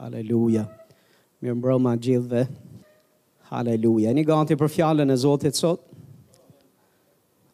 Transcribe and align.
Haleluja. 0.00 0.64
Mirë 1.42 1.54
mbroma 1.58 1.92
gjithve. 2.00 2.46
Haleluja. 3.50 4.12
një 4.16 4.24
gati 4.28 4.56
për 4.58 4.70
fjallën 4.74 5.10
e 5.10 5.16
Zotit 5.22 5.56
sot? 5.60 5.82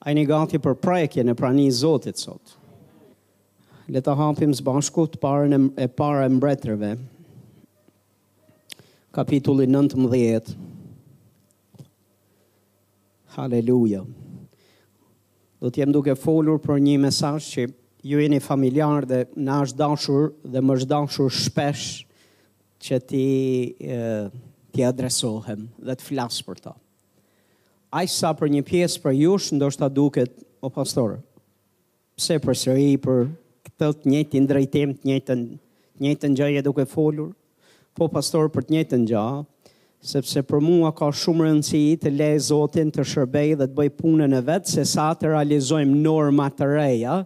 një 0.06 0.22
gati 0.30 0.58
për 0.62 0.76
prajkje 0.78 1.24
në 1.26 1.34
prani 1.34 1.64
Zotit 1.74 2.18
sot? 2.22 2.52
Le 3.90 3.98
të 4.02 4.14
hapim 4.20 4.52
së 4.54 4.62
bashku 4.66 5.08
të 5.10 5.18
parën 5.22 5.56
e, 5.56 5.60
e 5.84 5.88
parë 5.98 6.26
e 6.26 6.34
mbretërve. 6.36 6.92
Kapitulli 9.14 9.66
19. 9.70 10.54
Haleluja. 13.34 14.04
Do 15.58 15.70
të 15.70 15.82
jem 15.82 15.92
duke 15.94 16.14
folur 16.14 16.62
për 16.66 16.78
një 16.86 16.98
mesaj 17.08 17.40
që 17.48 17.66
ju 18.06 18.22
jeni 18.22 18.38
familjar 18.46 19.06
dhe 19.10 19.24
na 19.48 19.62
është 19.66 19.78
dashur 19.82 20.30
dhe 20.54 20.62
më 20.62 20.78
është 20.82 20.90
dashur 20.94 21.32
shpesh 21.34 21.86
shpesh 21.98 22.04
që 22.86 22.98
ti 23.10 23.26
ti 24.76 24.84
adresohen 24.84 25.62
dhe 25.88 25.94
të 25.96 26.04
flasë 26.04 26.42
për 26.44 26.58
ta. 26.66 26.72
Ajë 27.96 28.10
sa 28.12 28.32
për 28.36 28.50
një 28.52 28.64
pjesë 28.68 29.00
për 29.00 29.14
jush, 29.22 29.46
ndo 29.56 29.70
shta 29.72 29.86
duket, 29.88 30.34
o 30.60 30.68
pastorë, 30.68 31.14
pse 32.18 32.36
për 32.44 32.58
sëri 32.60 32.90
për 33.00 33.22
këtë 33.64 33.88
të 34.02 34.12
njëtë 34.12 34.36
i 34.36 34.42
ndrejtim, 34.44 34.92
të 34.98 35.08
njëtë 35.08 35.38
një 36.04 36.12
të 36.20 36.30
njëtë 36.34 36.64
duke 36.66 36.84
folur, 36.92 37.30
po 37.96 38.10
pastorë 38.12 38.52
për 38.58 38.68
të 38.68 38.76
njëtë 38.76 38.92
të 38.92 39.00
njëtë, 39.06 39.72
sepse 40.12 40.44
për 40.50 40.64
mua 40.68 40.92
ka 41.00 41.08
shumë 41.22 41.46
rëndësi 41.48 41.82
të 42.04 42.12
le 42.12 42.28
zotin 42.50 42.92
të 42.92 43.08
shërbej 43.14 43.56
dhe 43.62 43.70
të 43.70 43.78
bëj 43.80 43.88
punën 44.02 44.36
e 44.36 44.44
vetë, 44.52 44.74
se 44.76 44.84
sa 44.92 45.08
të 45.16 45.32
realizojmë 45.38 45.96
norma 46.04 46.50
të 46.52 46.68
reja, 46.74 47.16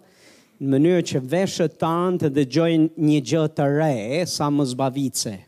në 0.61 0.70
mënyrë 0.70 1.03
që 1.12 1.25
veshët 1.34 1.79
tanë 1.83 2.23
të 2.25 2.33
dëgjojnë 2.39 2.91
një 3.11 3.23
gjë 3.33 3.47
të 3.59 3.69
re, 3.75 3.95
sa 4.39 4.53
më 4.55 4.73
zbavitëse 4.77 5.39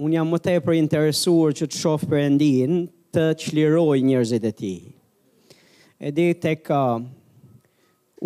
unë 0.00 0.16
jam 0.16 0.30
më 0.32 0.38
të 0.40 0.52
e 0.56 0.60
për 0.64 0.76
interesuar 0.80 1.54
që 1.56 1.66
të 1.68 1.76
shofë 1.82 2.06
për 2.08 2.20
endin, 2.24 2.76
të 3.12 3.24
qliroj 3.42 3.98
njërzit 4.08 4.46
e 4.48 4.52
ti. 4.56 4.74
E 6.00 6.08
di 6.16 6.30
të 6.40 6.52
ka 6.64 6.82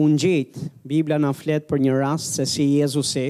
unë 0.05 0.19
gjitë, 0.23 0.69
Biblia 0.87 1.19
në 1.23 1.33
fletë 1.41 1.67
për 1.73 1.83
një 1.87 1.97
rast 1.99 2.39
se 2.39 2.47
si 2.51 2.69
Jezusi, 2.79 3.27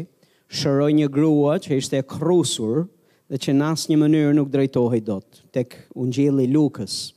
shëroj 0.54 0.90
një 0.98 1.08
grua 1.14 1.56
që 1.64 1.78
ishte 1.80 2.02
krusur 2.10 2.84
dhe 3.32 3.40
që 3.40 3.54
nasë 3.56 3.90
një 3.92 3.98
mënyrë 4.02 4.34
nuk 4.36 4.52
drejtohi 4.52 5.00
do 5.06 5.18
të, 5.22 5.44
tek 5.56 5.78
unë 5.96 6.44
Lukës. 6.52 7.12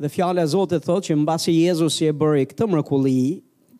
Dhe 0.00 0.08
fjale 0.10 0.42
a 0.42 0.46
Zotë 0.50 0.80
të 0.80 0.86
thotë 0.88 1.06
që 1.10 1.14
në 1.20 1.26
basi 1.28 1.52
Jezusi 1.60 2.08
e 2.10 2.12
bëri 2.18 2.48
këtë 2.50 2.66
mërkulli, 2.72 3.20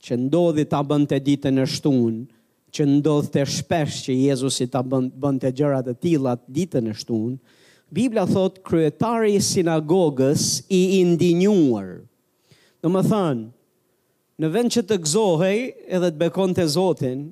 që 0.03 0.15
ndodhi 0.21 0.65
të 0.67 0.77
abën 0.79 1.07
të 1.11 1.19
ditë 1.27 1.51
në 1.57 1.65
shtunë, 1.71 2.23
që 2.77 2.85
ndodhë 2.97 3.31
të 3.35 3.43
shpesh 3.59 3.99
që 4.07 4.15
Jezusi 4.31 4.67
ta 4.73 4.81
bënd, 4.83 5.11
bënd 5.21 5.43
të 5.45 5.51
gjërat 5.61 5.91
e 5.93 5.97
tilat 6.03 6.43
ditën 6.57 6.89
e 6.89 6.95
shtunë, 6.97 7.37
Biblia 7.93 8.25
thot 8.25 8.63
kryetari 8.65 9.35
i 9.37 9.43
sinagogës 9.45 10.45
i 10.73 10.79
indinjuar. 11.03 11.91
Në 12.83 12.93
më 12.95 13.03
thanë, 13.11 13.45
në 14.43 14.53
vend 14.55 14.73
që 14.75 14.83
të 14.89 14.97
gzohej 15.05 15.59
edhe 15.99 16.09
të 16.15 16.21
bekon 16.25 16.57
të 16.57 16.65
zotin 16.73 17.27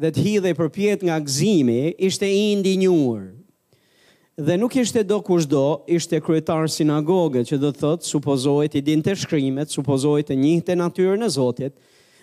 dhe 0.00 0.12
të 0.14 0.24
hidhe 0.28 0.52
për 0.58 0.70
pjet 0.76 1.02
nga 1.06 1.18
gzimi, 1.26 1.80
ishte 2.06 2.28
i 2.30 2.44
indinjuar. 2.52 3.26
Dhe 4.46 4.56
nuk 4.58 4.74
ishte 4.82 5.02
do 5.06 5.18
kush 5.22 5.46
do, 5.50 5.64
ishte 5.94 6.22
kryetar 6.26 6.70
sinagogës, 6.74 7.46
që 7.50 7.58
do 7.62 7.70
thot, 7.80 8.06
supozojt 8.06 8.78
i 8.78 8.82
din 8.82 9.02
të 9.02 9.14
shkrimet, 9.22 9.70
supozojt 9.74 10.30
e 10.34 10.38
njih 10.38 10.62
të 10.66 10.78
natyrën 10.80 11.26
e 11.26 11.30
zotit, 11.40 11.74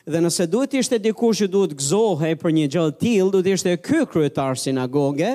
Dhe 0.10 0.18
nëse 0.18 0.46
duhet 0.50 0.72
të 0.74 0.80
ishte 0.82 0.98
dikush 1.04 1.44
që 1.44 1.48
duhet 1.54 1.74
gëzohej 1.78 2.32
për 2.42 2.54
një 2.58 2.68
gjallë 2.74 2.96
tillë, 2.98 3.32
duhet 3.34 3.46
të 3.46 3.54
ishte 3.56 3.76
ky 3.86 4.00
kryetar 4.10 4.58
sinagoge. 4.58 5.34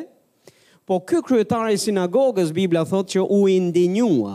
Po 0.86 0.98
ky 1.06 1.20
kryetar 1.26 1.68
i 1.74 1.78
sinagogës 1.82 2.50
Bibla 2.54 2.82
thotë 2.86 3.14
që 3.16 3.24
u 3.36 3.40
indinjua 3.50 4.32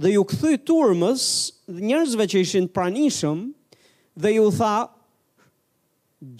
dhe 0.00 0.12
ju 0.14 0.22
kthy 0.28 0.58
turmës 0.68 1.22
njerëzve 1.72 2.26
që 2.32 2.42
ishin 2.44 2.68
pranishëm 2.72 3.40
dhe 4.16 4.34
ju 4.38 4.44
tha 4.56 4.74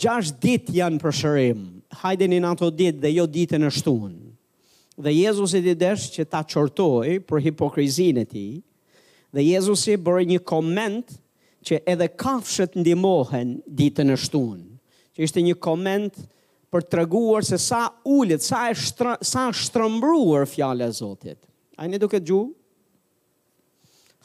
gjash 0.00 0.32
ditë 0.40 0.76
janë 0.80 1.00
për 1.02 1.16
shërim. 1.22 1.60
hajde 2.00 2.26
në 2.28 2.40
ato 2.52 2.70
ditë 2.72 3.00
dhe 3.02 3.10
jo 3.12 3.26
dit 3.26 3.52
e 3.52 3.68
shtunë. 3.70 4.20
Dhe 4.96 5.10
Jezusi 5.12 5.58
i 5.58 5.60
didesh 5.60 6.10
që 6.14 6.24
ta 6.24 6.40
çortoi 6.44 7.20
për 7.20 7.40
hipokrizinë 7.44 8.20
e 8.20 8.24
tij. 8.32 8.52
Dhe 9.34 9.40
Jezusi 9.44 9.96
bërë 10.00 10.24
një 10.32 10.40
koment 10.44 11.04
që 11.66 11.78
edhe 11.92 12.08
kafshët 12.20 12.74
ndimohen 12.80 13.56
ditën 13.78 14.10
e 14.10 14.16
shtunë. 14.24 14.68
Që 15.14 15.26
ishte 15.26 15.44
një 15.46 15.56
koment 15.64 16.16
për 16.72 16.86
të 16.88 17.00
reguar 17.02 17.44
se 17.46 17.58
sa 17.60 17.82
ullit, 18.08 18.42
sa, 18.46 18.66
shtr 18.72 19.12
sa 19.28 19.48
shtrëmbruar 19.54 20.46
fjale 20.48 20.86
e 20.90 20.94
Zotit. 20.96 21.38
A 21.76 21.86
një 21.88 22.00
duke 22.02 22.20
gju? 22.24 22.40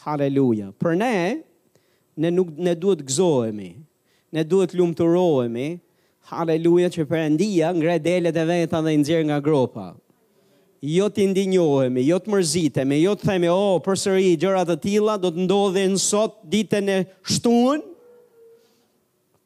Haleluja. 0.05 0.71
Për 0.79 0.95
ne, 1.01 1.15
ne, 2.23 2.31
nuk, 2.33 2.53
ne 2.55 2.73
duhet 2.77 3.03
gëzoemi, 3.07 3.71
ne 4.35 4.43
duhet 4.47 4.75
lumëturoemi, 4.77 5.69
Haleluja 6.27 6.89
që 6.91 7.03
përëndia 7.07 7.69
ngre 7.71 7.93
delet 8.03 8.35
e 8.35 8.43
veta 8.49 8.81
dhe 8.83 8.91
nëzirë 8.99 9.29
nga 9.29 9.37
gropa 9.41 9.91
jo 10.81 11.07
të 11.09 11.23
indinjohemi, 11.27 12.03
jo 12.05 12.17
të 12.21 12.29
mërzitemi, 12.33 12.99
jo 13.01 13.15
të 13.17 13.27
themi, 13.31 13.49
o, 13.49 13.57
oh, 13.57 13.77
përsëri, 13.85 14.31
gjërat 14.39 14.69
të 14.69 14.77
tila, 14.83 15.15
do 15.21 15.31
të 15.33 15.45
ndodhe 15.47 15.85
nësot 15.93 16.41
ditën 16.53 16.91
e 16.93 16.97
shtunë, 17.31 17.85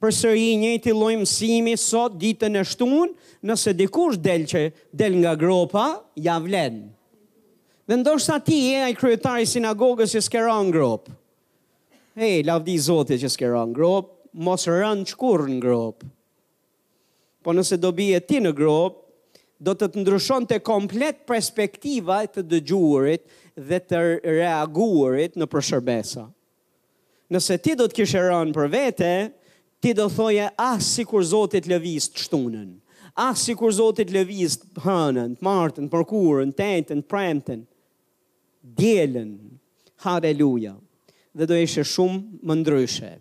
përsëri 0.02 0.48
një 0.64 0.72
të 0.82 0.96
lojmë 0.98 1.28
simi 1.30 1.78
sot 1.78 2.18
ditën 2.22 2.58
e 2.60 2.64
shtun, 2.68 3.14
nëse 3.48 3.74
dikush 3.78 4.18
del 4.20 4.46
që 4.50 4.66
del 4.98 5.20
nga 5.22 5.36
gropa, 5.40 5.86
ja 6.18 6.38
vlen. 6.42 6.84
Dhe 7.88 7.98
ndoshta 8.02 8.38
ti 8.46 8.58
e 8.74 8.82
ai 8.88 8.96
kryetari 8.96 9.48
sinagogës 9.50 10.16
që 10.16 10.24
s'ke 10.26 10.42
në 10.48 10.58
grop. 10.74 11.10
Hey, 12.16 12.42
lavdi 12.44 12.76
Zotit 12.80 13.22
që 13.24 13.30
s'ke 13.34 13.48
në 13.54 13.64
grop, 13.76 14.12
mos 14.34 14.66
rënë 14.68 15.08
çkurr 15.12 15.46
në 15.48 15.60
grop. 15.64 16.04
Po 17.42 17.54
nëse 17.56 17.78
do 17.82 17.92
bie 17.96 18.20
ti 18.24 18.40
në 18.44 18.52
grop, 18.56 18.98
do 19.62 19.74
të 19.78 19.92
të 19.94 20.02
ndryshon 20.02 20.48
të 20.50 20.58
komplet 20.66 21.20
perspektiva 21.30 22.24
e 22.26 22.30
të 22.34 22.42
dëgjurit 22.50 23.24
dhe 23.70 23.78
të 23.92 24.00
reaguarit 24.42 25.36
në 25.38 25.48
përshërbesa. 25.54 26.24
Nëse 27.32 27.58
ti 27.62 27.76
do 27.78 27.86
të 27.88 28.00
kishe 28.00 28.24
rënë 28.26 28.56
për 28.58 28.72
vete, 28.74 29.12
ti 29.82 29.94
do 29.98 30.08
thoje 30.12 30.48
asë 30.56 30.72
ah, 30.82 30.82
si 30.82 31.06
kur 31.08 31.24
zotit 31.30 31.70
lëvist 31.70 32.18
shtunën, 32.26 32.72
asë 33.14 33.28
ah, 33.30 33.38
si 33.38 33.56
kur 33.60 33.72
zotit 33.78 34.10
lëvist 34.16 34.66
hënën, 34.86 35.38
të 35.38 35.46
martën, 35.46 35.92
përkurën, 35.94 36.54
të 36.58 36.70
entën, 36.82 37.06
të 37.06 37.14
premëtën, 37.14 37.62
dhe 41.32 41.46
do 41.48 41.56
ishe 41.56 41.86
shumë 41.88 42.42
më 42.44 42.56
ndryshe. 42.60 43.12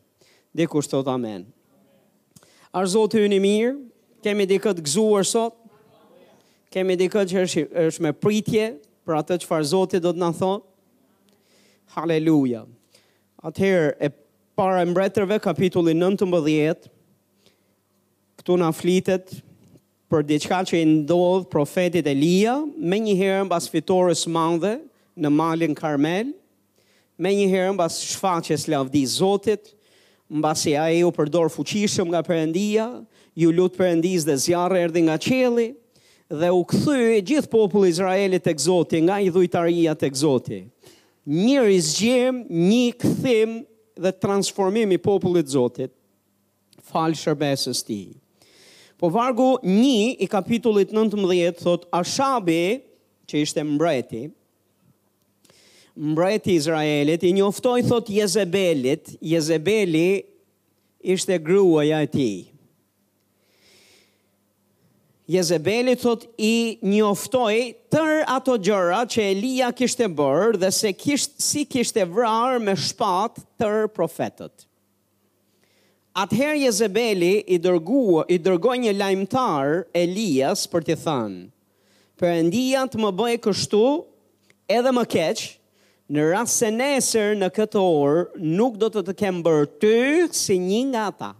Dhe 0.58 0.64
thot 0.66 1.06
amen. 1.06 1.44
Arë 2.74 2.88
zotë 2.90 3.20
hynë 3.22 3.36
i 3.36 3.42
mirë, 3.44 3.76
kemi 4.24 4.48
dikët 4.50 4.80
gëzuar 4.82 5.22
sot, 5.22 5.59
Kemi 6.70 6.94
dikë 6.94 7.22
që 7.26 7.40
është, 7.44 7.62
është 7.90 8.02
me 8.06 8.10
pritje 8.14 8.66
për 9.02 9.16
atë 9.18 9.36
që 9.42 9.46
farë 9.50 9.68
Zotit 9.72 10.02
do 10.04 10.12
të 10.14 10.20
në 10.22 10.26
thonë. 10.38 10.60
Haleluja. 11.96 12.60
Atëherë, 13.42 13.88
e 14.06 14.10
para 14.60 14.84
mbretërve, 14.86 15.40
kapitulli 15.42 15.96
19, 15.98 16.84
këtu 18.38 18.58
në 18.62 18.68
flitet 18.78 19.32
për 20.10 20.22
diçka 20.28 20.60
që 20.70 20.78
i 20.78 20.84
ndodhë 20.92 21.48
profetit 21.50 22.06
Elia, 22.10 22.54
me 22.78 23.00
një 23.02 23.16
herën 23.18 23.50
bas 23.50 23.66
fitores 23.70 24.22
mandhe 24.30 24.76
në 25.20 25.26
malin 25.34 25.74
Karmel, 25.78 26.30
me 27.20 27.34
një 27.34 27.48
herën 27.50 27.80
bas 27.82 27.98
shfaqes 28.12 28.68
lavdi 28.70 29.02
Zotit, 29.10 29.74
mbas 30.30 30.62
i 30.70 30.76
a 30.78 30.86
e 30.94 31.02
u 31.02 31.10
përdor 31.14 31.50
fuqishëm 31.50 32.14
nga 32.14 32.22
përëndia, 32.30 32.86
ju 33.38 33.50
lutë 33.58 33.82
përëndis 33.82 34.22
dhe 34.30 34.38
zjarë 34.46 34.84
erdi 34.86 35.02
nga 35.10 35.18
qeli, 35.20 35.72
dhe 36.30 36.50
u 36.54 36.62
këthy 36.62 37.18
gjithë 37.26 37.50
popullë 37.50 37.90
Izraelit 37.90 38.46
e 38.46 38.52
këzoti, 38.54 39.00
nga 39.02 39.16
i 39.22 39.30
dhujtarija 39.34 39.96
të 39.98 40.10
këzoti. 40.14 40.60
Një 41.30 41.64
rizgjim, 41.66 42.38
një 42.46 42.98
këthim 43.02 43.56
dhe 44.00 44.12
transformim 44.22 44.94
i 44.94 45.00
popullit 45.02 45.50
zotit, 45.52 45.92
falë 46.90 47.18
shërbesës 47.20 47.82
ti. 47.86 48.02
Po 49.00 49.10
vargu 49.14 49.56
një 49.66 50.22
i 50.22 50.26
kapitullit 50.30 50.92
19, 50.94 51.58
thot, 51.64 51.88
Ashabi, 51.94 52.78
që 53.30 53.42
ishte 53.44 53.64
mbreti, 53.66 54.28
mbreti 55.96 56.54
Izraelit, 56.60 57.26
i 57.28 57.34
njoftoj, 57.40 57.82
thot, 57.88 58.10
Jezebelit, 58.12 59.16
Jezebeli 59.20 60.22
ishte 61.16 61.38
gruaja 61.42 62.02
e 62.06 62.12
ti. 62.14 62.30
Jezebeli 65.30 65.92
thot 65.94 66.24
i 66.42 66.78
njoftoi 66.82 67.60
tër 67.92 68.24
ato 68.32 68.56
gjëra 68.66 69.04
që 69.06 69.28
Elia 69.30 69.68
kishte 69.78 70.08
bërë 70.18 70.56
dhe 70.58 70.70
se 70.74 70.90
kisht, 70.98 71.36
si 71.42 71.62
kishte 71.70 72.02
vrar 72.10 72.58
me 72.58 72.74
shpat 72.74 73.38
tër 73.60 73.84
profetët. 73.94 74.64
Atëherë 76.18 76.64
Jezebeli 76.64 77.36
i 77.54 77.60
dërgua 77.62 78.24
i 78.34 78.40
dërgoi 78.42 78.76
një 78.88 78.96
lajmtar 78.98 79.84
Elias 80.02 80.64
për 80.72 80.88
t'i 80.88 80.96
thënë: 81.04 81.44
Perëndia 82.18 82.82
të 82.90 82.98
më 83.04 83.12
bëj 83.20 83.36
kështu 83.46 83.84
edhe 84.80 84.94
më 84.98 85.04
keq, 85.14 85.44
në 86.10 86.26
rast 86.32 86.58
se 86.58 86.72
nesër 86.74 87.38
në 87.38 87.52
këtë 87.60 87.78
orë 87.86 88.26
nuk 88.58 88.82
do 88.82 88.90
të 88.96 89.06
të 89.12 89.16
kem 89.22 89.38
bërë 89.46 89.70
ty 89.86 89.96
si 90.42 90.58
një 90.66 90.82
nga 90.90 91.06
ata 91.12 91.30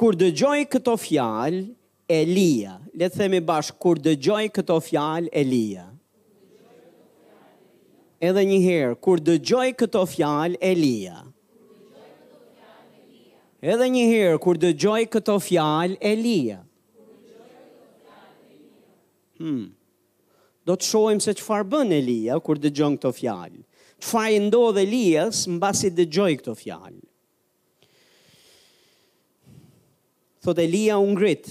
kur 0.00 0.16
dëgjoj 0.16 0.62
këto 0.72 0.94
fjalë 0.96 1.58
Elia, 2.10 2.78
le 2.96 3.04
të 3.12 3.18
themi 3.20 3.40
bashkë 3.44 3.76
kur 3.84 3.98
dëgjoj 4.00 4.46
këto 4.56 4.78
fjalë 4.86 5.28
Elia. 5.42 5.82
Edhe 8.28 8.44
një 8.50 8.60
herë 8.64 8.94
kur 9.04 9.20
dëgjoj 9.26 9.66
këto 9.82 10.06
fjalë 10.14 10.56
Elia. 10.70 11.18
Edhe 13.60 13.90
një 13.96 14.06
herë 14.14 14.40
kur 14.46 14.56
dëgjoj 14.64 15.02
këto 15.12 15.36
fjalë 15.50 16.00
Elia. 16.14 16.62
Hm. 19.40 19.66
Do 20.64 20.78
të 20.80 20.88
shohim 20.88 21.20
se 21.24 21.36
çfarë 21.42 21.68
bën 21.76 21.92
Elia 22.00 22.40
kur 22.44 22.56
dëgjon 22.64 22.96
këto 22.96 23.12
fjalë. 23.20 23.60
Çfarë 24.00 24.40
ndodhi 24.48 24.84
Elias 24.88 25.44
mbasi 25.58 25.92
dëgjoi 26.00 26.32
këto 26.40 26.56
fjalë? 26.56 27.00
thot 30.44 30.58
Elia 30.62 30.96
u 30.98 31.06
ngrit 31.12 31.50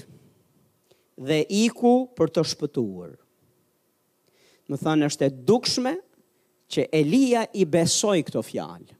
dhe 1.29 1.41
iku 1.65 1.91
për 2.17 2.31
të 2.35 2.43
shpëtuar. 2.53 3.11
Më 4.69 4.79
thanë 4.81 5.09
është 5.09 5.27
e 5.27 5.33
dukshme 5.49 5.93
që 6.73 6.85
Elia 7.01 7.43
i 7.61 7.65
besoj 7.69 8.19
këto 8.27 8.43
fjalë. 8.45 8.93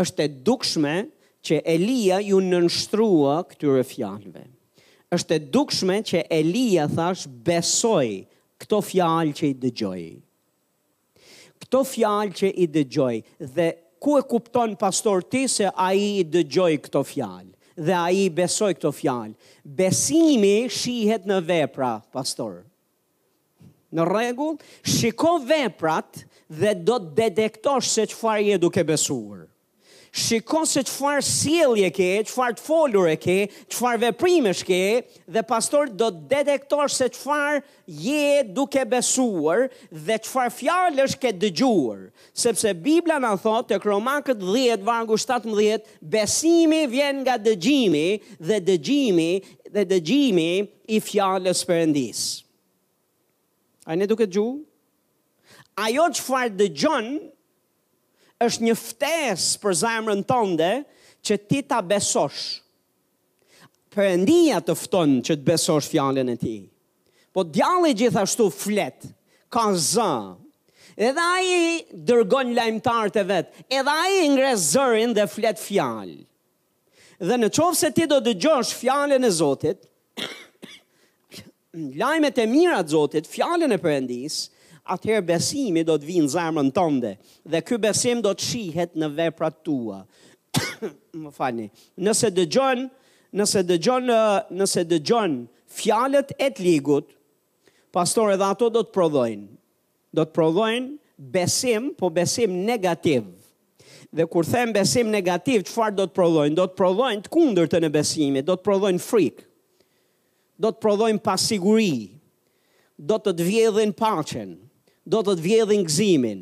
Është 0.00 0.26
e 0.26 0.30
dukshme 0.48 0.94
që 1.46 1.58
Elia 1.74 2.18
ju 2.24 2.40
nënshtrua 2.44 3.36
këtyre 3.52 3.84
fjalëve. 3.86 4.44
Është 5.14 5.36
e 5.38 5.44
dukshme 5.54 6.00
që 6.06 6.24
Elia 6.32 6.86
thash 6.90 7.26
besoj 7.46 8.10
këto 8.60 8.82
fjalë 8.90 9.36
që 9.38 9.46
i 9.48 9.54
dëgjoj. 9.64 10.02
Këto 11.60 11.80
fjalë 11.94 12.36
që 12.40 12.50
i 12.50 12.66
dëgjoj 12.78 13.14
dhe 13.56 13.68
ku 14.00 14.18
e 14.20 14.24
kupton 14.30 14.76
pastor 14.80 15.24
ti 15.30 15.46
se 15.50 15.68
ai 15.74 16.02
i 16.20 16.26
dëgjoi 16.34 16.76
këto 16.86 17.02
fjalë? 17.06 17.49
dhe 17.86 17.96
a 17.96 18.08
i 18.12 18.28
besoj 18.28 18.72
këto 18.76 18.92
fjalë. 18.92 19.34
Besimi 19.64 20.68
shihet 20.72 21.24
në 21.30 21.40
vepra, 21.48 21.92
pastor. 22.14 22.60
Në 23.94 24.04
regu, 24.06 24.50
shiko 24.86 25.38
veprat 25.48 26.20
dhe 26.60 26.74
do 26.86 27.00
të 27.08 27.12
detektosh 27.30 27.88
se 27.96 28.04
që 28.12 28.20
farje 28.20 28.60
duke 28.62 28.84
besuar 28.86 29.49
shikon 30.10 30.64
se 30.66 30.80
qëfar 30.84 31.20
sielje 31.22 31.86
ke, 31.94 32.08
qëfar 32.26 32.56
të 32.58 32.64
folur 32.64 33.06
e 33.10 33.16
ke, 33.20 33.36
qëfar 33.70 34.00
veprimesh 34.02 34.62
ke, 34.66 34.80
dhe 35.30 35.42
pastor 35.46 35.88
do 35.90 36.08
të 36.10 36.24
detektor 36.32 36.90
se 36.90 37.06
qëfar 37.14 37.60
je 37.86 38.42
duke 38.56 38.82
besuar 38.90 39.68
dhe 39.92 40.16
qëfar 40.24 40.50
fjallësh 40.56 41.14
ke 41.22 41.30
dëgjuar. 41.38 42.08
Sepse 42.34 42.72
Biblia 42.74 43.20
në 43.22 43.32
thotë 43.44 43.74
të 43.76 43.80
kromakët 43.84 44.42
10, 44.42 44.82
vargu 44.88 45.18
17, 45.20 45.86
besimi 46.10 46.84
vjen 46.90 47.22
nga 47.22 47.38
dëgjimi 47.38 48.08
dhe 48.50 48.58
dëgjimi 48.66 49.30
dhe 49.70 49.86
dëgjimi 49.92 50.50
i 50.90 50.98
fjallës 51.06 51.62
përëndis. 51.68 52.22
A 53.86 53.94
ne 53.96 54.08
duke 54.10 54.26
gjuë? 54.26 54.58
Ajo 55.86 56.10
qëfar 56.12 56.50
dëgjonë, 56.58 57.14
është 58.44 58.66
një 58.68 58.74
ftesë 58.80 59.60
për 59.62 59.78
zemrën 59.82 60.22
tënde 60.28 60.70
që 61.26 61.38
ti 61.50 61.60
ta 61.68 61.82
besosh. 61.84 62.58
Perëndia 63.92 64.60
të 64.64 64.76
fton 64.78 65.16
që 65.26 65.36
të 65.40 65.46
besosh 65.50 65.88
fjalën 65.92 66.30
e 66.32 66.36
tij. 66.40 66.60
Po 67.34 67.44
djalli 67.44 67.92
gjithashtu 67.98 68.46
flet, 68.54 69.04
ka 69.52 69.68
zë. 69.72 70.14
Edhe 71.00 71.24
ai 71.24 71.76
dërgon 72.08 72.54
lajmtarët 72.56 73.18
e 73.20 73.24
vet. 73.28 73.50
Edhe 73.70 73.92
ai 74.04 74.24
ngre 74.32 74.54
zërin 74.62 75.14
dhe 75.16 75.26
flet 75.30 75.60
fjalë. 75.62 76.16
Dhe 77.20 77.36
në 77.36 77.50
qovë 77.52 77.76
se 77.82 77.90
ti 77.96 78.06
do 78.08 78.18
të 78.24 78.34
gjosh 78.42 78.70
fjallën 78.80 79.24
e 79.26 79.30
Zotit, 79.36 79.82
lajmet 82.02 82.38
e 82.40 82.46
mirat 82.48 82.88
Zotit, 82.94 83.28
fjallën 83.28 83.74
e 83.76 83.76
përëndisë, 83.82 84.48
atëherë 84.88 85.24
besimi 85.28 85.82
do 85.86 85.96
të 85.98 86.08
vinë 86.08 86.26
në 86.26 86.32
zarmën 86.34 86.70
tënde 86.74 87.14
dhe 87.52 87.60
ky 87.66 87.78
besim 87.82 88.20
do 88.24 88.32
të 88.34 88.46
shihet 88.48 88.94
në 88.98 89.08
veprat 89.18 89.60
tua. 89.64 90.02
Më 91.22 91.32
falni. 91.36 91.68
Nëse 92.00 92.30
dëgjojnë, 92.36 92.86
nëse 93.40 93.62
dëgjojnë, 93.62 94.20
nëse 94.60 94.84
dëgjojnë 94.90 95.42
fjalët 95.80 96.34
e 96.42 96.48
të 96.50 96.66
ligut, 96.66 97.10
pastorë 97.94 98.38
dhe 98.40 98.48
ato 98.54 98.68
do 98.72 98.84
të 98.86 98.94
prodhojnë. 98.96 99.46
Do 100.10 100.24
të 100.26 100.34
prodhojnë 100.34 100.90
besim, 101.36 101.92
po 101.98 102.08
besim 102.10 102.56
negativ. 102.66 103.28
Dhe 104.10 104.24
kur 104.26 104.42
them 104.42 104.72
besim 104.74 105.06
negativ, 105.14 105.62
çfarë 105.68 105.94
do 106.00 106.08
të 106.08 106.16
prodhojnë? 106.18 106.56
Do 106.58 106.64
të 106.66 106.78
prodhojnë 106.80 107.26
të 107.28 107.34
kundërtën 107.34 107.86
e 107.86 107.92
besimit, 107.94 108.46
do 108.48 108.56
të 108.58 108.66
prodhojnë 108.66 109.04
frikë. 109.04 109.46
Do 110.60 110.72
të 110.74 110.82
prodhojnë 110.82 111.22
pasiguri. 111.22 111.92
Do 113.00 113.16
të 113.16 113.32
të 113.38 113.46
vjedhin 113.46 113.94
paqen 113.96 114.58
do 115.10 115.22
të 115.26 115.34
të 115.40 115.42
vjedhin 115.44 115.82
gëzimin, 115.88 116.40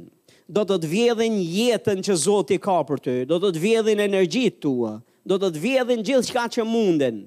do 0.49 0.63
të 0.69 0.77
të 0.83 0.89
vjedhin 0.93 1.37
jetën 1.43 2.01
që 2.05 2.17
Zoti 2.25 2.59
ka 2.63 2.79
për 2.89 3.01
ty, 3.05 3.15
do 3.29 3.39
të 3.41 3.51
të 3.57 3.63
vjedhin 3.65 4.03
energjitë 4.05 4.61
tua, 4.65 4.95
do 5.29 5.37
të 5.41 5.51
të 5.57 5.63
vjedhin 5.65 6.05
gjithë 6.07 6.29
shka 6.29 6.45
që 6.57 6.67
munden. 6.69 7.19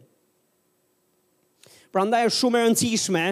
Pra 1.93 2.05
ndaj 2.07 2.27
është 2.29 2.37
shumë 2.41 2.59
e 2.61 2.65
rëndësishme 2.67 3.25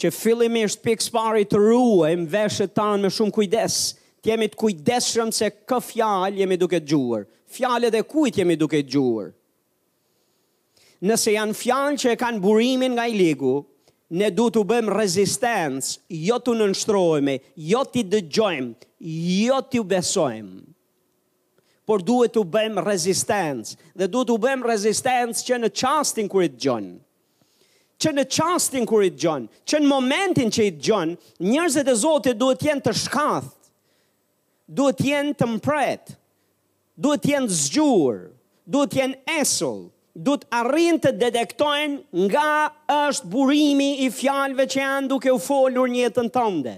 që 0.00 0.12
fillimisht 0.16 0.82
pikës 0.86 1.10
pari 1.12 1.44
të 1.44 1.58
ruem 1.60 2.22
veshët 2.32 2.74
tanë 2.78 3.04
me 3.06 3.10
shumë 3.14 3.36
kujdes, 3.38 3.76
të 4.22 4.32
jemi 4.32 4.48
të 4.50 4.60
kujdeshëm 4.62 5.32
se 5.34 5.50
kë 5.68 5.78
fjalë 5.90 6.40
jemi 6.40 6.58
duke 6.60 6.80
të 6.80 6.88
gjuar, 6.94 7.26
fjalët 7.58 7.98
e 8.00 8.04
kujt 8.08 8.40
jemi 8.40 8.56
duke 8.60 8.80
të 8.82 8.90
gjuar. 8.94 9.30
Nëse 11.08 11.32
janë 11.34 11.56
fjalë 11.56 12.00
që 12.02 12.18
kanë 12.20 12.42
burimin 12.44 12.96
nga 12.98 13.06
i 13.08 13.14
ligu, 13.16 13.54
ne 14.10 14.30
du 14.34 14.48
të 14.50 14.62
bëjmë 14.66 14.94
rezistencë, 14.94 15.98
jo 16.28 16.38
të 16.42 16.54
nënështrojme, 16.60 17.34
jo 17.70 17.82
të 17.92 18.04
dëgjojmë, 18.14 18.88
jo 19.46 19.60
të 19.70 19.82
besojmë, 19.92 20.56
por 21.88 22.02
du 22.06 22.18
të 22.30 22.42
bëjmë 22.54 22.84
rezistencë, 22.86 23.76
dhe 23.98 24.08
du 24.10 24.24
të 24.28 24.36
bëjmë 24.44 24.68
rezistencë 24.70 25.46
që 25.48 25.60
në 25.62 25.70
qastin 25.82 26.30
kërë 26.30 26.48
i 26.48 26.52
të 26.54 26.60
gjonë, 26.66 26.92
që 28.00 28.14
në 28.16 28.24
qastin 28.34 28.86
kërë 28.90 29.06
i 29.06 29.12
të 29.14 29.22
gjonë, 29.24 29.48
që 29.70 29.80
në 29.82 29.90
momentin 29.92 30.52
që 30.58 30.66
i 30.68 30.72
të 30.74 30.84
gjonë, 30.88 31.18
njërzit 31.50 31.90
e 31.92 31.96
zote 32.02 32.34
du 32.40 32.50
e 32.54 32.58
të 32.58 32.70
jenë 32.70 32.84
të 32.86 32.96
shkath, 33.04 33.50
du 34.70 34.90
e 34.90 34.96
të 34.98 35.08
jenë 35.12 35.36
të 35.40 35.50
mpret, 35.54 36.14
du 37.00 37.14
e 37.14 37.20
të 37.22 37.34
jenë 37.36 37.52
zgjurë, 37.62 38.24
du 38.70 38.84
të 38.86 39.02
jenë 39.02 39.38
esullë, 39.40 39.88
du 40.20 40.34
të 40.36 40.48
arrin 40.52 40.98
të 41.00 41.14
detektojnë 41.16 42.24
nga 42.28 42.50
është 43.08 43.28
burimi 43.32 43.90
i 44.04 44.08
fjalëve 44.12 44.66
që 44.72 44.82
janë 44.82 45.10
duke 45.12 45.32
u 45.32 45.38
folur 45.40 45.88
një 45.88 46.02
jetën 46.04 46.28
tënde. 46.34 46.74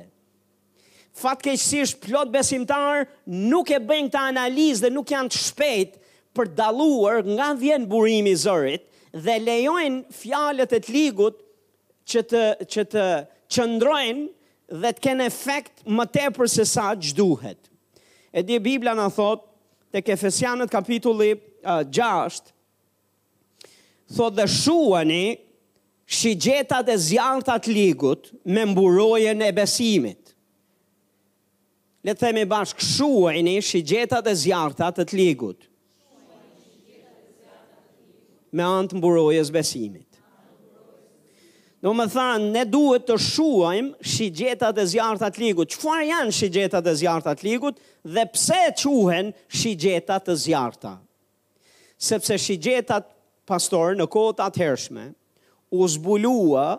Fatkeqësisht 1.22 1.98
plot 2.06 2.30
besimtar 2.32 3.06
nuk 3.50 3.72
e 3.76 3.80
bëjnë 3.84 4.10
këtë 4.10 4.22
analizë 4.30 4.86
dhe 4.86 4.92
nuk 4.94 5.10
janë 5.12 5.32
të 5.34 5.42
shpejt 5.48 5.98
për 6.36 6.52
dalluar 6.56 7.20
nga 7.28 7.50
vjen 7.60 7.84
burimi 7.90 8.32
i 8.32 8.38
zërit 8.40 8.86
dhe 9.26 9.34
lejojnë 9.48 10.14
fjalët 10.22 10.72
e 10.78 10.80
të 10.86 10.94
ligut 10.94 11.42
që 12.08 12.24
të 12.30 12.44
që 12.74 12.86
të 12.94 13.06
qëndrojnë 13.52 14.26
dhe 14.82 14.94
të 14.96 15.04
kenë 15.08 15.26
efekt 15.28 15.82
më 15.92 16.06
tepër 16.16 16.48
se 16.48 16.64
sa 16.68 16.92
gjduhet. 16.96 17.58
E 18.32 18.40
di 18.46 18.56
Bibla 18.64 18.94
na 18.96 19.10
thot 19.12 19.44
të 19.92 20.06
Efesianët 20.14 20.72
kapitulli 20.72 21.34
6 21.34 21.34
uh, 21.34 22.52
thot 24.16 24.34
dhe 24.36 24.46
shuani 24.56 25.22
shigjetat 26.18 26.88
e 26.88 26.96
zjartat 27.08 27.66
ligut 27.76 28.22
me 28.44 28.64
mburojen 28.72 29.42
e 29.42 29.50
besimit. 29.60 30.18
Le 32.04 32.12
të 32.14 32.24
themi 32.26 32.46
bashk 32.50 32.82
shuani 32.84 33.56
shigjetat 33.64 34.26
e 34.28 34.34
zjartat 34.44 34.96
të 35.02 35.18
ligut. 35.18 35.68
Me 38.52 38.64
anë 38.68 38.90
të 38.92 38.98
mburojes 39.00 39.52
besimit. 39.54 40.08
Në 41.82 41.92
më 41.98 42.04
thanë, 42.14 42.48
ne 42.54 42.60
duhet 42.70 43.06
të 43.08 43.16
shuajmë 43.18 44.06
shigjetat 44.14 44.76
e 44.78 44.84
zjartat 44.92 45.38
ligut. 45.40 45.72
Qëfar 45.74 46.02
janë 46.06 46.34
shigjetat 46.36 46.90
e 46.92 46.92
zjartat 47.00 47.40
ligut 47.42 47.80
dhe 48.14 48.22
pse 48.34 48.60
quhen 48.78 49.32
shigjeta 49.60 50.18
e 50.32 50.36
zjarta? 50.44 50.92
Sepse 51.96 52.36
shigjetat 52.38 53.08
pastor 53.52 53.96
në 54.00 54.06
kohët 54.10 54.40
atë 54.46 54.62
hershme, 54.64 55.06
u 55.72 55.84
zbulua 55.88 56.78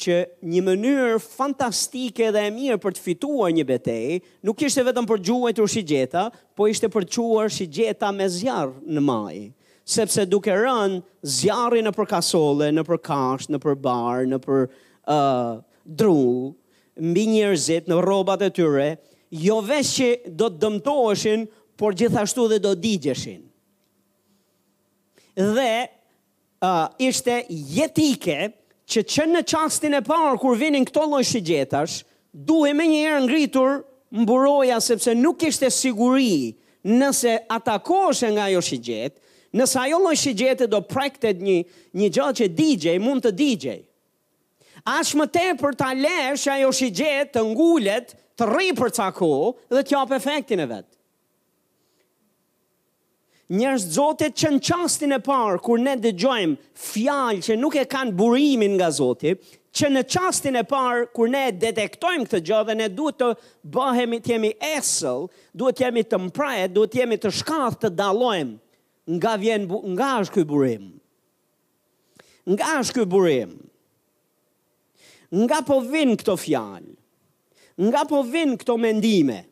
që 0.00 0.16
një 0.48 0.60
mënyrë 0.64 1.16
fantastike 1.20 2.30
dhe 2.32 2.42
e 2.48 2.52
mirë 2.54 2.78
për 2.80 2.94
të 2.96 3.02
fituar 3.04 3.52
një 3.56 3.64
betej, 3.68 4.18
nuk 4.48 4.62
ishte 4.64 4.84
vetëm 4.86 5.08
për 5.08 5.20
gjuaj 5.28 5.52
të 5.56 5.66
shigjeta, 5.68 6.26
po 6.56 6.68
ishte 6.72 6.88
për 6.92 7.06
quar 7.16 7.52
shigjeta 7.52 8.12
me 8.16 8.28
zjarë 8.32 8.82
në 8.96 9.04
majë 9.08 9.48
sepse 9.90 10.22
duke 10.30 10.52
rënë 10.54 11.00
zjarri 11.26 11.80
në 11.82 11.90
përkasole, 11.96 12.68
në 12.70 12.84
përkash, 12.86 13.48
në 13.50 13.58
përbar, 13.64 14.20
në 14.30 14.36
për 14.44 14.60
uh, 15.10 15.56
dru, 15.82 16.52
mbi 17.00 17.24
njerëzit, 17.32 17.88
në 17.90 17.98
robat 18.04 18.44
e 18.46 18.52
tyre, 18.54 18.86
jo 19.34 19.56
vesh 19.66 19.90
që 19.98 20.10
do 20.30 20.46
të 20.52 20.60
dëmtoheshin, 20.62 21.42
por 21.80 21.96
gjithashtu 21.98 22.46
dhe 22.52 22.60
do 22.62 22.76
digjeshin. 22.78 23.40
Dhe 25.40 25.68
uh, 26.62 26.88
ishte 27.00 27.44
jetike 27.48 28.38
që 28.90 29.02
që 29.14 29.24
në 29.30 29.42
qastin 29.48 29.94
e 29.98 30.02
parë 30.04 30.36
kur 30.42 30.58
vinin 30.60 30.84
këto 30.86 31.04
loj 31.12 31.22
shigjetash, 31.30 32.02
duhe 32.34 32.72
me 32.76 32.86
njerë 32.90 33.20
ngritur 33.26 33.78
mburoja 34.20 34.80
sepse 34.84 35.14
nuk 35.14 35.42
ishte 35.46 35.70
siguri 35.72 36.50
nëse 36.90 37.36
atakoshe 37.52 38.32
nga 38.34 38.48
jo 38.52 38.60
shigjet, 38.64 39.16
nëse 39.56 39.78
ajo 39.84 40.00
loj 40.02 40.16
shigjetë 40.18 40.66
do 40.72 40.80
prektet 40.90 41.40
një, 41.44 41.60
një 42.00 42.10
gjatë 42.16 42.40
që 42.42 42.50
DJ 42.58 42.96
mund 43.04 43.24
të 43.26 43.32
DJ. 43.38 43.78
Ashtë 44.88 45.20
më 45.20 45.26
te 45.30 45.46
për 45.60 45.74
ta 45.76 45.90
lesh 45.96 46.48
ajo 46.48 46.70
shigjet 46.80 47.32
të 47.34 47.44
ngullet 47.52 48.14
të 48.40 48.48
rri 48.48 48.70
për 48.78 48.92
cako 48.96 49.30
dhe 49.68 49.84
t'jap 49.90 50.14
efektin 50.16 50.62
e 50.64 50.68
vetë 50.70 50.94
njerëz 53.50 53.86
Zotit, 53.96 54.36
që 54.38 54.50
në 54.54 54.60
çastin 54.62 55.14
e 55.16 55.18
parë 55.26 55.58
kur 55.64 55.80
ne 55.82 55.96
dëgjojmë 55.98 56.68
fjalë 56.78 57.40
që 57.42 57.56
nuk 57.58 57.74
e 57.80 57.84
kanë 57.90 58.14
burimin 58.14 58.76
nga 58.78 58.90
Zoti, 58.94 59.32
që 59.74 59.88
në 59.94 60.04
çastin 60.12 60.58
e 60.60 60.62
parë 60.70 61.08
kur 61.14 61.30
ne 61.30 61.48
detektojmë 61.62 62.28
këtë 62.28 62.40
gjë 62.46 62.60
dhe 62.68 62.76
ne 62.78 62.86
duhet 62.94 63.18
të 63.18 63.30
bëhemi 63.74 64.20
të 64.22 64.32
jemi 64.34 64.52
esel, 64.70 65.26
duhet 65.54 65.80
të 65.80 65.84
jemi 65.88 66.04
të 66.06 66.20
mprajë, 66.28 66.68
duhet 66.76 66.94
të 66.94 67.00
jemi 67.02 67.18
të 67.22 67.32
shkallë 67.40 67.78
të 67.82 67.90
dalojmë 67.98 68.56
nga 69.18 69.34
vjen 69.42 69.66
nga 69.96 70.12
është 70.22 70.34
ky 70.38 70.46
burim. 70.52 70.86
Nga 72.54 72.70
është 72.84 72.96
ky 73.00 73.06
burim? 73.12 73.56
Nga 75.42 75.58
po 75.68 75.80
vin 75.90 76.14
këto 76.18 76.36
fjalë? 76.42 76.94
Nga 77.88 78.06
po 78.10 78.22
vin 78.26 78.56
këto 78.60 78.76
mendime? 78.86 79.42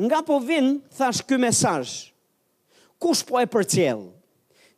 Nga 0.00 0.22
po 0.26 0.40
vin 0.48 0.74
thash 0.96 1.24
ky 1.28 1.38
mesazh? 1.44 2.12
kush 3.04 3.20
po 3.30 3.36
e 3.36 3.44
për 3.54 3.66
qelë? 3.76 4.06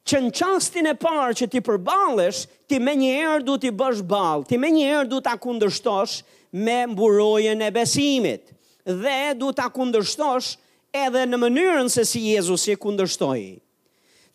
Që 0.06 0.18
në 0.22 0.32
qastin 0.38 0.86
e 0.90 0.94
parë 1.02 1.36
që 1.40 1.46
ti 1.50 1.60
përbalesh, 1.66 2.42
ti 2.70 2.78
me 2.82 2.94
një 2.98 3.12
erë 3.22 3.44
du 3.48 3.54
t'i 3.62 3.70
bësh 3.74 4.02
balë, 4.10 4.44
ti 4.50 4.58
me 4.62 4.68
një 4.74 4.84
erë 4.94 5.08
du 5.10 5.18
t'a 5.26 5.36
kundërshtosh 5.42 6.20
me 6.66 6.76
mburojën 6.92 7.62
e 7.66 7.70
besimit, 7.74 8.50
dhe 8.82 9.18
du 9.40 9.50
t'a 9.58 9.66
kundërshtosh 9.74 10.52
edhe 10.96 11.24
në 11.26 11.40
mënyrën 11.42 11.90
se 11.90 12.04
si 12.06 12.22
Jezus 12.30 12.68
i 12.70 12.76
kundërshtoj. 12.82 13.42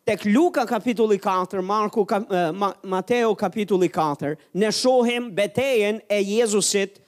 Tek 0.10 0.26
Luka 0.34 0.64
kapitulli 0.68 1.20
4, 1.22 1.62
Marku, 1.64 2.04
ka, 2.10 2.20
Mateo 2.92 3.32
kapitulli 3.38 3.88
4, 3.94 4.36
ne 4.60 4.72
shohim 4.76 5.30
betejen 5.38 6.02
e 6.12 6.20
Jezusit 6.26 7.00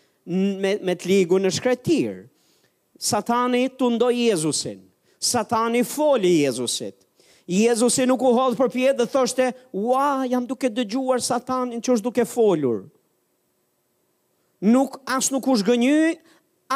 me, 0.62 0.76
me 0.80 0.96
t'ligu 0.96 1.40
në 1.42 1.52
shkretirë. 1.58 2.20
Satani 3.04 3.66
të 3.76 3.90
ndoj 3.98 4.14
Jezusin, 4.30 4.80
Satani 5.24 5.84
foli 5.84 6.42
Jezusit. 6.44 6.96
Jezusi 7.48 8.04
nuk 8.08 8.22
u 8.24 8.32
hodhë 8.36 8.60
për 8.60 8.72
pjetë 8.76 9.00
dhe 9.02 9.08
thoshte, 9.12 9.48
ua, 9.72 10.26
jam 10.32 10.44
duke 10.48 10.70
dëgjuar 10.72 11.24
Satanin 11.24 11.82
që 11.84 11.96
është 11.96 12.08
duke 12.08 12.26
folur. 12.28 12.82
Nuk, 14.64 15.00
as 15.12 15.32
nuk 15.34 15.48
u 15.52 15.56
shgënyu, 15.60 16.14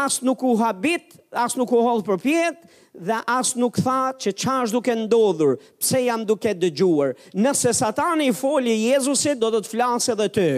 as 0.01 0.17
nuk 0.27 0.43
u 0.43 0.55
habit, 0.59 1.15
as 1.39 1.55
nuk 1.59 1.71
u 1.71 1.79
hodhë 1.85 2.05
për 2.09 2.19
pjetë, 2.25 2.71
dhe 3.07 3.19
as 3.31 3.53
nuk 3.59 3.79
tha 3.85 3.99
që 4.19 4.33
qa 4.41 4.57
është 4.65 4.75
duke 4.75 4.97
ndodhur, 5.05 5.55
pse 5.79 6.01
jam 6.07 6.25
duke 6.27 6.51
dëgjuar. 6.59 7.13
Nëse 7.37 7.71
Satani 7.79 8.29
i 8.31 8.35
foli 8.35 8.75
Jezusit, 8.87 9.39
do 9.39 9.51
të 9.55 9.63
të 9.67 9.73
flasë 9.75 10.15
edhe 10.17 10.27
të. 10.39 10.49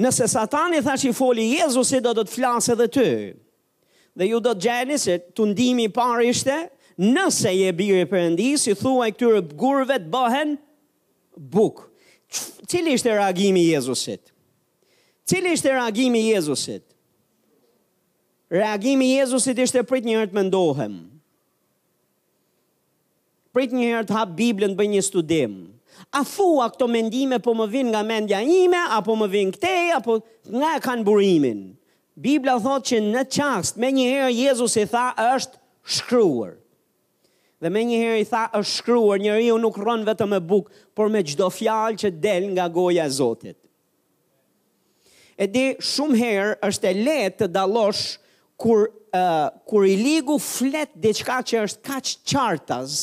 Nëse 0.00 0.28
Satani 0.30 0.80
i 0.80 0.84
thashtë 0.86 1.10
i 1.12 1.16
foli 1.20 1.50
Jezusit, 1.56 2.04
do 2.08 2.14
të 2.16 2.28
të 2.30 2.36
flasë 2.38 2.72
edhe 2.78 2.88
të 2.96 3.08
dhe 4.18 4.26
ju 4.32 4.40
do 4.42 4.52
të 4.56 4.64
gjeni 4.66 4.96
se 4.98 5.18
të 5.20 5.46
ndimi 5.52 5.86
parë 5.94 6.26
ishte, 6.32 6.56
nëse 6.98 7.52
je 7.54 7.72
birë 7.78 8.02
i 8.04 8.08
përëndis, 8.10 8.64
i 8.72 8.74
thua 8.78 9.06
e 9.08 9.14
këtyre 9.14 9.44
gurve 9.60 9.94
të 10.02 10.10
bëhen 10.14 10.56
bukë. 11.54 11.84
Cili 12.68 12.96
ishte 12.98 13.14
reagimi 13.14 13.62
Jezusit? 13.70 14.32
Cili 15.28 15.54
ishte 15.56 15.70
reagimi 15.72 16.24
Jezusit? 16.32 16.82
Reagimi 18.52 19.12
Jezusit 19.14 19.60
ishte 19.64 19.82
prit 19.88 20.04
njërë 20.08 20.30
të 20.32 20.38
mendohem. 20.40 20.98
Prit 23.54 23.72
njërë 23.76 24.06
të 24.10 24.16
hapë 24.18 24.36
Biblën 24.38 24.76
bëj 24.76 24.90
një 24.96 25.02
studim. 25.06 25.56
A 26.14 26.20
thua 26.26 26.68
këto 26.72 26.86
mendime 26.90 27.38
po 27.44 27.54
më 27.58 27.66
vinë 27.72 27.90
nga 27.94 28.02
mendja 28.06 28.42
ime, 28.44 28.80
apo 28.98 29.14
më 29.18 29.28
vinë 29.34 29.56
këtej, 29.56 29.88
apo 29.98 30.18
nga 30.54 30.74
e 30.78 30.82
kanë 30.84 31.06
burimin. 31.08 31.66
Nga 31.72 31.77
Biblia 32.18 32.56
thot 32.58 32.88
që 32.90 32.98
në 33.04 33.20
qast, 33.30 33.76
me 33.78 33.92
njëherë 33.94 34.30
Jezus 34.34 34.74
i 34.82 34.86
tha 34.90 35.04
është 35.36 35.60
shkryuar. 35.98 36.56
Dhe 37.62 37.70
me 37.74 37.84
njëherë 37.86 38.20
i 38.22 38.26
tha 38.26 38.42
është 38.58 38.72
shkryuar, 38.80 39.20
njëri 39.22 39.46
ju 39.52 39.56
nuk 39.62 39.76
rënë 39.82 40.06
vetëm 40.08 40.34
e 40.36 40.40
bukë, 40.50 40.74
por 40.98 41.10
me 41.14 41.22
gjdo 41.26 41.46
fjalë 41.52 42.00
që 42.02 42.10
del 42.22 42.46
nga 42.56 42.66
goja 42.74 43.04
e 43.06 43.14
Zotit. 43.14 43.58
E 45.38 45.46
di, 45.46 45.64
shumë 45.78 46.18
herë 46.24 46.56
është 46.68 46.90
e 46.90 46.94
letë 47.02 47.36
të 47.44 47.48
dalosh 47.54 48.04
kur, 48.58 48.88
uh, 49.14 49.54
kur 49.70 49.86
i 49.90 49.94
ligu 49.98 50.38
fletë 50.42 50.98
diçka 51.02 51.38
që 51.46 51.62
është 51.68 51.84
kaq 51.86 52.14
qartas, 52.30 52.98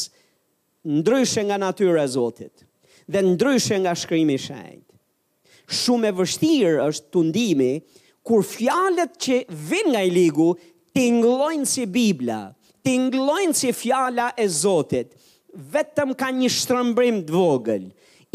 ndryshe 0.99 1.43
nga 1.47 1.59
natyra 1.63 2.03
e 2.03 2.11
Zotit 2.15 2.65
dhe 3.11 3.21
ndryshe 3.27 3.77
nga 3.83 3.91
shkrimi 3.95 4.33
i 4.33 4.41
shenjtë. 4.49 4.91
Shumë 5.83 6.09
e 6.09 6.13
vështirë 6.19 6.85
është 6.89 7.11
tundimi 7.15 7.73
kur 8.25 8.41
fjalet 8.43 9.13
që 9.21 9.43
vin 9.69 9.91
nga 9.93 10.01
i 10.01 10.09
ligu, 10.09 10.55
tinglojnë 10.95 11.67
si 11.69 11.85
Biblia, 11.91 12.47
tinglojnë 12.85 13.57
si 13.57 13.71
fjala 13.75 14.31
e 14.39 14.47
Zotit, 14.49 15.13
vetëm 15.71 16.15
ka 16.17 16.31
një 16.33 16.49
shtrëmbrim 16.55 17.21
të 17.27 17.35
vogël. 17.35 17.85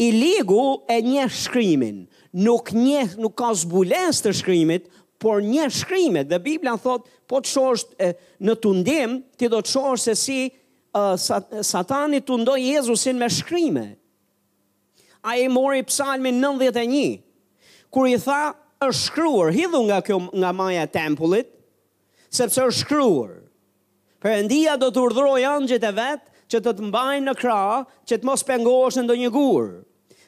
I 0.01 0.07
ligu 0.15 0.77
e 0.89 0.97
një 1.05 1.27
shkrimin, 1.43 1.99
nuk 2.41 2.71
një, 2.73 3.03
nuk 3.21 3.35
ka 3.37 3.51
zbulens 3.61 4.23
të 4.23 4.33
shkrimit, 4.39 4.87
por 5.21 5.43
një 5.45 5.67
shkrimet. 5.75 6.29
Dhe 6.31 6.39
Biblia 6.41 6.73
thot, 6.81 7.05
po 7.29 7.41
të 7.43 7.51
shohësh 7.51 7.83
në 8.41 8.55
të 8.63 9.19
ti 9.37 9.49
do 9.53 9.59
të 9.61 9.69
shohësh 9.69 10.05
se 10.07 10.15
si 10.17 10.39
uh, 10.47 11.13
sat, 11.21 11.51
satani 11.67 12.21
tundoi 12.25 12.71
Jezusin 12.71 13.19
me 13.21 13.29
shkrimet. 13.29 13.99
A 15.21 15.35
i 15.37 15.45
mori 15.53 15.83
psalmin 15.85 16.39
91, 16.41 17.19
kur 17.93 18.07
i 18.09 18.17
tha, 18.17 18.39
është 18.81 19.07
shkruar, 19.07 19.51
hidhu 19.53 19.83
nga 19.87 19.99
kjo 20.05 20.17
nga 20.41 20.51
maja 20.55 20.85
tempullit, 20.89 21.49
sepse 22.33 22.61
është 22.61 22.85
shkruar. 22.85 23.37
Perëndia 24.21 24.77
do 24.81 24.89
të 24.93 25.01
urdhëroj 25.05 25.41
angjët 25.55 25.85
e 25.85 25.93
vet 25.97 26.25
që 26.51 26.61
të 26.63 26.73
të 26.77 26.87
mbajnë 26.89 27.27
në 27.29 27.35
krah, 27.37 27.87
që 28.05 28.19
të 28.19 28.27
mos 28.27 28.43
pengohesh 28.45 28.97
në 28.99 29.05
ndonjë 29.07 29.31
gur. 29.35 29.67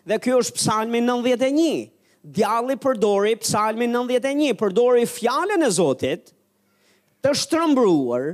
Dhe 0.10 0.18
ky 0.22 0.34
është 0.38 0.58
Psalmi 0.58 1.02
91. 1.02 1.90
Djalli 2.24 2.78
përdori 2.80 3.34
Psalmi 3.44 3.88
91, 3.92 4.54
përdori 4.60 5.04
fjalën 5.12 5.66
e 5.66 5.70
Zotit 5.76 6.30
të 7.24 7.34
shtrëmbruar, 7.36 8.30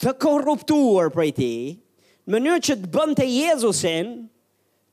të 0.00 0.14
korruptuar 0.22 1.10
prej 1.12 1.28
tij, 1.36 1.64
në 2.24 2.32
mënyrë 2.32 2.62
që 2.70 2.76
të 2.80 2.90
bënte 2.94 3.26
Jezusin 3.28 4.14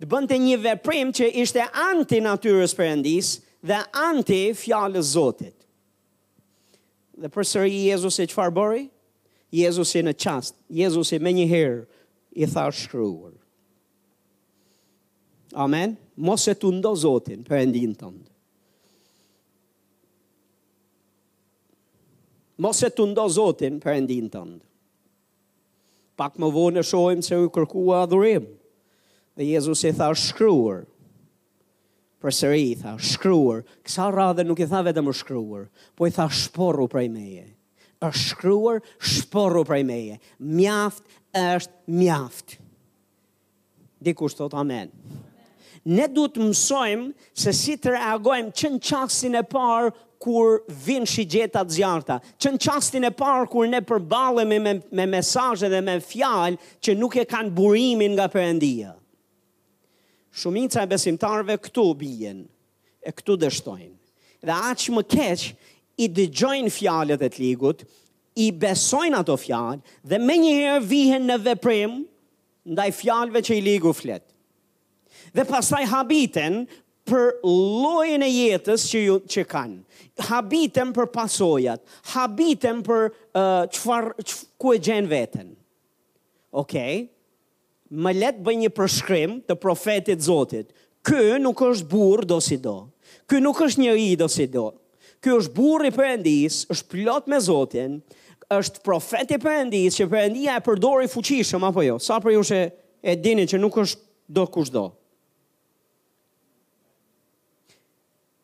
të 0.03 0.07
bënte 0.11 0.35
një 0.43 0.59
veprim 0.65 1.09
që 1.15 1.29
ishte 1.43 1.63
anti 1.87 2.19
natyrës 2.23 2.75
dhe 3.63 3.79
ante 3.95 4.39
fjallës 4.57 5.11
Zotit. 5.15 5.55
Dhe 7.19 7.27
për 7.31 7.43
sëri 7.47 7.81
Jezus 7.89 8.19
e 8.23 8.27
qëfar 8.31 8.53
bëri? 8.55 8.85
Jezus 9.53 9.95
e 9.99 10.03
në 10.05 10.13
qast, 10.21 10.55
Jezus 10.71 11.09
e 11.15 11.19
me 11.25 11.33
herë, 11.49 11.81
i 12.37 12.45
tha 12.47 12.67
shkryur. 12.71 13.33
Amen? 15.57 15.97
Mos 16.15 16.45
e 16.47 16.53
të 16.53 16.69
ndo 16.77 16.91
Zotin 17.01 17.41
për 17.47 17.63
endin 17.65 17.95
tëndë. 17.97 18.27
Mos 22.61 22.81
e 22.85 22.89
të 22.93 23.05
ndo 23.09 23.23
Zotin 23.33 23.77
për 23.81 23.97
endin 23.97 24.29
tëndë. 24.29 24.61
Pak 26.19 26.33
më 26.37 26.49
vonë 26.53 26.81
e 26.83 26.85
shojmë 26.85 27.23
se 27.25 27.33
u 27.39 27.49
kërkua 27.55 28.01
adhurim. 28.03 28.45
Dhe 29.39 29.47
Jezus 29.49 29.83
e 29.89 29.91
tha 29.95 30.09
shkryur 30.13 30.85
për 32.19 32.33
sëri, 32.35 32.61
i 32.73 32.75
tha, 32.79 32.93
shkruar, 32.99 33.61
kësa 33.87 34.09
radhe 34.11 34.43
nuk 34.47 34.59
i 34.59 34.67
tha 34.67 34.81
vetëm 34.85 35.07
u 35.11 35.15
shkruar, 35.15 35.67
po 35.95 36.07
i 36.09 36.13
tha 36.15 36.25
shporu 36.35 36.89
prej 36.91 37.07
meje, 37.13 37.45
është 38.03 38.25
shkruar, 38.31 38.81
shporu 38.99 39.63
prej 39.67 39.81
meje, 39.87 40.19
mjaft 40.39 41.07
është 41.39 41.95
mjaft. 41.95 42.57
Dikush 44.03 44.35
thot 44.39 44.55
amen. 44.59 44.91
Ne 45.87 46.05
du 46.11 46.25
të 46.27 46.43
mësojmë 46.43 47.35
se 47.39 47.53
si 47.55 47.77
të 47.79 47.95
reagojmë 47.95 48.51
që 48.59 48.71
në 48.75 48.81
qasin 48.83 49.39
e 49.39 49.43
parë 49.51 49.93
kur 50.19 50.57
vinë 50.83 51.07
shigjetat 51.07 51.71
zjarta, 51.71 52.17
që 52.35 52.51
në 52.53 52.59
qastin 52.65 53.07
e 53.07 53.13
parë 53.15 53.47
kur 53.53 53.67
ne 53.71 53.79
përbalëm 53.87 54.55
me, 54.65 54.75
me 54.83 55.05
mesajë 55.07 55.71
dhe 55.71 55.79
me 55.87 55.99
fjalë 56.03 56.59
që 56.83 56.95
nuk 56.99 57.15
e 57.15 57.23
kanë 57.31 57.55
burimin 57.57 58.17
nga 58.19 58.27
përëndia 58.33 58.97
shumica 60.39 60.79
e 60.83 60.87
besimtarve 60.89 61.57
këtu 61.65 61.85
bijen, 61.99 62.43
e 63.03 63.11
këtu 63.15 63.35
dështojnë. 63.43 63.95
Dhe 64.47 64.57
aqë 64.71 64.95
më 64.95 65.03
keqë, 65.13 65.53
i 65.99 66.07
dëgjojnë 66.15 66.71
fjalet 66.71 67.23
e 67.25 67.29
të 67.29 67.41
ligut, 67.43 67.81
i 68.39 68.45
besojnë 68.55 69.17
ato 69.19 69.35
fjalë, 69.41 69.81
dhe 70.07 70.19
me 70.23 70.37
njëherë 70.39 70.85
vihen 70.87 71.25
në 71.27 71.39
veprim, 71.47 71.97
ndaj 72.71 72.87
fjalëve 73.01 73.41
që 73.49 73.57
i 73.57 73.65
ligu 73.65 73.91
flet. 73.97 74.23
Dhe 75.35 75.43
pastaj 75.49 75.83
habiten 75.91 76.61
për 77.09 77.41
lojën 77.43 78.23
e 78.25 78.29
jetës 78.31 78.85
që, 78.91 79.03
ju, 79.09 79.15
që 79.33 79.43
kanë. 79.51 79.77
Habiten 80.29 80.93
për 80.95 81.07
pasojat, 81.15 81.83
habiten 82.13 82.79
për 82.85 83.09
uh, 83.09 83.67
qfar, 83.75 84.11
ku 84.61 84.75
e 84.75 84.79
gjenë 84.87 85.11
vetën. 85.19 85.47
Okej? 86.63 86.97
Okay? 87.03 87.07
më 87.89 88.11
letë 88.21 88.43
bëj 88.45 88.57
një 88.63 88.69
përshkrim 88.77 89.31
të 89.49 89.55
profetit 89.61 90.21
Zotit. 90.21 90.69
Ky 91.05 91.39
nuk 91.41 91.61
është 91.65 91.87
burë 91.89 92.27
do 92.29 92.37
si 92.43 92.57
do. 92.61 92.91
Ky 93.29 93.39
nuk 93.41 93.61
është 93.65 93.81
një 93.81 93.93
i 94.01 94.09
do 94.19 94.27
si 94.29 94.45
do. 94.51 94.67
Ky 95.19 95.33
është 95.35 95.55
burë 95.57 95.89
i 95.89 95.93
përëndis, 95.95 96.59
është 96.71 96.89
plot 96.93 97.27
me 97.31 97.39
Zotin, 97.43 97.97
është 98.53 98.83
profeti 98.85 99.37
përëndis 99.41 99.97
që 99.99 100.07
përëndia 100.11 100.59
e 100.59 100.63
përdori 100.65 101.09
fuqishëm, 101.11 101.65
apo 101.67 101.83
jo? 101.85 101.97
Sa 102.01 102.19
për 102.23 102.37
ju 102.37 102.45
shë 102.51 102.61
e 103.13 103.17
dini 103.19 103.47
që 103.49 103.59
nuk 103.61 103.77
është 103.83 104.07
do 104.37 104.45
kush 104.53 104.71
do? 104.73 104.85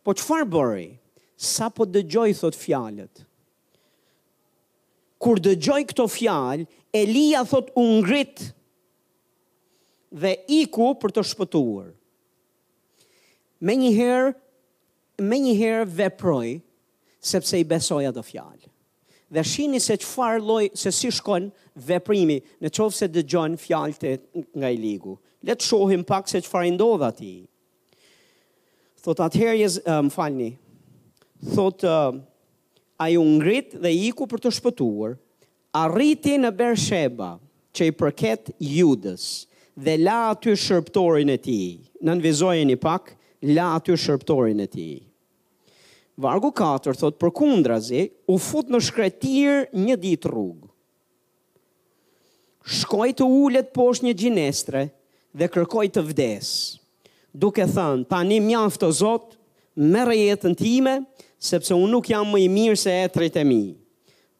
Po 0.05 0.13
që 0.13 0.25
farë 0.25 0.49
bëri? 0.53 0.87
Sa 1.35 1.67
po 1.73 1.87
dëgjoj, 1.89 2.31
thot 2.41 2.55
fjalët? 2.57 3.23
Kur 5.21 5.39
dëgjoj 5.41 5.81
këto 5.91 6.05
fjalë, 6.11 6.67
Elia 6.95 7.41
thot 7.49 7.71
ungritë, 7.81 8.51
dhe 10.15 10.36
iku 10.63 10.93
për 10.95 11.13
të 11.17 11.24
shpëtuar. 11.34 11.89
Me 13.65 13.75
njëherë, 13.81 14.31
me 15.29 15.39
njëherë 15.48 15.88
veproj, 15.98 16.55
sepse 17.25 17.60
i 17.62 17.65
besoja 17.67 18.13
do 18.15 18.24
fjalë. 18.24 18.72
Dhe 19.34 19.43
shini 19.43 19.79
se 19.81 19.95
qëfar 20.00 20.38
loj, 20.45 20.67
se 20.77 20.91
si 20.93 21.10
shkon 21.12 21.48
veprimi 21.88 22.38
në 22.63 22.72
qovë 22.77 22.93
se 22.95 23.07
dë 23.12 23.24
gjonë 23.34 23.60
fjalët 23.63 24.03
e 24.07 24.13
nga 24.62 24.69
i 24.72 24.77
ligu. 24.79 25.15
Letë 25.45 25.65
shohim 25.65 26.03
pak 26.07 26.29
se 26.31 26.39
qëfar 26.45 26.67
i 26.69 26.75
ndodha 26.75 27.10
ti. 27.17 27.31
Thot 29.03 29.19
atëherë 29.25 29.57
jes, 29.63 29.79
më 29.88 30.13
falni, 30.13 30.51
thot, 31.55 31.84
uh, 31.86 32.15
a 33.01 33.10
ju 33.12 33.22
ngrit 33.27 33.75
dhe 33.84 33.91
iku 34.07 34.25
për 34.29 34.45
të 34.45 34.51
shpëtuar, 34.60 35.17
arriti 35.77 36.38
në 36.41 36.50
Bersheba, 36.57 37.34
që 37.75 37.89
i 37.89 37.93
përket 38.00 38.53
judës, 38.63 39.25
dhe 39.75 39.96
la 40.01 40.29
aty 40.32 40.53
shërptorin 40.55 41.29
e 41.29 41.38
ti. 41.44 41.60
Në 42.01 42.13
nënvizojë 42.15 42.63
një 42.70 42.77
pak, 42.84 43.12
la 43.53 43.70
aty 43.77 43.96
shërptorin 44.00 44.63
e 44.63 44.67
ti. 44.72 44.89
Vargu 46.22 46.53
4 46.55 46.96
thot, 46.96 47.17
për 47.20 47.34
kundrazi, 47.36 48.05
u 48.32 48.38
fut 48.39 48.70
në 48.72 48.79
shkretir 48.88 49.65
një 49.75 49.98
dit 50.00 50.29
rrug. 50.32 50.63
Shkoj 52.65 53.10
të 53.20 53.27
ullet 53.27 53.67
posh 53.75 54.01
një 54.01 54.15
gjinestre 54.17 54.86
dhe 55.38 55.50
kërkoj 55.53 55.86
të 55.94 56.05
vdes. 56.08 56.50
Duke 57.36 57.65
thënë, 57.67 58.08
tani 58.10 58.39
një 58.41 58.62
o 58.63 58.72
të 59.20 59.36
merr 59.91 60.15
jetën 60.15 60.55
time, 60.55 60.94
sepse 61.39 61.75
unë 61.75 61.91
nuk 61.91 62.08
jam 62.10 62.27
më 62.32 62.46
i 62.48 62.48
mirë 62.48 62.79
se 62.79 62.91
e 62.96 63.29
e 63.36 63.44
mi. 63.44 63.75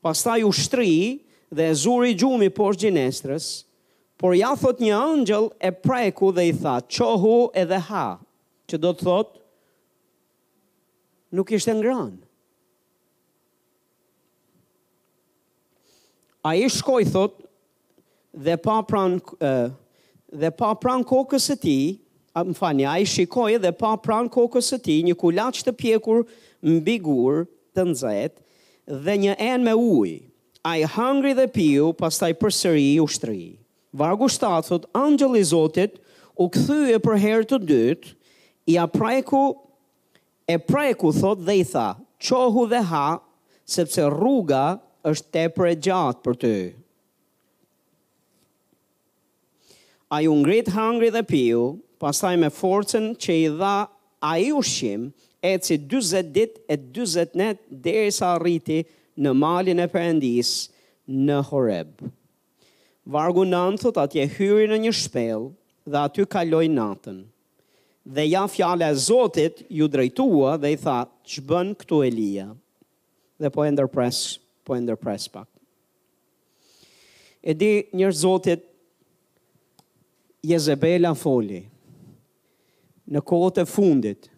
Pastaj 0.02 0.44
u 0.48 0.52
shtri 0.52 1.20
dhe 1.52 1.64
e 1.70 1.74
zuri 1.74 2.14
gjumi 2.16 2.50
posh 2.50 2.78
gjinestres, 2.80 3.66
por 4.18 4.34
ja 4.36 4.54
thot 4.60 4.80
një 4.80 4.96
angjëll 4.96 5.50
e 5.60 5.70
preku 5.76 6.30
dhe 6.36 6.46
i 6.52 6.54
tha, 6.56 6.76
qohu 6.96 7.50
edhe 7.62 7.80
ha, 7.90 8.06
që 8.72 8.80
do 8.82 8.94
të 8.96 9.06
thot, 9.08 9.34
nuk 11.36 11.52
ishte 11.58 11.74
ngrënë. 11.76 12.22
A 16.46 16.54
i 16.62 16.68
shkoj 16.70 17.04
thot, 17.12 17.42
dhe 18.38 18.56
pa 18.62 18.80
pran, 18.88 19.20
dhe 20.32 20.52
pa 20.56 20.72
pran 20.80 21.04
kokës 21.10 21.50
e 21.56 21.60
ti, 21.66 21.78
a 22.36 22.44
më 22.46 22.56
fani, 22.60 22.84
a 22.86 22.96
i 23.02 23.06
shikoj 23.08 23.56
dhe 23.64 23.72
pa 23.80 23.94
pran 24.06 24.28
kokës 24.32 24.72
e 24.76 24.80
ti, 24.86 24.98
një 25.08 25.16
kulaq 25.20 25.62
të 25.66 25.74
pjekur 25.80 26.24
mbigur 26.64 27.46
të 27.76 27.86
nëzet, 27.92 28.40
dhe 28.92 29.18
një 29.24 29.36
en 29.50 29.66
me 29.66 29.76
uj, 29.80 30.16
a 30.68 30.78
i 30.82 30.88
hangri 30.96 31.34
dhe 31.38 31.48
piu, 31.56 31.92
pas 31.98 32.16
taj 32.22 32.32
përsëri 32.42 32.90
u 33.04 33.08
i 33.34 33.48
vargu 33.98 34.28
7, 34.30 34.62
thot, 34.68 34.86
angjëli 35.00 35.44
Zotit 35.52 35.96
u 36.44 36.50
kthye 36.52 36.98
për 37.06 37.20
herë 37.24 37.48
të 37.54 37.60
dytë, 37.70 38.12
i 38.68 38.76
apreku, 38.82 39.44
e 40.52 40.58
preku, 40.60 41.14
thot, 41.16 41.44
dhe 41.48 41.56
i 41.62 41.66
tha, 41.70 41.88
qohu 42.28 42.66
dhe 42.72 42.82
ha, 42.92 43.06
sepse 43.76 44.04
rruga 44.12 44.66
është 45.10 45.32
te 45.36 45.46
për 45.56 45.70
e 45.72 45.76
gjatë 45.88 46.24
për 46.26 46.40
ty. 46.44 46.56
A 50.16 50.20
ju 50.26 50.36
ngrit 50.42 50.70
hangri 50.76 51.10
dhe 51.16 51.24
piu, 51.30 51.64
pasaj 52.02 52.36
me 52.42 52.52
forcen 52.54 53.14
që 53.18 53.38
i 53.46 53.48
dha 53.62 53.76
a 54.32 54.36
i 54.44 54.52
ushim, 54.58 55.10
e 55.46 55.54
si 55.62 55.78
20 55.80 56.30
dit 56.34 56.56
e 56.74 56.78
40 56.78 57.38
net 57.42 57.62
dhe 57.86 57.96
i 58.10 58.14
sa 58.16 58.36
rriti 58.42 58.80
në 59.22 59.34
malin 59.38 59.82
e 59.86 59.90
perëndis 59.94 60.54
në 61.26 61.40
Horebë. 61.52 62.12
Vargu 63.06 63.44
nënë 63.46 63.78
thot 63.84 63.98
atje 64.02 64.24
hyri 64.34 64.66
në 64.70 64.78
një 64.88 64.92
shpel 64.98 65.44
dhe 65.86 66.00
aty 66.02 66.24
kaloi 66.26 66.66
natën. 66.74 67.20
Dhe 68.16 68.24
ja 68.32 68.42
fjale 68.50 68.88
e 68.90 68.96
Zotit 68.98 69.62
ju 69.70 69.86
drejtua 69.94 70.56
dhe 70.62 70.72
i 70.74 70.78
tha, 70.82 70.96
që 71.30 71.42
bën 71.50 71.70
këtu 71.82 72.00
Elia? 72.08 72.48
Dhe 73.38 73.50
po 73.54 73.66
e 73.66 73.70
ndërpres, 73.76 74.22
po 74.66 74.78
e 74.78 74.82
ndërpres 74.82 75.28
pak. 75.36 75.46
E 77.46 77.54
di 77.54 77.70
një 78.02 78.10
Zotit, 78.24 78.66
Jezebela 80.46 81.14
foli, 81.18 81.62
në 83.10 83.22
kohët 83.26 83.62
e 83.64 83.68
fundit, 83.70 84.30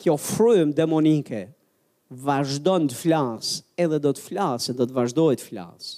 kjo 0.00 0.16
frym 0.20 0.72
demonike, 0.76 1.44
vazhdo 2.24 2.76
në 2.86 2.92
të 2.94 2.98
flasë, 3.04 3.60
edhe 3.84 3.96
do 4.08 4.12
të 4.16 4.24
flasë, 4.30 4.70
edhe 4.72 4.82
do 4.82 4.88
të 4.94 5.00
vazhdojt 5.02 5.44
flasë 5.44 5.96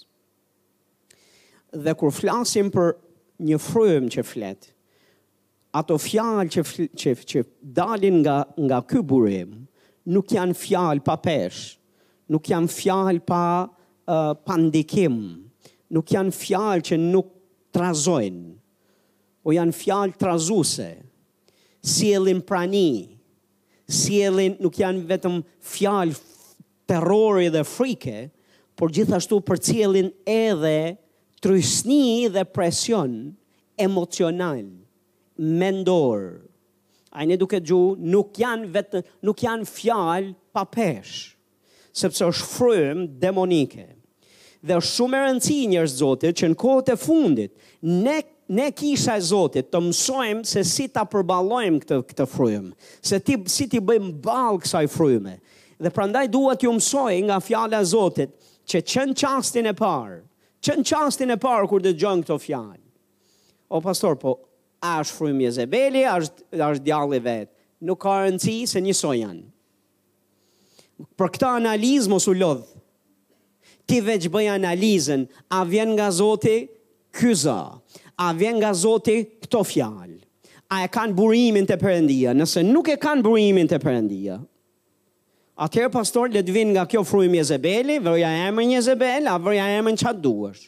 dhe 1.76 1.94
kur 1.98 2.10
flasim 2.12 2.70
për 2.74 2.94
një 3.40 3.58
frym 3.62 4.08
që 4.12 4.24
flet, 4.26 4.66
ato 5.78 5.96
fjalë 6.02 6.48
që 6.52 6.62
fl 6.66 6.86
që 6.98 7.12
që 7.30 7.42
dalin 7.76 8.20
nga 8.24 8.38
nga 8.58 8.80
ky 8.82 9.02
burim, 9.06 9.52
nuk 10.10 10.34
janë 10.34 10.56
fjalë 10.58 11.04
pa 11.06 11.14
pesh, 11.22 11.60
nuk 12.32 12.50
janë 12.50 12.72
fjalë 12.74 13.22
pa 13.26 13.42
uh, 13.66 14.32
pa 14.34 14.56
ndikim, 14.58 15.16
nuk 15.94 16.12
janë 16.16 16.34
fjalë 16.36 16.86
që 16.90 16.98
nuk 17.04 17.30
trazojnë, 17.74 18.50
o 19.40 19.48
po 19.48 19.54
janë 19.54 19.74
fjalë 19.76 20.18
trazuese. 20.20 20.90
Sielin 21.80 22.42
prani, 22.44 23.16
sielin 23.88 24.58
nuk 24.60 24.76
janë 24.82 25.06
vetëm 25.08 25.38
fjalë 25.64 26.18
terrori 26.90 27.46
dhe 27.54 27.62
frike, 27.64 28.26
por 28.76 28.92
gjithashtu 28.92 29.38
për 29.44 29.62
cilin 29.64 30.10
edhe 30.28 30.98
trysni 31.40 32.28
dhe 32.28 32.44
presion 32.44 33.12
emocional, 33.76 34.62
mendor. 35.60 36.20
A 37.16 37.24
një 37.26 37.38
duke 37.40 37.58
gju, 37.66 37.96
nuk 37.98 38.36
janë, 38.38 38.68
vetë, 38.74 39.00
nuk 39.26 39.40
janë 39.42 39.66
fjalë 39.66 40.34
pa 40.54 40.66
peshë, 40.68 41.32
sepse 41.96 42.28
është 42.28 42.50
frëmë 42.52 43.06
demonike. 43.22 43.88
Dhe 44.60 44.76
është 44.76 44.92
shumë 44.98 45.16
e 45.16 45.22
rëndësi 45.24 45.56
njërë 45.72 45.92
zotit 45.94 46.36
që 46.42 46.50
në 46.52 46.58
kohët 46.60 46.92
e 46.94 46.98
fundit, 47.00 47.52
ne, 48.04 48.18
ne 48.58 48.68
kisha 48.76 49.16
e 49.18 49.24
zotit 49.30 49.70
të 49.72 49.80
mësojmë 49.88 50.46
se 50.50 50.62
si 50.68 50.86
ta 50.92 51.06
përbalojmë 51.08 51.80
këtë, 51.86 51.98
këtë 52.12 52.26
frymë, 52.28 52.74
se 53.00 53.18
ti, 53.24 53.38
si 53.48 53.66
ti 53.72 53.80
bëjmë 53.80 54.12
balë 54.26 54.60
kësaj 54.66 54.84
frëmë. 54.94 55.34
Dhe 55.80 55.94
prandaj 55.96 56.26
duhet 56.34 56.66
ju 56.68 56.76
mësoj 56.76 57.16
nga 57.30 57.40
fjala 57.40 57.80
e 57.80 57.88
zotit 57.94 58.36
që 58.68 58.84
qënë 58.92 59.16
qastin 59.22 59.70
e 59.70 59.74
parë, 59.80 60.20
që 60.64 60.74
në 60.80 60.84
qastin 60.88 61.32
e 61.34 61.38
parë 61.40 61.68
kur 61.70 61.82
dhe 61.84 61.94
gjënë 61.96 62.24
këto 62.26 62.36
fjallë. 62.40 62.84
O 63.72 63.80
pastor, 63.84 64.16
po, 64.20 64.36
a 64.84 64.98
është 65.02 65.16
frujmë 65.18 65.46
Jezebeli, 65.46 66.02
a 66.08 66.18
është 66.20 66.84
djallë 66.86 67.16
i 67.16 67.22
vetë, 67.24 67.52
nuk 67.88 68.00
ka 68.02 68.14
rëndësi 68.24 68.58
se 68.68 68.82
njëso 68.84 69.14
janë. 69.16 69.46
Për 71.16 71.30
këta 71.36 71.54
analizë 71.56 72.10
mos 72.12 72.26
u 72.28 72.34
lodhë, 72.36 72.80
ti 73.88 74.00
veç 74.04 74.28
bëj 74.34 74.50
analizën, 74.58 75.24
a 75.56 75.62
vjen 75.66 75.94
nga 75.96 76.10
zoti 76.14 76.58
këza, 77.16 77.60
a 78.20 78.32
vjen 78.36 78.58
nga 78.60 78.74
zoti 78.76 79.22
këto 79.46 79.62
fjallë, 79.64 80.20
a 80.70 80.84
e 80.84 80.90
kanë 80.92 81.16
burimin 81.18 81.66
të 81.66 81.78
përëndia, 81.80 82.34
nëse 82.36 82.62
nuk 82.68 82.92
e 82.92 82.98
kanë 83.02 83.24
burimin 83.24 83.70
të 83.72 83.80
përëndia, 83.82 84.36
Atëherë, 85.60 85.90
pastor, 85.92 86.30
le 86.32 86.40
të 86.40 86.54
vinë 86.54 86.70
nga 86.72 86.86
kjo 86.88 87.02
frujmë 87.04 87.36
Jezebeli, 87.36 87.98
vërja 88.00 88.28
emër 88.46 88.64
një 88.70 88.78
Jezebel, 88.78 89.26
a 89.28 89.34
vërja 89.44 89.66
emër 89.78 89.92
në 89.92 90.00
qatë 90.00 90.22
duash. 90.24 90.62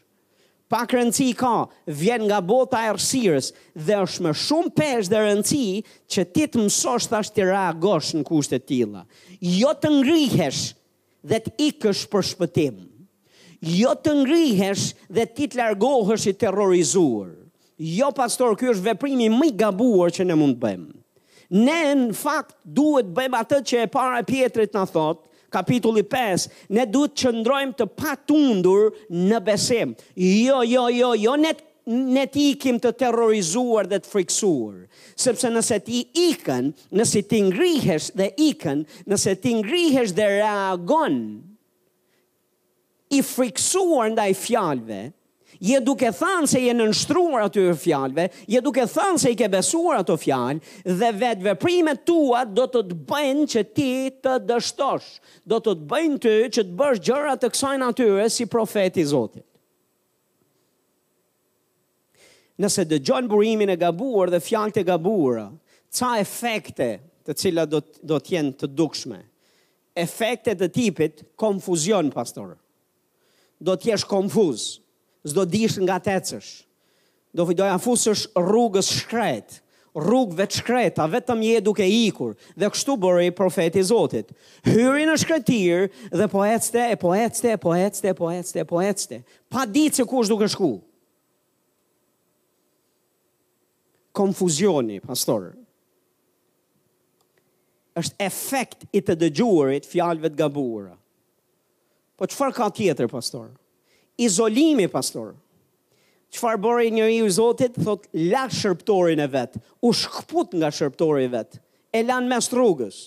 Pa 0.72 0.83
rëndësi 0.88 1.31
ka, 1.37 1.52
vjen 1.96 2.26
nga 2.28 2.42
bota 2.44 2.83
e 2.85 2.90
rësirës, 2.92 3.48
dhe 3.87 3.96
është 4.05 4.26
me 4.26 4.35
shumë 4.37 4.72
pesh 4.76 5.09
dhe 5.12 5.22
rëndësi 5.24 5.64
që 6.12 6.26
ti 6.35 6.44
të 6.52 6.64
mësosh 6.66 7.09
të 7.09 7.18
ashtë 7.22 7.38
të 7.38 7.46
reagosh 7.55 8.11
në 8.18 8.22
kushtet 8.28 8.66
tila. 8.68 9.07
Jo 9.40 9.72
të 9.81 9.94
ngrihesh 9.96 10.61
dhe 11.33 11.40
të 11.46 11.55
ikësh 11.70 12.05
për 12.12 12.28
shpëtim. 12.35 12.76
Jo 13.81 13.96
të 13.96 14.16
ngrihesh 14.24 14.85
dhe 15.09 15.24
ti 15.37 15.48
të 15.52 15.61
largohesh 15.62 16.28
i 16.33 16.37
terrorizuar. 16.44 17.31
Jo, 17.96 18.12
pastor, 18.12 18.59
kjo 18.61 18.76
është 18.76 18.90
veprimi 18.92 19.33
më 19.40 19.55
i 19.55 19.59
gabuar 19.64 20.12
që 20.18 20.28
ne 20.28 20.37
mund 20.37 20.61
të 20.61 20.66
bëjmë 20.66 20.92
ne 21.53 21.81
në 21.99 22.15
fakt 22.17 22.55
duhet 22.65 23.11
bëjmë 23.15 23.41
atë 23.45 23.59
që 23.71 23.81
e 23.87 23.91
para 23.93 24.21
e 24.23 24.27
pjetrit 24.29 24.73
në 24.77 24.85
thot, 24.95 25.21
kapitulli 25.53 26.05
5, 26.09 26.47
ne 26.73 26.87
duhet 26.88 27.12
qëndrojmë 27.12 27.43
ndrojmë 27.45 27.77
të 27.81 27.87
patundur 27.99 28.88
në 29.29 29.41
besim. 29.45 29.93
Jo, 30.17 30.62
jo, 30.65 30.87
jo, 30.97 31.12
jo, 31.27 31.37
ne 31.45 31.55
të 31.59 31.69
në 31.93 32.23
ti 32.31 32.43
kim 32.62 32.77
të 32.79 32.93
terrorizuar 32.95 33.88
dhe 33.91 33.99
të 33.99 34.07
friksuar 34.12 34.85
sepse 35.19 35.49
nëse 35.51 35.79
ti 35.83 36.05
ikën, 36.29 36.69
nëse 36.95 37.23
ti 37.27 37.41
ngrihesh 37.49 38.12
dhe 38.21 38.29
ikën, 38.45 38.85
nëse 39.11 39.33
ti 39.43 39.57
ngrihesh 39.59 40.12
dhe 40.15 40.29
reagon 40.37 41.17
i 43.11 43.19
friksuar 43.27 44.12
ndaj 44.15 44.29
fjalve, 44.45 45.01
je 45.62 45.79
duke 45.85 46.09
thënë 46.11 46.48
se 46.51 46.61
je 46.64 46.72
nështruar 46.75 47.44
aty 47.46 47.62
të 47.70 48.29
je 48.51 48.61
duke 48.64 48.85
thënë 48.90 49.18
se 49.22 49.31
i 49.31 49.37
ke 49.38 49.46
besuar 49.53 50.01
ato 50.01 50.16
fjalë 50.18 50.96
dhe 50.98 51.11
vetë 51.20 51.46
veprimet 51.53 52.01
tua 52.09 52.40
do 52.51 52.64
të 52.66 52.83
të 52.88 52.98
bëjnë 53.07 53.46
që 53.53 53.62
ti 53.77 53.90
të 54.25 54.33
dështosh, 54.48 55.09
do 55.46 55.61
të 55.62 55.77
të 55.79 55.87
bëjnë 55.92 56.18
ty 56.25 56.33
që 56.59 56.64
të 56.66 56.75
bësh 56.81 57.03
gjëra 57.07 57.37
të 57.38 57.53
kësaj 57.55 57.77
natyre 57.85 58.27
si 58.35 58.46
profeti 58.51 59.03
i 59.03 59.07
Zotit. 59.12 59.46
Nëse 62.61 62.85
dëgjon 62.90 63.29
burimin 63.31 63.70
e 63.70 63.77
gabuar 63.81 64.31
dhe 64.35 64.38
fjalët 64.42 64.83
e 64.83 64.87
gabuara, 64.87 65.46
ca 65.94 66.16
efekte 66.20 66.96
të 67.25 67.35
cilat 67.38 67.68
do 67.70 67.81
të 67.87 68.03
do 68.11 68.18
të 68.18 68.33
jenë 68.35 68.53
të 68.61 68.68
dukshme. 68.79 69.18
Efekte 69.94 70.55
të 70.59 70.68
tipit 70.75 71.22
konfuzion 71.38 72.11
pastor. 72.14 72.57
Do 73.62 73.75
të 73.79 73.92
jesh 73.92 74.07
konfuz 74.11 74.72
zdo 75.24 75.44
dish 75.46 75.78
nga 75.82 75.98
tecësh, 76.02 76.62
do 77.35 77.46
vë 77.48 77.56
doja 77.62 77.78
fusësh 77.82 78.26
rrugës 78.38 78.90
shkret, 79.00 79.61
rrugëve 79.96 80.46
të 80.48 80.61
shkreta, 80.62 81.04
vetëm 81.12 81.42
je 81.44 81.61
duke 81.64 81.85
ikur, 81.87 82.32
dhe 82.56 82.70
kështu 82.72 82.94
bërë 83.00 83.26
i 83.28 83.32
profeti 83.37 83.82
Zotit. 83.85 84.30
Hyri 84.64 85.02
në 85.08 85.18
shkretir 85.20 85.87
dhe 86.16 86.28
po 86.32 86.46
ecte, 86.48 86.87
e 86.88 86.96
po 86.96 87.11
ecte, 87.16 87.50
e 87.56 87.61
po 87.61 87.74
ecte, 87.76 88.08
e 88.12 88.16
po 88.16 88.30
ecte, 88.32 88.62
e 88.64 88.68
po 88.68 88.80
ecte, 88.82 89.20
pa 89.52 89.66
ditë 89.68 90.00
se 90.00 90.06
kush 90.08 90.30
duke 90.32 90.48
shku. 90.52 90.74
Konfuzioni, 94.16 95.00
pastor. 95.00 95.52
është 98.00 98.14
efekt 98.24 98.85
i 98.96 99.02
të 99.04 99.18
dëgjurit 99.20 99.85
fjalëve 99.85 100.30
të 100.32 100.38
gabuara. 100.40 100.94
Po 102.16 102.24
qëfar 102.24 102.54
ka 102.56 102.70
tjetër, 102.72 103.04
pastorë? 103.12 103.50
izolimi, 104.24 104.88
pastor. 104.90 105.35
Qëfar 106.32 106.56
bërë 106.64 106.87
i 106.88 106.92
njëri 106.96 107.18
i 107.26 107.32
zotit, 107.35 107.74
thot, 107.85 108.06
la 108.32 108.46
shërptorin 108.48 109.20
e 109.20 109.26
vetë, 109.35 109.61
u 109.85 109.90
shkëput 109.96 110.54
nga 110.61 110.70
shërptorin 110.72 111.26
e 111.28 111.32
vetë, 111.35 111.61
e 111.92 112.00
lanë 112.08 112.30
mes 112.30 112.48
rrugës. 112.54 113.02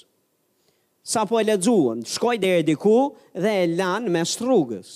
Sa 1.06 1.24
po 1.30 1.40
e 1.42 1.46
ledzuën, 1.46 2.04
shkoj 2.10 2.38
dhe 2.42 2.52
e 2.60 2.64
diku 2.66 3.08
dhe 3.42 3.56
e 3.64 3.68
lanë 3.80 4.14
mes 4.14 4.36
rrugës. 4.42 4.92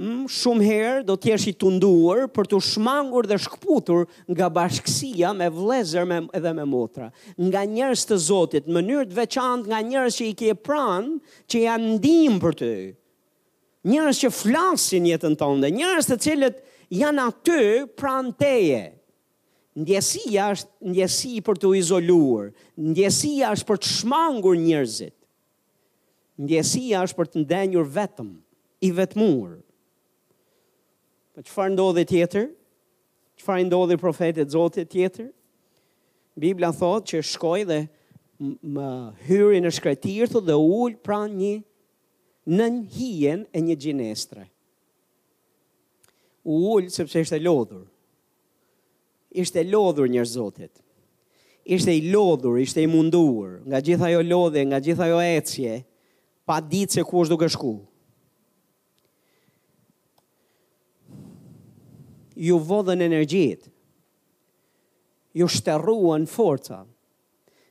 Mm, 0.00 0.24
shumë 0.32 0.64
herë 0.64 1.02
do 1.10 1.16
t'jesh 1.20 1.48
i 1.50 1.54
tunduar 1.60 2.22
për 2.32 2.48
t'u 2.48 2.60
shmangur 2.64 3.26
dhe 3.28 3.36
shkëputur 3.42 4.06
nga 4.32 4.48
bashkësia 4.56 5.34
me 5.36 5.50
vlezër 5.52 6.06
me, 6.08 6.20
edhe 6.38 6.54
me 6.56 6.64
motra. 6.64 7.10
Nga 7.36 7.66
njërës 7.74 8.06
të 8.08 8.20
zotit, 8.30 8.70
mënyrë 8.78 9.10
të 9.10 9.18
veçant 9.20 9.66
nga 9.68 9.82
njërës 9.90 10.20
që 10.22 10.30
i 10.30 10.38
kje 10.40 10.56
pranë, 10.66 11.18
që 11.50 11.66
janë 11.66 11.92
ndim 11.98 12.40
për 12.46 12.58
t'u 12.62 12.72
njërës 13.88 14.18
që 14.24 14.30
flasin 14.34 15.06
jetën 15.08 15.36
tënde, 15.40 15.70
njërës 15.72 16.10
të 16.10 16.16
cilët 16.24 16.58
janë 16.92 17.24
aty 17.28 17.86
pranë 17.98 18.34
teje. 18.40 18.80
Ndjesia 19.80 20.48
është 20.52 20.90
ndjesi 20.90 21.36
për 21.46 21.56
të 21.62 21.68
izoluar, 21.78 22.50
ndjesia 22.90 23.52
është 23.54 23.68
për 23.68 23.78
të 23.80 23.88
shmangur 23.94 24.56
njërzit, 24.58 25.14
ndjesia 26.42 27.04
është 27.06 27.16
për 27.20 27.28
të 27.32 27.44
ndenjur 27.46 27.86
vetëm, 27.94 28.32
i 28.82 28.90
vetëmur. 28.96 29.54
Për 31.30 31.40
po 31.40 31.46
që 31.46 31.54
farë 31.54 31.74
ndodhe 31.78 32.04
tjetër? 32.10 32.48
Që 33.40 33.46
farë 33.46 33.68
ndodhe 33.70 33.96
profetet 34.02 34.52
zotit 34.52 34.90
tjetër? 34.92 35.30
Biblia 36.40 36.74
thotë 36.76 37.14
që 37.14 37.22
shkoj 37.30 37.62
dhe 37.70 37.80
më 38.74 38.88
hyri 39.28 39.60
në 39.64 39.70
shkretirë 39.78 40.42
dhe 40.50 40.56
ullë 40.66 41.00
pra 41.04 41.22
një 41.30 41.54
në 42.48 42.68
hijen 42.94 43.44
e 43.52 43.60
një 43.60 43.76
gjinestre. 43.82 44.46
U 46.48 46.72
ullë 46.78 46.92
sepse 46.94 47.20
ishte 47.20 47.40
lodhur. 47.42 47.84
Ishte 49.30 49.64
lodhur 49.68 50.08
një 50.10 50.24
zotit. 50.26 50.72
Ishte 51.70 51.92
i 51.92 52.08
lodhur, 52.10 52.56
ishte 52.58 52.82
i 52.82 52.88
munduar. 52.90 53.60
Nga 53.68 53.80
gjitha 53.86 54.08
jo 54.10 54.22
lodhe, 54.24 54.64
nga 54.66 54.80
gjitha 54.82 55.10
jo 55.12 55.20
ecje, 55.22 55.82
pa 56.48 56.58
ditë 56.60 56.98
se 56.98 57.04
ku 57.06 57.20
është 57.22 57.34
duke 57.34 57.48
shku. 57.52 57.74
Ju 62.40 62.56
vodhen 62.58 63.04
energjit. 63.04 63.68
Ju 65.36 65.46
shterruan 65.46 66.24
forca. 66.26 66.80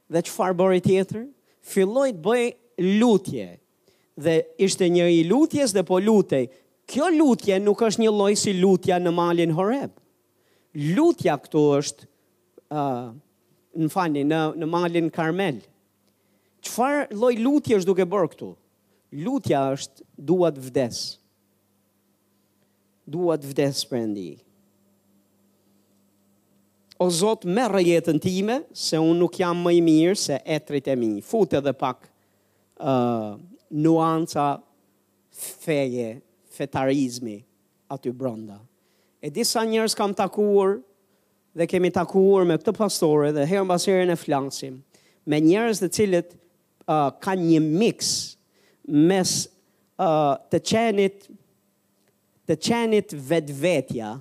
Dhe 0.10 0.22
që 0.24 0.32
farë 0.36 0.58
bërë 0.62 0.84
tjetër? 0.86 1.26
Filojt 1.74 2.16
të 2.22 2.24
bëj 2.24 3.00
lutje, 3.02 3.50
dhe 4.20 4.40
ishte 4.68 4.88
një 4.92 5.06
i 5.18 5.24
lutjes 5.30 5.74
dhe 5.76 5.84
po 5.88 6.00
lutej. 6.04 6.48
Kjo 6.90 7.08
lutje 7.14 7.58
nuk 7.62 7.84
është 7.86 8.04
një 8.04 8.14
loj 8.16 8.36
si 8.42 8.54
lutja 8.58 8.98
në 9.00 9.14
malin 9.14 9.54
horeb. 9.58 9.94
Lutja 10.98 11.36
këtu 11.42 11.64
është 11.80 12.08
uh, 12.74 13.10
në 13.80 13.90
fani, 13.94 14.24
në, 14.26 14.42
në 14.60 14.70
malin 14.70 15.10
karmel. 15.14 15.62
Qëfar 16.66 17.10
loj 17.16 17.34
lutje 17.40 17.78
është 17.80 17.90
duke 17.92 18.08
bërë 18.12 18.32
këtu? 18.34 18.52
Lutja 19.26 19.64
është 19.78 20.06
duat 20.30 20.60
vdes. 20.70 21.04
Duat 23.10 23.46
vdes 23.50 23.82
për 23.90 24.02
endi. 24.04 24.28
O 27.02 27.08
Zot, 27.16 27.46
me 27.48 27.64
rëjetën 27.72 28.20
time, 28.22 28.58
se 28.76 29.00
unë 29.00 29.22
nuk 29.22 29.38
jam 29.40 29.62
mëj 29.66 29.78
mirë 29.88 30.18
se 30.20 30.36
etrit 30.52 30.90
e 30.92 30.98
mi. 31.00 31.14
Fute 31.26 31.62
dhe 31.64 31.72
pak 31.80 32.04
nuanca 33.72 34.62
feje, 35.32 36.20
fetarizmi 36.56 37.44
aty 37.90 38.12
brënda. 38.12 38.58
E 39.22 39.30
disa 39.34 39.64
njërës 39.68 39.96
kam 39.98 40.14
takuar 40.18 40.80
dhe 41.58 41.68
kemi 41.70 41.92
takuar 41.94 42.46
me 42.48 42.56
këtë 42.60 42.74
pastore 42.78 43.32
dhe 43.36 43.46
herën 43.50 43.68
basirën 43.70 44.14
e 44.14 44.18
flansim, 44.20 44.80
me 45.26 45.40
njërës 45.44 45.82
dhe 45.84 45.90
cilët 45.98 46.34
uh, 46.88 47.10
ka 47.22 47.34
një 47.38 47.60
mix 47.66 48.14
mes 48.90 49.34
uh, 50.00 50.38
të 50.50 50.62
qenit, 50.72 51.28
të 52.50 52.58
qenit 52.70 53.14
vetë 53.14 53.58
vetja, 53.60 54.14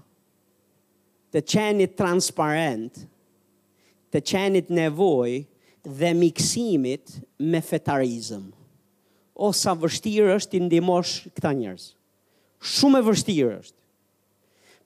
të 1.32 1.44
qenit 1.44 1.96
transparent, 1.96 3.04
të 4.12 4.22
qenit 4.24 4.70
nevoj 4.72 5.44
dhe 6.00 6.12
miksimit 6.16 7.20
me 7.44 7.61
fetarizmë 7.64 8.58
o 9.38 9.53
sa 9.55 9.72
vështirë 9.79 10.35
është 10.35 10.57
të 10.57 10.61
ndimosh 10.66 11.16
këta 11.37 11.53
njerëz. 11.55 11.85
Shumë 12.59 12.98
e 12.98 13.07
vështirë 13.07 13.51
është. 13.61 13.77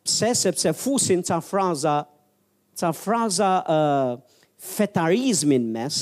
Pse 0.04 0.32
sepse 0.42 0.72
fusin 0.76 1.22
ca 1.24 1.38
fraza 1.42 1.94
ca 2.76 2.90
fraza 2.96 3.48
uh, 3.64 4.18
fetarizmin 4.60 5.64
mes 5.72 5.96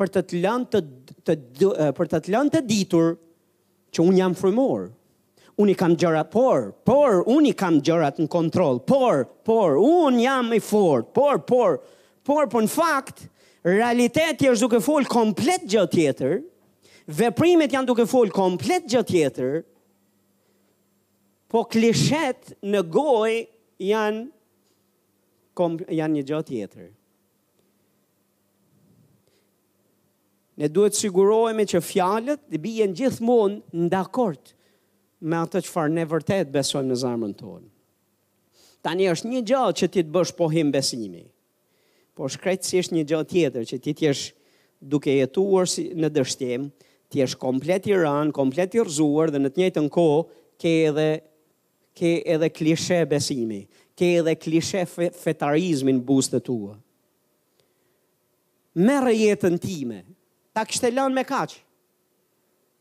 për 0.00 0.10
të 0.14 0.22
të 0.30 0.40
lënë 0.44 0.68
të, 0.72 0.80
të 1.28 1.36
për 1.98 2.10
të 2.14 2.20
lënë 2.32 2.54
të 2.54 2.62
ditur 2.70 3.10
që 3.92 4.06
un 4.06 4.16
jam 4.20 4.36
frymor. 4.38 4.88
Unë 5.60 5.74
i 5.74 5.76
kam 5.76 5.92
gjërat, 6.00 6.30
por, 6.32 6.70
por, 6.88 7.18
unë 7.28 7.50
i 7.50 7.56
kam 7.60 7.82
gjërat 7.84 8.22
në 8.22 8.30
kontrol, 8.32 8.78
por, 8.88 9.26
por, 9.44 9.74
unë 9.82 10.22
jam 10.24 10.54
i 10.56 10.60
fort, 10.64 11.10
por, 11.12 11.42
por, 11.44 11.82
por, 12.24 12.48
por, 12.48 12.62
në 12.64 12.72
fakt, 12.72 13.26
realiteti 13.66 14.48
është 14.48 14.64
duke 14.64 14.80
folë 14.86 15.10
komplet 15.12 15.66
gjë 15.68 15.84
tjetër, 15.92 16.38
veprimet 17.08 17.72
janë 17.72 17.88
duke 17.88 18.06
folë 18.08 18.34
komplet 18.34 18.88
gjë 18.90 19.02
tjetër, 19.08 19.60
po 21.50 21.64
klishet 21.66 22.52
në 22.62 22.82
gojë 22.94 23.40
janë, 23.90 24.24
janë 25.58 26.14
një 26.14 26.24
gjë 26.28 26.42
tjetër. 26.48 26.90
Ne 30.60 30.68
duhet 30.68 30.94
sigurohemi 30.98 31.64
që 31.64 31.80
fjalët 31.82 32.42
dhe 32.52 32.60
bijen 32.60 32.94
gjithmonë 32.96 33.74
në 33.80 33.88
dakort 33.94 34.52
me 35.24 35.38
atë 35.40 35.62
që 35.66 35.72
farë 35.72 35.94
ne 35.96 36.04
vërtet 36.08 36.50
besojmë 36.54 36.92
në 36.92 36.98
zarmën 37.00 37.32
tonë. 37.40 37.68
Tani 38.84 39.06
është 39.12 39.28
një 39.34 39.40
gjatë 39.48 39.76
që 39.80 39.86
ti 39.92 40.02
të 40.06 40.12
bësh 40.14 40.30
pohim 40.38 40.70
besimi, 40.72 41.26
por 42.16 42.32
shkretës 42.32 42.88
një 42.94 43.02
gjatë 43.10 43.28
tjetër 43.32 43.66
që 43.70 43.78
ti 43.84 43.92
t'jesh 43.98 44.22
duke 44.80 45.12
jetuar 45.18 45.66
në 45.98 46.08
dështim, 46.16 46.70
ti 47.10 47.22
është 47.24 47.40
komplet 47.42 47.88
i 47.90 47.94
rën, 47.98 48.30
komplet 48.34 48.76
i 48.78 48.82
rrëzuar 48.82 49.32
dhe 49.34 49.40
në 49.42 49.50
të 49.52 49.60
njëjtën 49.64 49.88
kohë 49.90 50.22
ke 50.60 50.74
edhe 50.90 51.08
ke 52.00 52.12
edhe 52.32 52.46
klishe 52.54 53.00
besimi, 53.10 53.64
ke 53.98 54.12
edhe 54.20 54.36
klishe 54.40 54.84
fetarizmin 54.88 55.98
buzët 56.06 56.44
tua. 56.46 56.76
Merë 58.78 59.12
jetën 59.18 59.58
time, 59.60 59.98
ta 60.54 60.62
kishte 60.64 60.86
e 60.88 60.94
lënë 60.98 61.18
me 61.18 61.26
kaç? 61.28 61.58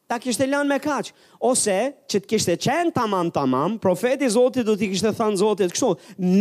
ta 0.09 0.17
kishte 0.17 0.47
lënë 0.49 0.69
me 0.71 0.77
kaç? 0.81 1.09
ose 1.45 1.73
që 2.09 2.19
të 2.23 2.29
kishte 2.31 2.53
qenë 2.65 2.93
tamam 2.95 3.27
tamam 3.33 3.75
profeti 3.81 4.25
i 4.25 4.31
Zotit 4.33 4.65
do 4.65 4.73
t'i 4.77 4.87
kishte 4.89 5.11
thënë 5.13 5.37
Zotit 5.37 5.73
kështu 5.75 5.89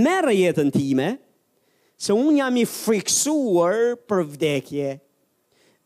merr 0.01 0.29
jetën 0.33 0.71
time 0.73 1.11
se 2.01 2.17
un 2.17 2.37
jam 2.41 2.57
i 2.57 2.65
friksuar 2.65 3.99
për 4.09 4.25
vdekje 4.31 4.89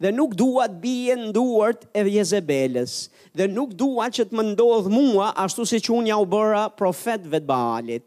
dhe 0.03 0.11
nuk 0.11 0.35
dua 0.41 0.65
të 0.71 0.81
bije 0.83 1.17
në 1.21 1.33
duart 1.37 1.85
e 1.95 2.03
Jezebelës 2.17 2.95
dhe 3.39 3.47
nuk 3.49 3.73
dua 3.79 4.09
që 4.13 4.27
të 4.29 4.37
më 4.39 4.45
ndodh 4.53 4.89
mua 4.93 5.31
ashtu 5.45 5.65
siç 5.71 5.89
unë 5.95 6.11
ja 6.11 6.19
u 6.21 6.27
bëra 6.33 6.65
profetëve 6.77 7.41
të 7.43 7.49
Baalit. 7.49 8.05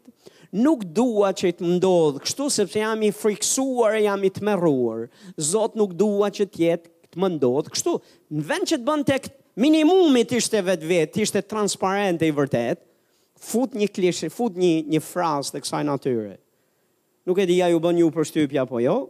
Nuk 0.56 0.84
dua 0.96 1.32
që 1.36 1.54
të 1.58 1.66
më 1.66 1.78
ndodh 1.80 2.20
kështu 2.24 2.46
sepse 2.54 2.80
jam 2.82 3.00
i 3.04 3.10
friksuar 3.12 3.96
e 3.98 4.04
jam 4.06 4.22
i 4.24 4.30
tmerruar. 4.32 5.06
Zot 5.36 5.74
nuk 5.78 5.94
dua 5.98 6.30
që 6.32 6.46
të 6.52 6.62
jetë 6.66 6.92
të 7.16 7.22
më 7.24 7.32
ndodh 7.38 7.72
kështu. 7.74 7.96
Në 8.30 8.46
vend 8.52 8.70
që 8.70 8.78
të 8.78 8.86
bën 8.86 9.06
tek 9.12 9.28
minimumit 9.64 10.36
ishte 10.38 10.62
vetvet, 10.68 11.18
ishte 11.24 11.42
transparente 11.50 12.28
i 12.28 12.34
vërtet. 12.38 12.82
Fut 13.36 13.74
një 13.76 13.90
klishe, 13.92 14.30
fut 14.32 14.54
një 14.56 14.70
një 14.94 15.02
frazë 15.04 15.56
të 15.56 15.64
kësaj 15.64 15.84
natyre. 15.90 16.36
Nuk 17.26 17.40
e 17.42 17.48
di 17.50 17.58
ja 17.60 17.68
ju 17.72 17.80
bën 17.82 18.04
ju 18.04 18.08
përshtypja 18.16 18.62
apo 18.64 18.80
jo, 18.84 19.00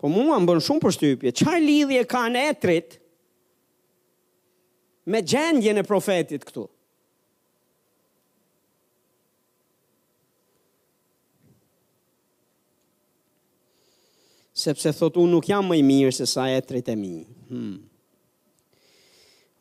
Po 0.00 0.08
mua 0.08 0.38
më 0.40 0.46
bënë 0.48 0.62
shumë 0.64 0.80
përshtypje, 0.82 1.30
qaj 1.42 1.58
lidhje 1.60 2.02
ka 2.08 2.22
në 2.32 2.42
etrit 2.54 2.94
me 5.12 5.20
gjendje 5.28 5.76
në 5.78 5.86
profetit 5.90 6.46
këtu? 6.48 6.68
sepse 14.60 14.90
thot 14.92 15.14
unë 15.22 15.32
nuk 15.32 15.46
jam 15.48 15.64
më 15.72 15.76
mirë 15.88 16.12
se 16.12 16.26
sa 16.28 16.42
etrit 16.52 16.88
e 16.92 16.92
mi. 16.94 17.22
Hmm. 17.48 17.78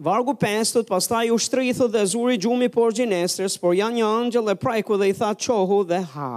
Vargu 0.04 0.34
5, 0.36 0.74
thot 0.76 0.90
pastaj 0.92 1.30
u 1.32 1.38
shtrithu 1.40 1.88
dhe 1.94 2.02
zuri 2.12 2.36
gjumi 2.44 2.68
por 2.74 2.92
gjinestrës, 2.98 3.56
por 3.64 3.72
janë 3.78 4.02
një 4.02 4.10
angjel 4.10 4.52
e 4.52 4.58
prajku 4.60 4.98
dhe 5.00 5.08
i 5.08 5.16
tha 5.16 5.30
qohu 5.40 5.78
dhe 5.88 6.02
ha. 6.12 6.32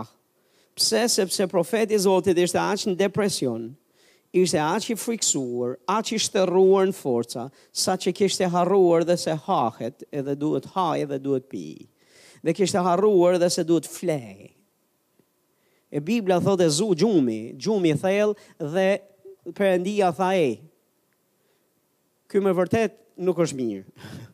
Pse, 0.79 1.01
sepse 1.17 1.49
profeti 1.51 1.99
Zotit 2.05 2.39
ishte 2.39 2.63
aqë 2.63 2.93
në 2.95 3.01
depresion, 3.03 3.67
ishte 4.33 4.59
aq 4.59 4.91
i 4.93 4.97
friksuar, 4.97 5.75
aq 5.93 6.13
i 6.15 6.19
shtërruar 6.19 6.89
në 6.89 6.97
forca, 6.97 7.43
sa 7.77 7.99
që 8.01 8.15
kishte 8.17 8.49
harruar 8.55 9.05
dhe 9.05 9.17
se 9.21 9.35
hahet, 9.49 10.05
edhe 10.11 10.35
duhet 10.41 10.71
haj 10.73 11.03
dhe 11.11 11.19
duhet 11.21 11.49
pi. 11.53 11.65
Dhe 12.43 12.55
kishte 12.57 12.81
harruar 12.83 13.37
dhe 13.39 13.51
se 13.53 13.65
duhet 13.69 13.87
flej. 13.93 14.55
E 15.93 16.01
Biblia 16.01 16.41
thot 16.41 16.63
e 16.65 16.71
zu 16.73 16.95
gjumi, 16.97 17.53
gjumi 17.61 17.93
e 17.93 17.99
thel 18.01 18.33
dhe 18.59 18.89
përëndia 19.53 20.09
tha 20.17 20.31
e. 20.49 20.55
Ky 22.31 22.41
me 22.41 22.55
vërtet 22.57 22.97
nuk 23.21 23.37
është 23.45 23.59
mirë. 23.59 23.85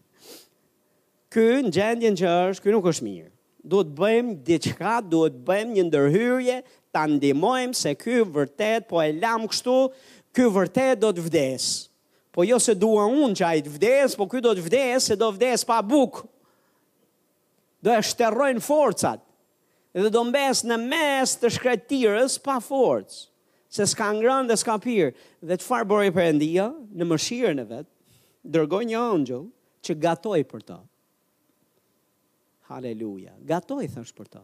Ky 1.35 1.49
në 1.67 1.75
gjendjen 1.75 2.21
që 2.23 2.37
është, 2.53 2.63
ky 2.63 2.71
nuk 2.77 2.87
është 2.93 3.09
mirë 3.09 3.33
do 3.69 3.83
të 3.85 3.93
bëjmë 3.99 4.35
diçka, 4.49 4.99
do 5.13 5.27
të 5.29 5.43
bëjmë 5.49 5.75
një 5.77 5.83
ndërhyrje, 5.89 6.57
ta 6.95 7.03
ndihmojmë 7.11 7.77
se 7.77 7.93
ky 8.01 8.23
vërtet 8.33 8.87
po 8.89 9.01
e 9.05 9.11
lam 9.21 9.45
kështu, 9.51 9.75
ky 10.35 10.47
vërtet 10.55 11.03
do 11.03 11.11
të 11.15 11.25
vdes. 11.29 11.67
Po 12.33 12.47
jo 12.49 12.59
se 12.63 12.75
dua 12.79 13.05
unë 13.11 13.37
që 13.41 13.47
ai 13.51 13.63
të 13.67 13.73
vdes, 13.77 14.17
po 14.19 14.27
ky 14.31 14.41
do 14.45 14.55
të 14.57 14.65
vdes, 14.69 15.09
se 15.11 15.17
do 15.21 15.29
vdes 15.37 15.67
pa 15.69 15.83
buk. 15.85 16.23
Do 17.85 17.93
e 17.95 18.01
shterrojnë 18.05 18.65
forcat. 18.65 19.23
Dhe 19.99 20.11
do 20.15 20.23
mbes 20.29 20.63
në 20.69 20.77
mes 20.87 21.33
të 21.41 21.53
shkretirës 21.57 22.39
pa 22.45 22.59
forcë. 22.63 23.25
Se 23.69 23.85
s'ka 23.85 24.09
ngrënë 24.17 24.49
dhe 24.49 24.57
s'ka 24.63 24.79
pirë. 24.81 25.13
Dhe 25.45 25.57
të 25.61 25.65
farë 25.67 25.89
bërë 25.91 26.07
i 26.09 26.13
përëndia, 26.19 26.69
në 26.99 27.09
mëshirën 27.11 27.63
e 27.65 27.65
vetë, 27.75 27.91
dërgoj 28.55 28.83
një 28.89 29.03
angjo 29.03 29.43
që 29.85 29.99
gatoj 30.07 30.41
për 30.53 30.65
ta. 30.71 30.79
Haleluja. 32.69 33.33
Gatoj, 33.49 33.87
thënë 33.89 34.15
për 34.17 34.29
to. 34.37 34.43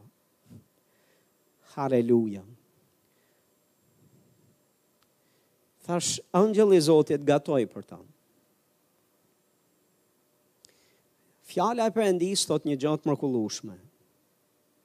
Haleluja. 1.75 2.41
Thash, 5.85 6.15
angjëll 6.41 6.73
i 6.79 6.81
Zotit 6.87 7.27
gatoj 7.29 7.61
për 7.69 7.85
ta. 7.91 7.99
Fjala 11.51 11.91
e 11.91 11.93
përëndis, 11.93 12.47
thot 12.49 12.65
një 12.71 12.79
gjatë 12.85 13.11
mërkullushme. 13.13 13.77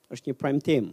është 0.10 0.30
një 0.32 0.36
premtim. 0.42 0.86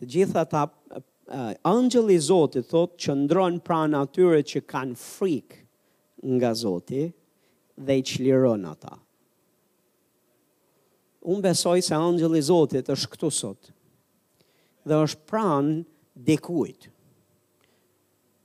Të 0.00 0.06
gjitha 0.08 0.42
ta, 0.48 0.62
eh, 0.90 1.60
angjëll 1.68 2.08
i 2.16 2.18
Zotit 2.26 2.64
thot 2.70 2.94
që 3.02 3.16
ndronë 3.26 3.60
pra 3.66 3.82
natyre 3.92 4.40
që 4.50 4.62
kanë 4.72 4.96
frikë 4.96 5.56
nga 6.38 6.54
Zotit 6.62 7.12
dhe 7.86 7.92
i 7.92 8.02
çliron 8.10 8.64
ata 8.72 8.96
unë 11.28 11.42
besoj 11.50 11.80
se 11.84 11.96
angjëll 11.96 12.38
i 12.38 12.42
Zotit 12.42 12.88
është 12.92 13.10
këtu 13.14 13.30
sot, 13.34 13.70
dhe 14.88 15.00
është 15.04 15.26
pran 15.28 15.72
dikujt, 16.28 16.88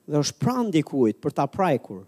dhe 0.05 0.19
është 0.21 0.37
pran 0.41 0.71
dikujt 0.73 1.21
për 1.23 1.35
ta 1.37 1.45
prajkur, 1.51 2.01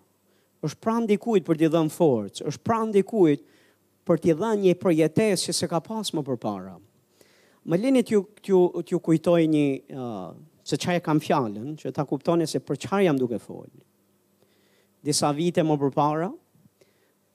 është 0.68 0.82
pran 0.84 1.08
dikujt 1.08 1.46
për 1.48 1.62
t'i 1.62 1.70
dhënë 1.72 1.94
forcë, 1.96 2.44
është 2.52 2.66
pran 2.68 2.92
dikujt 2.92 3.46
për 4.08 4.20
t'i 4.24 4.36
dhënë 4.40 4.64
një 4.66 4.76
projetes 4.82 5.48
që 5.48 5.56
se 5.62 5.70
ka 5.72 5.80
pas 5.84 6.12
më 6.16 6.24
për 6.28 6.40
para. 6.42 6.76
Më 7.68 7.76
lini 7.84 8.04
t'ju, 8.08 8.22
t'ju, 8.42 8.60
t'ju 8.88 9.00
kujtoj 9.04 9.42
një, 9.52 9.66
uh, 9.94 10.32
se 10.64 10.78
qaj 10.80 11.00
e 11.00 11.04
kam 11.04 11.20
fjallën, 11.20 11.74
që 11.80 11.92
ta 11.96 12.04
kuptoni 12.08 12.48
se 12.48 12.62
për 12.64 12.80
qaj 12.84 13.02
jam 13.08 13.20
duke 13.20 13.40
folë. 13.44 13.82
Disa 15.04 15.32
vite 15.36 15.64
më 15.68 15.76
për 15.84 15.92
para, 15.96 16.30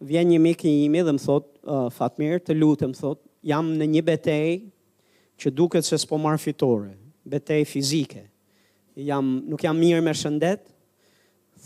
vjen 0.08 0.28
një 0.32 0.38
mikë 0.42 0.68
i 0.72 0.78
imi 0.86 1.02
dhe 1.04 1.12
më 1.16 1.22
thotë, 1.26 1.51
Fatmir, 1.90 2.40
të 2.42 2.54
lutem 2.58 2.92
thot, 2.96 3.20
jam 3.46 3.68
në 3.78 3.86
një 3.96 4.00
betejë 4.02 4.54
që 5.40 5.50
duket 5.54 5.86
se 5.86 5.98
s'po 5.98 6.18
marr 6.18 6.38
fitore, 6.42 6.90
betejë 7.24 7.66
fizike. 7.70 8.22
Jam 8.98 9.28
nuk 9.48 9.62
jam 9.64 9.78
mirë 9.78 10.02
me 10.02 10.12
shëndet. 10.14 10.66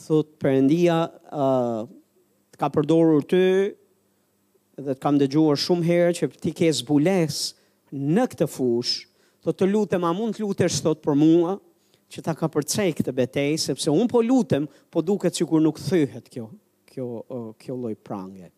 Thot 0.06 0.34
Perëndia 0.42 0.98
ë 1.08 1.12
uh, 1.32 1.88
ka 2.60 2.68
përdorur 2.76 3.24
ty 3.24 3.40
dhe 4.76 4.92
të 4.92 5.00
kam 5.00 5.16
dëgjuar 5.20 5.56
shumë 5.58 5.88
herë 5.88 6.14
që 6.18 6.28
ti 6.44 6.52
ke 6.56 6.68
zbules 6.76 7.38
në 7.96 8.26
këtë 8.34 8.48
fushë, 8.52 9.08
thot, 9.40 9.56
të 9.56 9.70
lutem 9.70 10.04
a 10.04 10.12
mund 10.16 10.36
të 10.36 10.44
lutesh 10.44 10.82
thot 10.84 11.00
për 11.04 11.16
mua 11.22 11.56
që 12.12 12.24
ta 12.28 12.36
ka 12.38 12.50
përcej 12.54 12.90
këtë 13.00 13.16
betejë 13.22 13.56
sepse 13.70 13.92
un 13.96 14.04
po 14.12 14.20
lutem, 14.22 14.68
po 14.92 15.00
duket 15.02 15.36
sikur 15.40 15.64
nuk 15.64 15.80
thyhet 15.80 16.28
kjo 16.30 16.50
kjo 16.92 17.08
kjo 17.60 17.76
lloj 17.80 17.92
prangje 18.00 18.52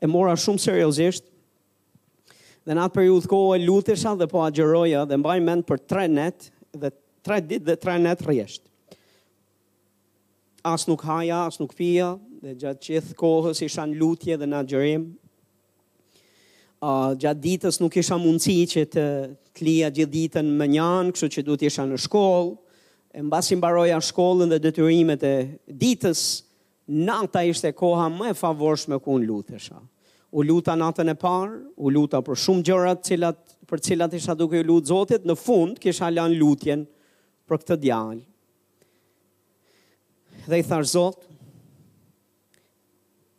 e 0.00 0.06
mora 0.06 0.34
shumë 0.38 0.62
seriosisht. 0.62 1.24
Dhe 2.68 2.76
në 2.76 2.82
atë 2.86 2.96
periudh 2.98 3.26
kohë 3.30 3.60
lutesha 3.64 4.12
dhe 4.20 4.28
po 4.30 4.42
agjeroja 4.44 5.04
dhe 5.08 5.16
mbaj 5.18 5.38
mend 5.44 5.66
për 5.68 5.80
3 5.90 6.08
net 6.12 6.50
dhe 6.76 6.92
3 7.26 7.40
ditë 7.50 7.66
dhe 7.70 7.78
3 7.82 7.98
net 8.04 8.22
rresht. 8.26 8.62
As 10.66 10.84
nuk 10.88 11.02
haja, 11.08 11.44
as 11.48 11.58
nuk 11.60 11.72
pija 11.76 12.12
dhe 12.42 12.52
gjatë 12.60 12.84
gjithë 12.90 13.16
kohës 13.18 13.62
isha 13.66 13.86
në 13.88 13.98
lutje 14.00 14.36
dhe 14.38 14.46
në 14.52 14.60
agjerim. 14.62 15.08
Uh, 16.78 17.16
gjatë 17.18 17.42
ditës 17.42 17.80
nuk 17.82 17.96
isha 17.98 18.18
mundësi 18.22 18.58
që 18.70 18.84
të, 18.92 19.06
të 19.50 19.66
gjithë 19.96 20.08
ditën 20.12 20.50
më 20.60 20.68
njanë, 20.76 21.14
kështu 21.16 21.30
që 21.34 21.46
du 21.48 21.56
t'isha 21.58 21.86
në 21.90 21.98
shkollë, 22.04 22.52
e 23.18 23.24
mbasim 23.26 23.62
baroja 23.62 23.96
shkollën 24.04 24.52
dhe 24.52 24.60
detyrimet 24.68 25.24
e 25.26 25.32
ditës, 25.72 26.20
nata 26.88 27.42
ishte 27.44 27.72
koha 27.74 28.08
më 28.08 28.30
e 28.32 28.36
favorshme 28.36 28.98
ku 29.00 29.16
unë 29.18 29.28
lutesha. 29.28 29.78
U 30.32 30.42
luta 30.44 30.74
natën 30.76 31.08
e 31.08 31.14
parë, 31.16 31.58
u 31.80 31.88
luta 31.92 32.20
për 32.24 32.36
shumë 32.42 32.64
gjërat 32.68 33.04
cilat, 33.08 33.38
për 33.68 33.80
cilat 33.84 34.12
isha 34.16 34.34
duke 34.36 34.60
u 34.60 34.64
lutë 34.68 34.90
Zotit, 34.92 35.24
në 35.24 35.36
fund 35.40 35.78
kisha 35.80 36.10
lanë 36.12 36.36
lutjen 36.40 36.82
për 37.48 37.56
këtë 37.62 37.78
djallë. 37.84 38.24
Dhe 40.48 40.60
i 40.60 40.64
tharë 40.68 40.90
Zot, 40.96 41.24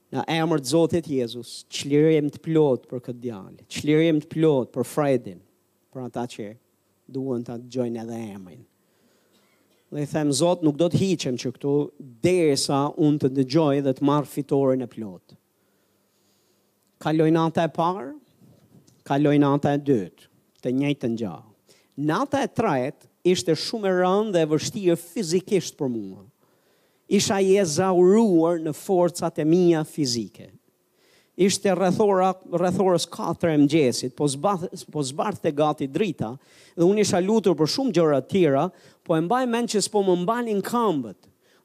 Në 0.10 0.24
emër 0.42 0.58
të 0.58 0.66
Zotit 0.72 1.06
Jezus, 1.06 1.50
qlirëjem 1.70 2.32
të 2.34 2.40
plot 2.42 2.88
për 2.90 3.04
këtë 3.06 3.22
djallë, 3.28 3.66
qlirëjem 3.70 4.22
të 4.24 4.30
plot 4.32 4.72
për 4.74 4.88
Fredin, 4.90 5.38
për 5.94 6.02
ata 6.08 6.24
që 6.34 6.48
duen 7.14 7.46
të 7.46 7.60
gjojnë 7.70 8.02
edhe 8.08 8.18
emrin 8.34 8.64
dhe 9.92 10.02
i 10.06 10.06
them 10.06 10.32
Zot, 10.32 10.62
nuk 10.62 10.78
do 10.78 10.88
të 10.90 11.00
hiqem 11.02 11.38
që 11.42 11.52
këtu 11.56 11.74
derisa 12.24 12.82
unë 12.98 13.22
të 13.24 13.30
dëgjoj 13.40 13.80
dhe 13.88 13.94
të 13.98 14.06
marr 14.06 14.28
fitoren 14.30 14.86
e 14.86 14.88
plot. 14.92 15.34
Kaloj 17.02 17.30
nata 17.34 17.66
e 17.66 17.72
parë, 17.78 18.12
kaloj 19.08 19.38
nata 19.42 19.74
e 19.78 19.82
dytë, 19.88 20.28
të 20.64 20.74
njëjtën 20.82 21.14
gjë. 21.24 21.36
Nata 22.10 22.42
e 22.46 22.52
tretë 22.60 23.10
ishte 23.34 23.56
shumë 23.60 23.90
e 23.92 23.96
rëndë 24.02 24.34
dhe 24.36 24.44
e 24.46 24.50
vështirë 24.54 25.00
fizikisht 25.02 25.78
për 25.80 25.90
mua. 25.96 26.22
Isha 27.10 27.40
i 27.42 27.58
zauruar 27.66 28.62
në 28.62 28.76
forcat 28.78 29.40
e 29.42 29.46
mia 29.48 29.82
fizike 29.88 30.52
ishte 31.40 31.72
rrethora 31.76 32.34
rrethorës 32.52 33.06
4 33.08 33.64
e 34.04 34.10
po 34.16 34.28
zbath 34.28 34.66
po 34.92 35.04
zbarthte 35.10 35.54
gati 35.56 35.88
drita 35.88 36.34
dhe 36.76 36.84
unë 36.84 37.06
isha 37.06 37.22
lutur 37.24 37.56
për 37.56 37.70
shumë 37.76 37.96
gjëra 37.96 38.20
të 38.24 38.32
tjera, 38.34 38.66
po 39.08 39.16
e 39.16 39.22
mbaj 39.24 39.46
mend 39.48 39.72
që 39.72 39.82
s'po 39.86 40.02
më 40.10 40.18
mbanin 40.26 40.60
këmbët. 40.64 41.20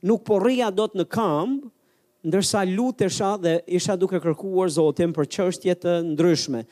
Nuk 0.07 0.23
po 0.29 0.39
rria 0.45 0.69
dot 0.75 0.95
në 0.99 1.07
këmb, 1.17 1.67
ndërsa 2.29 2.63
lutesha 2.71 3.33
dhe 3.43 3.57
isha 3.79 3.97
duke 4.01 4.19
kërkuar 4.23 4.71
Zotin 4.77 5.11
për 5.17 5.29
çështje 5.35 5.75
të 5.83 5.95
ndryshme. 6.13 6.63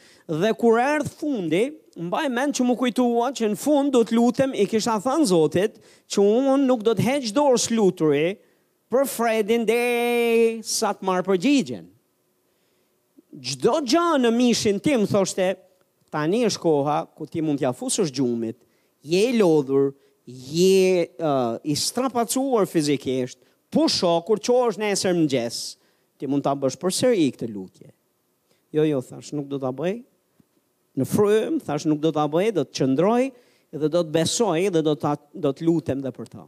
Dhe 0.43 0.53
kur 0.61 0.79
erdh 0.81 1.11
fundi, 1.19 1.65
mbaj 2.07 2.27
mend 2.33 2.57
që 2.59 2.67
më 2.71 2.79
kujtua 2.83 3.31
që 3.37 3.51
në 3.55 3.61
fund 3.65 3.95
do 3.97 4.03
të 4.07 4.17
lutem 4.21 4.55
i 4.63 4.67
kisha 4.71 4.95
thënë 5.05 5.29
Zotit 5.33 5.79
që 6.11 6.23
unë 6.29 6.55
nuk 6.71 6.87
do 6.87 6.95
të 6.95 7.07
heq 7.09 7.33
dorës 7.37 7.67
luturi 7.75 8.37
për 8.93 9.09
Fredin 9.17 9.67
dhe 9.69 9.83
sa 10.65 10.95
të 10.97 11.09
marë 11.11 11.27
përgjigjen 11.31 11.91
gjdo 13.41 13.73
gja 13.89 14.05
në 14.21 14.31
mishin 14.37 14.79
tim, 14.85 15.07
thoshte, 15.09 15.55
tani 16.13 16.43
është 16.49 16.61
koha, 16.61 16.99
ku 17.17 17.27
ti 17.27 17.41
mund 17.45 17.59
t'ja 17.61 17.71
fusësh 17.75 18.11
gjumit, 18.13 18.59
je 19.03 19.23
lodhur, 19.39 19.93
je 20.27 21.07
uh, 21.19 21.57
i 21.65 21.75
strapacuar 21.77 22.69
fizikisht, 22.71 23.39
po 23.73 23.87
shokur 23.91 24.39
që 24.45 24.57
është 24.69 24.83
në 24.83 24.91
esër 24.93 25.21
gjesë, 25.33 25.75
ti 26.21 26.29
mund 26.31 26.45
t'a 26.45 26.53
bësh 26.55 26.77
për 26.79 27.17
i 27.19 27.31
këtë 27.35 27.49
lutje. 27.51 27.89
Jo, 28.73 28.85
jo, 28.87 29.01
thash, 29.05 29.33
nuk 29.37 29.49
do 29.51 29.59
t'a 29.61 29.73
bëj, 29.75 29.97
në 30.97 31.07
frëm, 31.09 31.57
thash, 31.65 31.89
nuk 31.89 31.99
do 32.01 32.13
t'a 32.15 32.29
bëj, 32.31 32.53
do 32.61 32.67
të 32.69 32.77
qëndroj, 32.79 33.27
dhe 33.73 33.89
do 33.89 34.03
të 34.05 34.11
besoj, 34.13 34.69
dhe 34.73 34.83
do, 34.85 34.93
do 34.95 35.53
të 35.57 35.65
lutem 35.67 36.01
dhe 36.05 36.13
për 36.13 36.29
ta. 36.33 36.45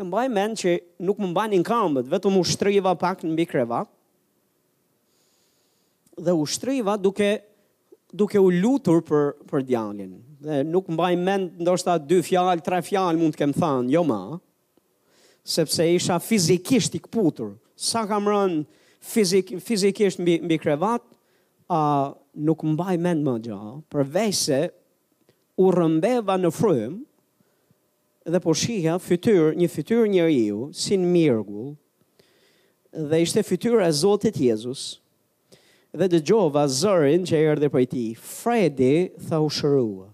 Në 0.00 0.06
mbaj 0.06 0.26
men 0.32 0.52
që 0.56 0.76
nuk 1.04 1.18
më 1.20 1.30
mbanin 1.32 1.64
kambët, 1.66 2.06
vetëm 2.12 2.36
u 2.40 2.44
shtriva 2.48 2.92
pak 3.00 3.24
në 3.24 3.32
mbi 3.34 3.48
krevat, 3.50 3.88
dhe 6.20 6.32
u 6.32 6.46
shtriva 6.46 6.96
duke 6.96 7.28
duke 8.18 8.40
u 8.42 8.48
lutur 8.50 9.00
për 9.06 9.28
për 9.50 9.64
djalin. 9.68 10.14
Dhe 10.42 10.62
nuk 10.66 10.88
mbaj 10.90 11.14
mend 11.20 11.60
ndoshta 11.62 11.98
dy 12.02 12.18
fjalë, 12.26 12.62
tre 12.66 12.80
fjalë 12.82 13.20
mund 13.20 13.36
të 13.36 13.38
kem 13.44 13.52
thënë, 13.54 13.92
jo 13.94 14.02
më. 14.08 14.20
Sepse 15.46 15.86
isha 15.94 16.16
fizikisht 16.20 16.96
i 16.98 17.02
kputur. 17.04 17.52
Sa 17.78 18.02
kam 18.10 18.26
rënë 18.28 18.64
fizik 19.12 19.54
fizikisht 19.64 20.20
mbi 20.22 20.40
mbi 20.42 20.58
krevat, 20.62 21.04
ë 21.70 21.80
nuk 22.48 22.66
mbaj 22.74 22.96
mend 23.02 23.26
më 23.28 23.36
gjë. 23.46 23.60
Përveç 23.94 24.40
se 24.42 24.60
u 25.60 25.70
rëmbeva 25.74 26.34
në 26.40 26.50
frym 26.56 26.98
dhe 28.30 28.42
po 28.44 28.52
shihja 28.56 28.96
fytyr, 29.00 29.54
një 29.58 29.68
fytyrë 29.74 30.10
njeriu, 30.12 30.68
si 30.74 30.98
mirgull 30.98 31.72
dhe 33.10 33.22
ishte 33.22 33.42
fytyra 33.46 33.86
e 33.86 33.94
Zotit 34.02 34.36
Jezus, 34.38 34.96
dhe 35.92 36.20
Gjova 36.22 36.66
zërin 36.70 37.24
që 37.26 37.36
e 37.38 37.46
erdhe 37.52 37.70
për 37.72 37.84
ti. 37.90 38.04
Fredi 38.16 38.92
tha 39.26 39.40
u 39.42 39.48
shërua. 39.50 40.08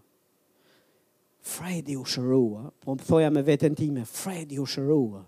Fredi 1.47 1.95
u 1.97 2.03
shërua, 2.03 2.71
po 2.83 2.97
më 2.97 3.05
thoja 3.07 3.29
me 3.31 3.43
vetën 3.47 3.77
time, 3.79 4.03
Fredi 4.09 4.57
u 4.59 4.65
shërua. 4.67 5.21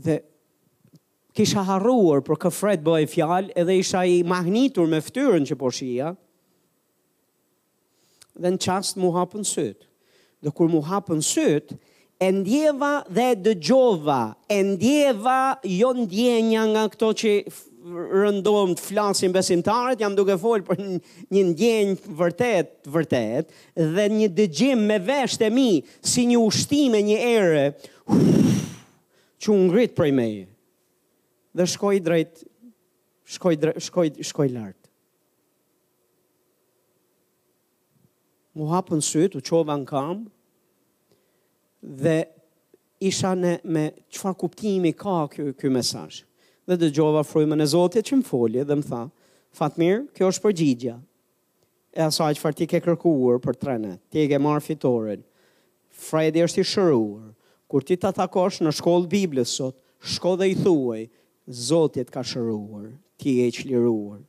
Dhe 0.00 0.20
kisha 1.36 1.64
harruar 1.68 2.22
për 2.24 2.38
kë 2.46 2.52
Fred 2.54 2.84
bëj 2.86 3.06
fjalë 3.12 3.54
edhe 3.60 3.74
isha 3.82 4.06
i 4.08 4.22
magnitur 4.24 4.88
me 4.88 5.02
ftyrën 5.04 5.44
që 5.50 5.58
po 5.60 5.68
shija. 5.76 6.14
Dhe 8.40 8.52
në 8.54 8.60
qast 8.64 8.96
mu 8.96 9.10
hapën 9.18 9.44
sytë. 9.44 9.84
Dhe 10.40 10.52
kur 10.56 10.70
mu 10.72 10.80
hapën 10.88 11.20
sytë, 11.20 11.74
e 12.20 12.28
ndjeva 12.32 12.94
dhe 13.12 13.28
dëgjova, 13.44 14.20
e 14.48 14.60
ndjeva 14.70 15.42
jo 15.68 15.90
ndjenja 15.98 16.64
nga 16.72 16.86
këto 16.94 17.10
që 17.20 17.32
rëndom 17.86 18.74
të 18.76 18.82
flasim 18.84 19.32
besimtarët, 19.32 20.00
jam 20.02 20.14
duke 20.16 20.34
folë 20.40 20.66
për 20.68 20.80
një 21.32 21.44
ndjenjë 21.50 22.12
vërtet, 22.18 22.72
vërtet, 22.92 23.52
dhe 23.94 24.04
një 24.12 24.28
dëgjim 24.36 24.82
me 24.90 24.98
veshtë 25.06 25.48
e 25.48 25.54
mi, 25.54 25.68
si 26.04 26.26
një 26.28 26.40
ushtime, 26.44 27.00
një 27.08 27.18
ere, 27.30 27.62
që 29.40 29.52
unë 29.54 29.70
ngritë 29.70 29.96
prej 29.96 30.10
me, 30.16 30.28
dhe 31.56 31.68
shkoj 31.74 31.96
drejt, 32.04 32.44
shkoj, 33.36 33.56
drejt, 33.62 33.80
shkoj, 33.88 34.10
shkoj 34.32 34.48
lartë. 34.54 34.76
Mu 38.58 38.66
hapën 38.74 39.00
sytë, 39.06 39.38
u 39.40 39.46
qova 39.46 39.76
në 39.80 39.86
kam, 39.88 40.26
dhe 42.02 42.18
isha 43.08 43.30
në, 43.38 43.56
me 43.64 43.86
qëfar 44.12 44.34
kuptimi 44.36 44.92
ka 44.92 45.22
kjo, 45.32 45.54
kjo 45.56 45.70
mesajë 45.72 46.26
dhe 46.78 46.90
gjova 46.92 47.22
frymën 47.24 47.62
e 47.62 47.66
Zotit 47.66 48.06
që 48.10 48.18
më 48.20 48.26
folje 48.28 48.64
dhe 48.66 48.76
më 48.76 48.86
tha, 48.90 49.02
Fatmir, 49.50 50.04
kjo 50.14 50.28
është 50.30 50.44
përgjigja. 50.44 50.96
E 51.90 52.02
asaj 52.06 52.34
që 52.36 52.42
farë 52.44 52.58
ti 52.60 52.66
ke 52.70 52.78
kërkuur 52.84 53.40
për 53.42 53.56
trenet, 53.58 53.98
ti 54.10 54.22
e 54.22 54.28
ke 54.30 54.38
marë 54.38 54.62
fitoren, 54.66 55.24
Fredi 55.90 56.44
është 56.44 56.60
i 56.62 56.64
shëruur, 56.70 57.22
kur 57.70 57.82
ti 57.86 57.96
të 57.98 58.12
takosh 58.20 58.60
në 58.62 58.70
shkollë 58.78 59.08
Biblës 59.10 59.56
sot, 59.58 59.74
shko 60.14 60.36
dhe 60.38 60.50
i 60.52 60.56
thuaj, 60.60 61.08
Zotit 61.66 62.10
ka 62.14 62.22
shëruur, 62.22 62.92
ti 63.18 63.38
e 63.42 63.50
liruar. 63.66 64.20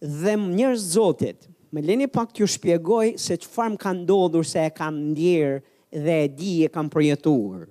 Dhe 0.00 0.34
njërë 0.40 0.80
Zotit, 0.80 1.48
me 1.72 1.82
leni 1.82 2.08
pak 2.08 2.32
të 2.32 2.42
ju 2.42 2.48
shpjegoj 2.54 3.12
se 3.20 3.36
që 3.36 3.48
farë 3.52 3.74
më 3.74 3.80
ka 3.84 3.92
ndodhur 3.98 4.44
se 4.48 4.64
e 4.64 4.72
kam 4.76 4.96
ndjerë 5.12 5.60
dhe 6.04 6.18
e 6.24 6.28
di 6.28 6.54
e 6.64 6.68
kam 6.72 6.88
përjetuar 6.90 7.68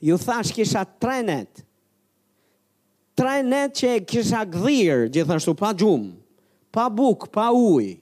ju 0.00 0.16
thash 0.18 0.52
kisha 0.54 0.84
trenet, 1.00 1.52
trenet 3.18 3.74
që 3.78 3.90
kisha 4.08 4.40
gdhirë, 4.48 5.10
gjithashtu 5.12 5.52
pa 5.60 5.72
gjumë, 5.76 6.14
pa 6.72 6.86
bukë, 6.88 7.28
pa 7.34 7.50
ujë, 7.52 7.98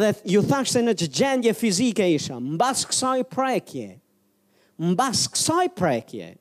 dhe 0.00 0.10
ju 0.34 0.42
thash 0.48 0.74
se 0.74 0.82
në 0.82 0.94
që 1.00 1.08
gjendje 1.18 1.52
fizike 1.56 2.06
isha, 2.16 2.40
mbas 2.42 2.82
kësaj 2.90 3.22
prekje, 3.30 3.88
mbas 4.90 5.24
kësaj 5.34 5.68
prekje, 5.78 6.32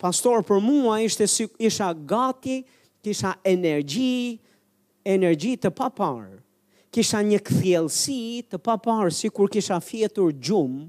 pastor 0.00 0.44
për 0.48 0.60
mua 0.64 1.00
ishte 1.06 1.24
isha 1.66 1.90
gati, 2.04 2.60
kisha 3.00 3.32
energji, 3.48 4.36
energji 5.08 5.56
të 5.62 5.72
paparë, 5.72 6.36
kisha 6.92 7.22
një 7.24 7.38
këthjelsi 7.48 8.20
të 8.50 8.58
paparë, 8.60 9.14
si 9.14 9.30
kur 9.32 9.48
kisha 9.48 9.78
fjetur 9.80 10.34
gjumë, 10.34 10.88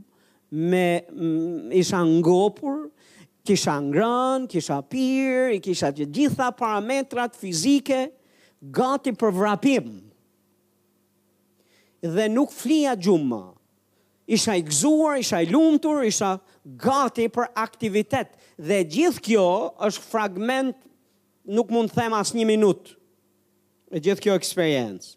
me 0.52 1.02
mm, 1.10 1.72
isha 1.74 2.04
ngopur, 2.06 2.92
kisha 3.46 3.80
ngrën, 3.82 4.48
kisha 4.50 4.82
pir, 4.90 5.50
i 5.56 5.60
kisha 5.64 5.92
të 5.96 6.10
gjitha 6.12 6.52
parametrat 6.60 7.40
fizike, 7.40 8.12
gati 8.62 9.16
për 9.18 9.32
vrapim. 9.38 9.90
Dhe 12.02 12.28
nuk 12.30 12.52
flia 12.52 12.96
gjumë. 12.98 13.42
Isha 14.32 14.56
i 14.60 14.64
gzuar, 14.64 15.18
isha 15.22 15.42
i 15.44 15.50
lumtur, 15.50 16.04
isha 16.08 16.36
gati 16.80 17.26
për 17.34 17.50
aktivitet. 17.60 18.36
Dhe 18.60 18.84
gjithë 18.86 19.24
kjo 19.26 19.48
është 19.88 20.06
fragment, 20.12 20.76
nuk 21.48 21.72
mund 21.74 21.92
të 21.92 22.00
them 22.04 22.14
asë 22.16 22.38
një 22.40 22.48
minutë. 22.54 22.96
E 23.92 24.00
gjithë 24.04 24.24
kjo 24.28 24.36
eksperiencë. 24.40 25.16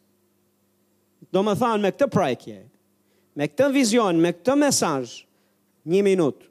Do 1.32 1.42
më 1.46 1.56
thanë 1.58 1.82
me 1.82 1.90
këtë 1.94 2.10
prajkje, 2.14 2.56
me 3.34 3.46
këtë 3.50 3.66
vizion, 3.74 4.18
me 4.22 4.30
këtë 4.34 4.54
mesaj, 4.58 5.14
një 5.90 6.02
minut, 6.06 6.44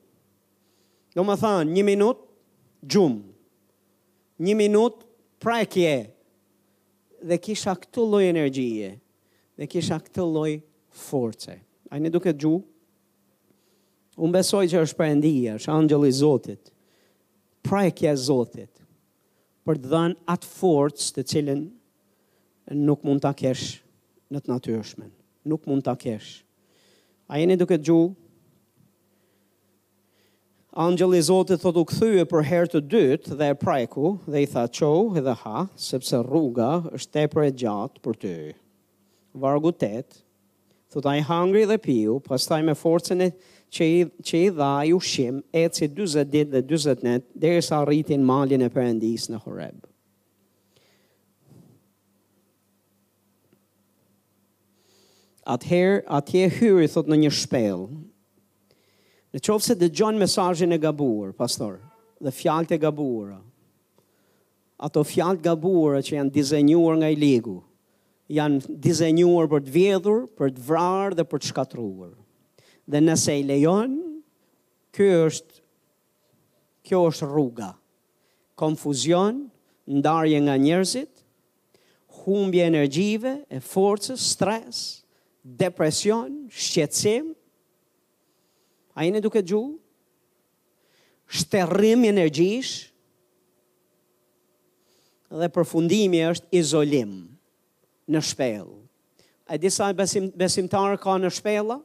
do 1.16 1.24
më 1.26 1.36
thanë, 1.40 1.72
një 1.78 1.84
minut, 1.88 2.24
gjumë, 2.84 3.22
një 4.44 4.56
minut, 4.60 5.06
prajkje, 5.44 5.94
dhe 7.30 7.38
kisha 7.40 7.76
këtë 7.80 8.04
loj 8.10 8.24
energjie, 8.28 8.94
dhe 9.60 9.68
kisha 9.72 9.98
këtë 10.04 10.26
loj 10.28 10.58
force. 11.08 11.56
A 11.92 12.00
një 12.00 12.14
duke 12.16 12.36
gjumë, 12.36 12.70
Unë 14.22 14.30
besoj 14.36 14.60
që 14.70 14.78
është 14.86 14.98
përëndia, 15.00 15.56
është 15.58 15.72
angjëli 15.74 16.10
zotit, 16.14 16.68
prajkja 17.66 18.12
zotit, 18.22 18.84
për 19.66 19.80
të 19.82 19.90
dhanë 19.90 20.20
atë 20.30 20.52
forcë 20.52 21.10
të 21.18 21.24
cilin 21.32 21.64
nuk 22.92 23.02
mund 23.10 23.24
të 23.26 23.32
keshë 23.42 24.36
në 24.38 24.44
të 24.46 24.52
natyrshmen. 24.54 25.10
Nuk 25.50 25.66
mund 25.66 25.82
të 25.90 25.96
keshë. 26.04 26.36
A 27.30 27.38
jeni 27.40 27.56
duke 27.58 27.78
gju? 27.80 28.12
Angjëli 30.76 31.18
i 31.22 31.24
Zotit 31.24 31.62
thot 31.62 31.78
u 31.78 31.84
kthye 31.88 32.24
për 32.28 32.46
herë 32.50 32.72
të 32.74 32.80
dytë 32.92 33.38
dhe 33.40 33.50
e 33.54 33.58
prajku 33.62 34.16
dhe 34.26 34.42
i 34.42 34.48
tha 34.50 34.64
çou 34.80 35.14
edhe 35.22 35.36
ha, 35.44 35.62
sepse 35.86 36.18
rruga 36.26 36.72
është 36.98 37.14
tepër 37.20 37.46
e 37.46 37.54
gjatë 37.62 38.04
për 38.08 38.18
ty. 38.24 38.34
Vargu 39.44 39.72
8 39.76 40.18
thot 40.96 41.08
ai 41.14 41.22
hungry 41.30 41.64
dhe 41.70 41.78
piu, 41.86 42.18
pastaj 42.26 42.62
me 42.66 42.76
forcën 42.82 43.22
e 43.30 43.30
që 43.74 43.88
i, 43.94 44.02
që 44.30 44.42
i 44.42 44.50
dha 44.60 44.74
e 44.82 44.92
ushim, 44.98 45.40
i 45.54 45.64
40 45.70 46.26
ditë 46.34 46.52
dhe 46.58 46.66
40 46.76 47.08
net, 47.10 47.30
derisa 47.46 47.84
rritin 47.86 48.26
malin 48.34 48.66
e 48.68 48.72
Perëndis 48.74 49.30
në 49.32 49.42
Horeb. 49.46 49.93
Atëherë, 55.46 56.04
atje 56.08 56.46
hyri, 56.56 56.88
thot, 56.88 57.10
në 57.12 57.18
një 57.26 57.32
shpellë. 57.36 57.90
Në 59.36 59.42
qovë 59.44 59.66
se 59.66 59.76
dhe 59.76 59.90
gjonë 59.98 60.22
mesajin 60.22 60.72
e 60.72 60.78
gabuar, 60.80 61.34
pastor, 61.36 61.80
dhe 62.24 62.32
fjallët 62.36 62.76
e 62.78 62.80
gabuara. 62.84 63.42
ato 64.84 65.04
fjallët 65.06 65.40
gabuara 65.46 66.00
që 66.04 66.16
janë 66.16 66.32
dizenjuar 66.36 66.98
nga 67.00 67.10
i 67.10 67.16
ligu, 67.16 67.54
janë 68.36 68.68
dizenjuar 68.84 69.48
për 69.52 69.62
të 69.64 69.72
vjedhur, 69.72 70.26
për 70.38 70.48
të 70.52 70.60
vrarë 70.68 71.16
dhe 71.16 71.24
për 71.30 71.40
të 71.40 71.50
shkatruar. 71.52 72.10
Dhe 72.92 73.00
nëse 73.00 73.32
i 73.40 73.44
lejon, 73.48 73.94
kjo 74.94 75.22
është, 75.30 75.62
kjo 76.86 77.00
është 77.12 77.30
rruga. 77.32 77.70
Konfuzion, 78.60 79.46
ndarje 79.88 80.40
nga 80.44 80.58
njerëzit, 80.60 81.24
humbje 82.26 82.68
energjive, 82.68 83.38
e 83.56 83.64
forcës, 83.64 84.20
stresë, 84.34 85.03
depresion, 85.44 86.46
shqetësim, 86.50 87.34
a 88.96 89.04
jene 89.06 89.22
duke 89.26 89.42
gju, 89.44 89.60
shterrim 91.34 92.06
energjish, 92.08 92.90
dhe 95.34 95.48
përfundimi 95.50 96.20
është 96.30 96.60
izolim 96.60 97.14
në 98.14 98.22
shpel. 98.22 98.68
A 99.50 99.58
disa 99.60 99.88
besim, 99.98 100.28
besimtarë 100.38 101.00
ka 101.02 101.16
në 101.20 101.32
shpela? 101.34 101.80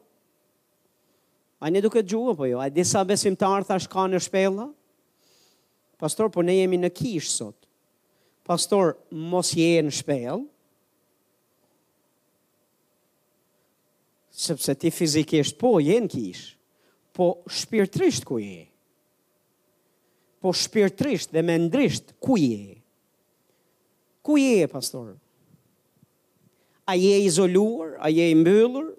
A 1.58 1.70
ne 1.72 1.80
duke 1.82 2.02
gju, 2.06 2.26
apo 2.34 2.46
jo? 2.46 2.60
A 2.62 2.68
disa 2.70 3.00
besimtarë 3.08 3.66
thash 3.66 3.88
ka 3.90 4.04
në 4.12 4.20
shpela? 4.22 4.68
Pastor, 5.98 6.28
po 6.30 6.44
ne 6.44 6.58
jemi 6.60 6.76
në 6.78 6.92
kishë 6.94 7.32
sot. 7.32 7.56
Pastor, 8.46 8.94
mos 9.10 9.50
je 9.56 9.80
në 9.88 9.96
shpelë, 9.96 10.44
sepse 14.38 14.72
ti 14.78 14.88
fizikisht 14.94 15.56
po 15.58 15.76
jenë 15.82 16.10
kish, 16.12 16.44
po 17.12 17.26
shpirtrisht 17.50 18.22
ku 18.26 18.38
je? 18.38 18.68
Po 20.38 20.52
shpirtrisht 20.54 21.32
dhe 21.34 21.42
mendrisht 21.42 22.12
ku 22.22 22.36
je? 22.38 22.76
Ku 24.22 24.38
je, 24.38 24.62
pastor? 24.70 25.16
A 26.86 26.94
je 26.94 27.16
izoluar? 27.26 27.96
A 27.98 28.12
je 28.14 28.28
mbyllur? 28.38 28.92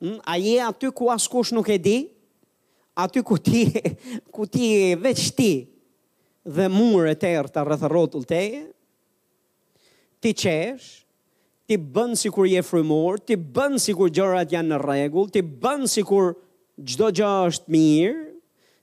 Hm? 0.00 0.22
A 0.22 0.38
je 0.38 0.54
aty 0.62 0.92
ku 0.94 1.10
askush 1.10 1.50
nuk 1.56 1.66
e 1.68 1.78
di? 1.82 1.98
Aty 2.94 3.24
ku 3.26 3.38
ti, 3.42 3.66
ku 4.30 4.46
ti 4.46 4.70
e 4.84 4.94
veç 5.02 5.30
ti 5.34 5.52
dhe 6.46 6.70
mure 6.70 7.16
të 7.18 7.34
erë 7.40 7.50
të 7.52 7.66
rrëthërotull 7.66 8.26
teje? 8.30 8.62
Ti 10.22 10.30
qesh, 10.36 10.90
ti 11.70 11.76
bën 11.78 12.16
sikur 12.18 12.48
je 12.50 12.58
frymor, 12.66 13.20
ti 13.22 13.36
bën 13.38 13.76
sikur 13.78 14.10
gjërat 14.10 14.50
janë 14.56 14.72
në 14.72 14.78
rregull, 14.82 15.28
ti 15.30 15.38
bën 15.44 15.84
sikur 15.86 16.32
çdo 16.82 17.12
gjë 17.14 17.28
është 17.50 17.70
mirë, 17.70 18.24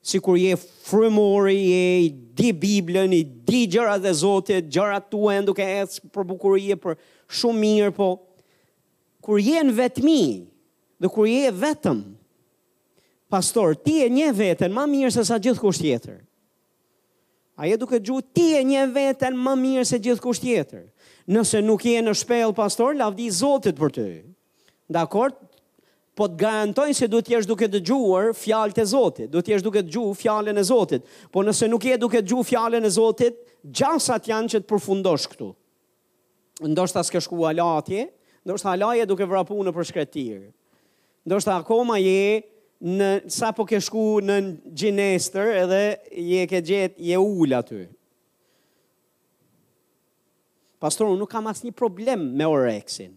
sikur 0.08 0.38
je 0.40 0.54
frymor, 0.88 1.50
je 1.52 1.82
i 2.06 2.08
di 2.38 2.54
Biblën, 2.56 3.12
i 3.18 3.26
di 3.28 3.66
gjërat 3.74 4.08
e 4.08 4.14
Zotit, 4.16 4.70
gjërat 4.72 5.10
tua 5.12 5.36
janë 5.36 5.50
duke 5.50 5.66
ecë 5.68 6.14
për 6.16 6.28
bukurie, 6.30 6.78
për 6.80 6.96
shumë 7.42 7.62
mirë, 7.66 7.92
po 7.98 8.08
kur 9.26 9.42
je 9.44 9.66
në 9.68 9.76
vetmi 9.82 10.20
dhe 11.04 11.12
kur 11.12 11.28
je 11.28 11.52
vetëm, 11.60 12.06
pastor, 13.32 13.76
ti 13.84 14.00
e 14.06 14.08
një 14.16 14.32
vetën 14.40 14.72
më 14.72 14.88
mirë 14.94 15.12
se 15.18 15.28
sa 15.28 15.36
gjithë 15.44 15.60
kusht 15.66 15.84
tjetër. 15.84 16.22
A 17.58 17.68
je 17.68 17.76
duke 17.82 17.98
gju, 18.00 18.22
ti 18.32 18.54
e 18.56 18.64
një 18.70 18.88
vetën 18.96 19.36
më 19.44 19.58
mirë 19.66 19.88
se 19.90 20.00
gjithë 20.00 20.24
kusht 20.24 20.46
tjetër 20.48 20.86
nëse 21.36 21.60
nuk 21.66 21.84
je 21.86 22.00
në 22.04 22.14
shpellë 22.16 22.56
pastor, 22.58 22.96
lavdi 23.00 23.28
Zotit 23.34 23.78
për 23.80 23.94
ty. 23.96 24.08
Dakor? 24.94 25.36
Po 26.18 26.26
të 26.32 26.40
garantoj 26.42 26.90
se 26.98 27.06
duhet 27.12 27.28
jesh 27.30 27.46
duke 27.46 27.68
të 27.70 27.82
fjalët 28.40 28.78
e 28.82 28.86
Zotit. 28.90 29.30
Duhet 29.34 29.48
jesh 29.52 29.64
duke 29.66 29.84
të 29.84 29.92
fjalën 29.92 30.16
fjallën 30.22 30.58
e 30.58 30.64
Zotit. 30.66 31.04
Po 31.32 31.44
nëse 31.46 31.68
nuk 31.70 31.84
je 31.92 31.98
duke 32.02 32.18
të 32.22 32.26
fjalën 32.32 32.46
fjallën 32.50 32.84
e 32.84 32.90
Zotit, 32.98 33.36
gjasat 33.68 34.28
janë 34.32 34.48
që 34.48 34.58
të 34.64 34.68
përfundosh 34.72 35.28
këtu. 35.34 35.52
Ndoshta 36.66 37.04
s'ke 37.06 37.22
shku 37.22 37.44
alatje, 37.46 38.08
ndoshta 38.48 38.72
alatje 38.74 39.06
duke 39.06 39.28
vrapu 39.30 39.54
në 39.62 39.76
përshkretirë. 39.78 40.48
Ndoshta 41.28 41.60
akoma 41.62 42.00
je 42.00 42.42
në 42.88 43.12
sa 43.34 43.52
po 43.58 43.66
ke 43.70 43.78
shku 43.82 44.08
në 44.26 44.40
gjinester 44.78 45.54
edhe 45.66 45.84
je 46.18 46.48
ke 46.50 46.64
gjetë 46.66 47.06
je 47.12 47.20
ul 47.22 47.54
aty. 47.60 47.84
Pastor, 50.78 51.08
unë 51.10 51.24
nuk 51.24 51.32
kam 51.34 51.48
asë 51.50 51.66
një 51.70 51.76
problem 51.80 52.26
me 52.38 52.46
oreksin. 52.46 53.16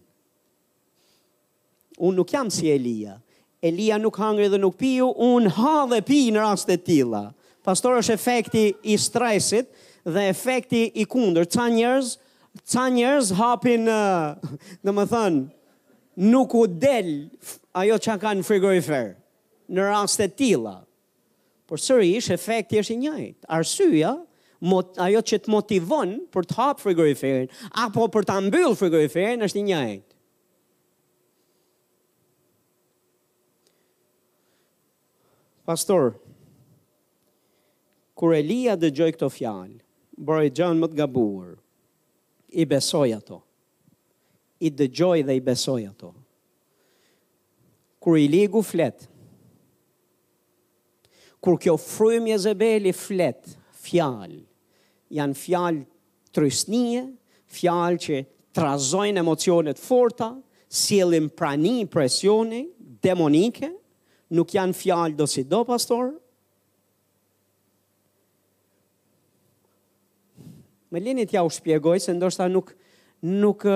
Unë 2.01 2.17
nuk 2.17 2.31
jam 2.33 2.49
si 2.49 2.71
Elia. 2.73 3.19
Elia 3.61 3.99
nuk 4.01 4.17
hangri 4.17 4.47
dhe 4.49 4.57
nuk 4.57 4.79
piju, 4.79 5.11
unë 5.25 5.51
ha 5.59 5.73
dhe 5.91 5.99
pi 6.07 6.21
në 6.33 6.41
rastet 6.41 6.83
tila. 6.87 7.27
Pastor, 7.61 7.99
është 8.01 8.15
efekti 8.17 8.63
i 8.89 8.95
stresit 8.97 9.69
dhe 10.09 10.23
efekti 10.31 10.87
i 10.97 11.05
kunder. 11.05 11.45
Ca 11.45 11.67
njerëz, 11.69 12.15
ca 12.65 12.87
njerëz 12.95 13.29
hapin, 13.37 13.85
në 13.91 14.95
më 14.97 15.05
thënë, 15.13 15.43
nuk 16.31 16.57
u 16.57 16.65
del 16.65 17.13
ajo 17.77 18.01
që 18.07 18.17
ka 18.23 18.33
në 18.39 18.47
frigorifer 18.47 19.11
në 19.71 19.85
rastet 19.91 20.33
tila. 20.41 20.79
Por 21.69 21.77
sërish, 21.79 22.33
efekti 22.33 22.81
është 22.81 22.97
i 22.97 23.01
njëjtë. 23.05 23.45
Arsyja 23.59 24.17
mot, 24.69 24.95
ajo 25.01 25.21
që 25.25 25.39
të 25.45 25.51
motivon 25.51 26.15
për 26.33 26.47
të 26.49 26.57
hapë 26.57 26.85
frigoriferin, 26.85 27.47
apo 27.85 28.05
për 28.13 28.27
të 28.27 28.35
ambyllë 28.43 28.77
frigoriferin, 28.79 29.45
është 29.47 29.63
një 29.67 29.81
e. 29.89 29.99
Pastor, 35.71 36.13
kur 38.17 38.35
Elia 38.37 38.75
dhe 38.77 38.89
gjoj 38.93 39.11
këto 39.15 39.29
fjalë, 39.33 39.77
bërë 40.25 40.47
i 40.49 40.53
gjanë 40.57 40.81
më 40.83 40.91
të 40.91 40.99
gabuar, 40.99 41.55
i 42.51 42.65
besoj 42.69 43.07
ato, 43.15 43.39
i 44.67 44.71
dëgjoi 44.77 45.23
dhe 45.25 45.37
i 45.39 45.43
besoj 45.45 45.79
ato. 45.89 46.11
Kur 48.01 48.17
i 48.17 48.27
ligu 48.29 48.61
flet, 48.65 49.07
kur 51.41 51.57
kjo 51.61 51.75
frymë 51.81 52.29
e 52.29 52.33
Jezebeli 52.35 52.91
flet 52.97 53.53
fjalë, 53.81 54.41
janë 55.15 55.37
fjalë 55.37 55.81
trysnie, 56.35 57.01
fjalë 57.51 57.99
që 58.05 58.19
trazojnë 58.55 59.21
emocionet 59.23 59.79
forta, 59.79 60.31
sjellin 60.71 61.29
prani 61.35 61.81
presioni 61.91 62.63
demonike, 63.03 63.71
nuk 64.31 64.53
janë 64.55 64.77
fjalë 64.79 65.17
do 65.19 65.27
si 65.27 65.43
do 65.47 65.61
pastor. 65.67 66.13
Më 70.91 70.99
lini 71.03 71.27
t'ja 71.27 71.43
u 71.47 71.51
shpjegoj 71.51 72.01
se 72.03 72.15
ndoshta 72.15 72.49
nuk 72.51 72.73
nuk 73.21 73.67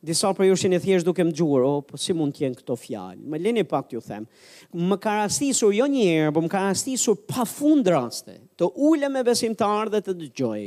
Disa 0.00 0.30
për 0.32 0.46
ju 0.48 0.54
shenë 0.56 0.78
e 0.78 0.80
thjesht 0.80 1.04
duke 1.04 1.24
më 1.28 1.34
gjurë, 1.36 1.66
o, 1.68 1.80
po 1.84 1.98
si 2.00 2.14
mund 2.16 2.32
tjenë 2.32 2.56
këto 2.62 2.72
fjallë? 2.80 3.20
Më 3.34 3.40
lini 3.44 3.64
pak 3.68 3.90
ju 3.92 4.00
them. 4.00 4.24
Më 4.72 4.96
ka 5.00 5.12
rastisur 5.18 5.74
jo 5.76 5.84
një 5.92 6.06
herë, 6.08 6.30
po 6.32 6.40
më 6.40 6.48
ka 6.54 6.62
rastisur 6.70 7.18
pa 7.28 7.44
fund 7.48 7.88
raste, 7.92 8.38
të 8.56 8.70
ule 8.88 9.10
me 9.12 9.20
besimtar 9.28 9.90
dhe 9.92 10.00
të 10.06 10.14
dëgjoj, 10.22 10.62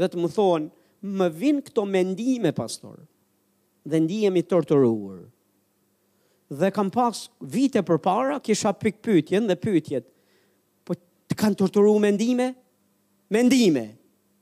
dhe 0.00 0.08
të 0.08 0.20
më 0.22 0.30
thonë, 0.38 0.70
më 1.18 1.28
vinë 1.42 1.66
këto 1.68 1.84
mendime, 1.86 2.54
pastor, 2.56 2.96
dhe 3.84 4.00
ndihemi 4.06 4.42
tërtëruar. 4.50 5.26
Dhe 6.48 6.72
kam 6.72 6.88
pas 6.90 7.26
vite 7.52 7.82
për 7.84 8.00
para, 8.08 8.40
kisha 8.40 8.72
pik 8.72 9.02
pytjen 9.04 9.50
dhe 9.52 9.58
pytjet, 9.66 10.08
po 10.88 10.96
të 10.96 11.36
kanë 11.44 11.60
tërtëru 11.60 11.92
mendime? 12.08 12.54
Mendime! 13.36 13.86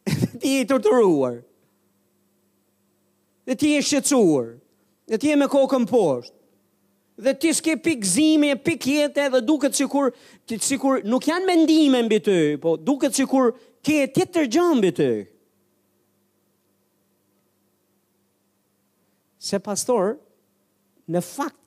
Ti 0.41 0.55
i 0.63 0.69
tërtëruar! 0.71 1.43
dhe 3.47 3.55
ti 3.55 3.69
e 3.79 3.83
shqecuar, 3.87 4.49
dhe 5.09 5.17
ti 5.23 5.29
e 5.33 5.37
me 5.39 5.47
kokën 5.47 5.85
poshtë, 5.91 6.35
dhe 7.25 7.33
ti 7.41 7.53
s'ke 7.55 7.77
pikëzime, 7.85 8.51
zime, 8.53 8.61
dhe 8.65 8.75
jetë, 8.75 9.29
edhe 9.29 9.41
duke 9.49 9.71
cikur, 9.73 10.11
cikur 10.51 11.01
nuk 11.09 11.25
janë 11.31 11.47
mendime 11.49 12.03
mbi 12.07 12.19
ty, 12.27 12.39
po 12.61 12.75
duke 12.77 13.11
cikur 13.17 13.55
sikur 13.87 14.03
e 14.03 14.09
tjetër 14.11 14.49
gjë 14.51 14.65
mbi 14.81 14.89
të. 14.99 15.07
Se 19.47 19.61
pastor, 19.63 20.17
në 21.07 21.23
fakt, 21.23 21.61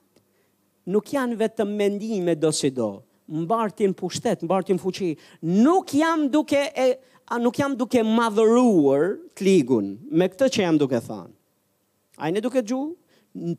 nuk 0.92 1.08
janë 1.14 1.38
vetë 1.40 1.64
mendime 1.70 2.34
do 2.36 2.52
si 2.52 2.68
do, 2.76 2.90
në 3.32 3.46
bartin 3.48 3.96
pushtet, 3.96 4.44
në 4.44 4.50
bartin 4.52 4.76
fuqi, 4.82 5.14
nuk 5.64 5.94
jam 5.96 6.28
duke, 6.28 6.60
a 7.30 7.40
nuk 7.40 7.56
jam 7.56 7.72
duke 7.80 8.04
madhëruar 8.04 9.14
të 9.32 9.48
ligun, 9.48 9.94
me 10.12 10.28
këtë 10.28 10.52
që 10.58 10.66
jam 10.68 10.76
duke 10.80 11.00
thënë 11.08 11.32
ajne 12.20 12.40
duke 12.44 12.62
gju, 12.64 12.82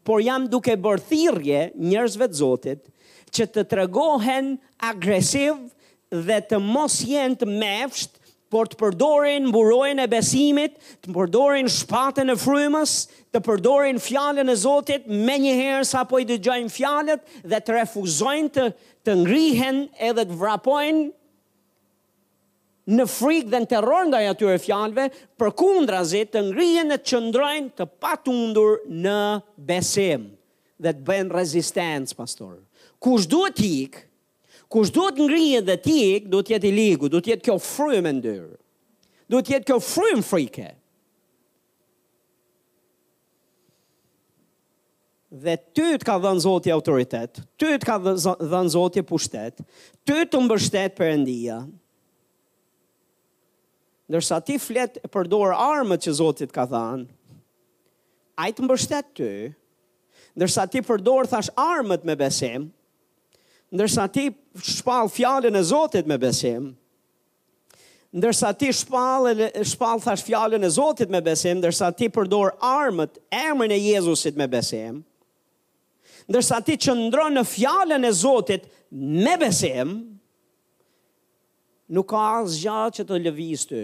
por 0.05 0.21
jam 0.23 0.47
duke 0.51 0.75
bërthirje 0.77 1.65
njërzve 1.79 2.27
të 2.31 2.39
zotit, 2.41 2.89
që 3.31 3.45
të 3.55 3.63
tregohen 3.71 4.53
agresiv 4.83 5.55
dhe 6.11 6.41
të 6.49 6.59
mos 6.61 6.97
jenë 7.07 7.37
të 7.41 7.47
mefsht, 7.51 8.17
por 8.51 8.67
të 8.67 8.75
përdorin 8.81 9.45
burojnë 9.55 10.03
e 10.03 10.11
besimit, 10.11 10.73
të 11.05 11.13
përdorin 11.15 11.69
shpatën 11.71 12.33
e 12.33 12.35
frymës, 12.41 12.95
të 13.31 13.39
përdorin 13.45 14.01
fjallën 14.03 14.51
e 14.51 14.55
Zotit, 14.59 15.05
me 15.07 15.37
njëherë 15.39 15.85
sa 15.87 16.01
po 16.09 16.19
i 16.19 16.25
dëgjojnë 16.27 16.73
fjallët 16.75 17.31
dhe 17.47 17.59
të 17.63 17.77
refuzojnë 17.77 18.51
të, 18.57 18.65
të 19.07 19.15
ngrihen 19.21 19.79
edhe 20.09 20.27
të 20.27 20.35
vrapojnë 20.41 21.05
në 22.95 23.05
frikë 23.07 23.51
dhe 23.53 23.61
në 23.63 23.69
terror 23.71 24.07
ndaj 24.09 24.21
atyre 24.31 24.57
fjalëve, 24.61 25.05
përkundra 25.39 26.01
ze 26.07 26.23
të 26.27 26.43
ngrihen 26.49 26.91
në 26.91 26.97
qëndrojnë 27.07 27.73
të 27.79 27.87
patundur 28.03 28.81
në 28.89 29.17
besim. 29.69 30.29
That 30.81 31.03
bend 31.05 31.33
resistance, 31.35 32.15
pastor. 32.17 32.57
Kush 33.01 33.27
duhet 33.29 33.57
të 33.59 33.67
ikë? 33.85 34.03
Kush 34.71 34.91
duhet 34.95 35.17
ngrihet 35.19 35.67
dhe 35.67 35.75
t'ik, 35.83 36.25
ikë, 36.27 36.33
duhet 36.33 36.49
të 36.49 36.55
jetë 36.57 36.69
i 36.71 36.75
ligu, 36.77 37.09
duhet 37.11 37.25
të 37.27 37.33
jetë 37.35 37.45
kjo 37.49 37.57
frymë 37.61 38.11
e 38.13 38.19
ndyr. 38.19 38.45
Duhet 39.31 39.49
të 39.49 39.53
jetë 39.57 39.69
kjo 39.71 39.79
frymë 39.93 40.27
frike. 40.27 40.69
dhe 45.31 45.53
ty 45.71 45.93
të 45.95 46.03
ka 46.03 46.17
dhënë 46.19 46.41
Zoti 46.43 46.71
autoritet, 46.75 47.37
ty 47.57 47.69
të 47.79 47.85
ka 47.87 47.93
dhënë 48.19 48.71
Zoti 48.73 48.99
pushtet, 49.07 49.61
ty 50.03 50.25
të 50.27 50.41
mbështet 50.43 50.97
Perëndia, 50.99 51.61
ndërsa 54.11 54.37
ti 54.43 54.57
flet 54.59 54.97
e 54.99 55.07
përdor 55.11 55.53
armët 55.55 56.03
që 56.03 56.13
Zotit 56.19 56.51
ka 56.55 56.65
thanë, 56.71 57.05
a 58.41 58.49
i 58.51 58.51
të 58.55 58.65
mbështet 58.67 59.11
ty, 59.15 59.31
ndërsa 60.37 60.65
ti 60.73 60.81
përdor 60.83 61.29
thash 61.31 61.47
armët 61.59 62.03
me 62.07 62.15
besim, 62.19 62.67
ndërsa 63.71 64.09
ti 64.11 64.27
shpal 64.67 65.07
fjallën 65.15 65.55
e 65.59 65.63
Zotit 65.71 66.09
me 66.11 66.17
besim, 66.19 66.69
ndërsa 68.11 68.49
ti 68.59 68.73
shpal, 68.75 69.29
shpal 69.71 70.01
thash 70.03 70.25
fjallën 70.27 70.67
e 70.67 70.73
Zotit 70.75 71.07
me 71.13 71.21
besim, 71.23 71.61
ndërsa 71.63 71.93
ti 71.95 72.09
përdor 72.11 72.51
armët, 72.67 73.15
emrin 73.31 73.71
e 73.71 73.79
Jezusit 73.79 74.35
me 74.35 74.49
besim, 74.51 74.99
ndërsa 76.27 76.59
ti 76.67 76.75
qëndron 76.83 77.39
në 77.39 77.45
fjallin 77.47 78.03
e 78.03 78.11
Zotit 78.23 78.59
me 78.59 78.59
besim, 78.59 78.59
ndërsa 78.59 78.59
ti 78.59 78.63
qëndron 78.67 79.23
në 79.23 79.27
fjallën 79.39 79.75
e 79.79 79.79
Zotit 79.79 79.79
me 79.79 79.85
besim, 80.01 80.01
nuk 81.91 82.07
ka 82.15 82.19
asë 82.39 82.55
gjatë 82.63 82.95
që 82.99 83.03
të 83.07 83.15
lëvisë 83.25 83.65
të, 83.71 83.79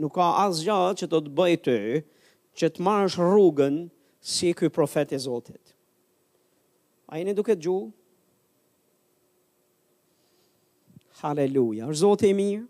nuk 0.00 0.14
ka 0.16 0.28
asë 0.46 0.64
gjatë 0.68 0.98
që 1.02 1.08
të 1.12 1.20
të 1.26 1.32
bëjë 1.38 1.58
të, 1.66 1.74
që 2.60 2.70
të 2.76 2.84
marrësh 2.86 3.18
rrugën 3.20 3.76
si 4.32 4.50
ky 4.56 4.70
profet 4.72 5.12
e 5.16 5.20
Zotit. 5.20 5.74
A 7.10 7.18
jeni 7.20 7.34
duke 7.36 7.56
të 7.58 7.64
gjuhë? 7.66 7.90
Haleluja. 11.20 11.88
Është 11.92 12.00
Zotë 12.04 12.30
i 12.30 12.34
mirë? 12.38 12.66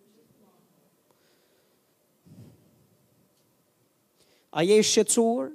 A 4.58 4.64
je 4.66 4.80
shqetsuar? 4.82 5.52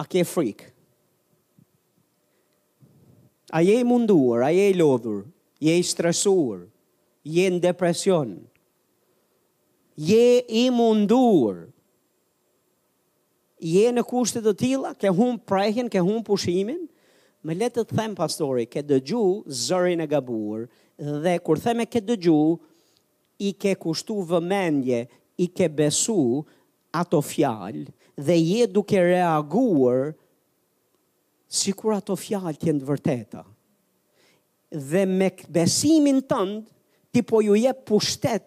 A 0.00 0.06
ke 0.08 0.22
frikë? 0.24 0.70
A 3.52 3.60
je 3.66 3.76
munduar? 3.84 4.46
A 4.46 4.52
je 4.56 4.70
lodhur? 4.78 5.26
Je 5.60 5.74
i 5.76 5.84
stresuar? 5.84 6.62
je 7.30 7.46
në 7.54 7.60
depresion, 7.62 8.32
je 9.96 10.40
i 10.48 10.64
mundur, 10.74 11.66
je 13.60 13.84
në 13.92 14.04
kushtet 14.08 14.44
të 14.46 14.54
tila, 14.62 14.92
ke 14.96 15.10
hum 15.12 15.36
prejhen, 15.44 15.90
ke 15.92 16.00
hum 16.02 16.22
pushimin, 16.24 16.86
me 17.44 17.56
letë 17.56 17.84
të 17.90 17.96
them 17.98 18.14
pastori, 18.16 18.66
ke 18.68 18.82
dëgju 18.84 19.22
zërin 19.66 20.00
e 20.00 20.08
gabur, 20.08 20.64
dhe 21.24 21.36
kur 21.44 21.60
theme 21.60 21.86
ke 21.88 22.02
dëgju, 22.04 22.40
i 23.40 23.54
ke 23.56 23.74
kushtu 23.80 24.18
vëmendje, 24.32 25.02
i 25.40 25.46
ke 25.48 25.68
besu 25.72 26.42
ato 27.00 27.20
fjalë, 27.24 27.86
dhe 28.20 28.36
je 28.40 28.66
duke 28.68 28.98
reaguar 29.00 30.10
si 31.48 31.72
kur 31.76 31.94
ato 31.96 32.16
fjalë 32.20 32.58
tjenë 32.60 32.84
vërteta. 32.88 33.44
Dhe 34.90 35.04
me 35.08 35.30
besimin 35.56 36.20
tëndë, 36.30 36.66
ti 37.12 37.22
po 37.22 37.42
ju 37.42 37.54
jep 37.58 37.84
pushtet, 37.86 38.46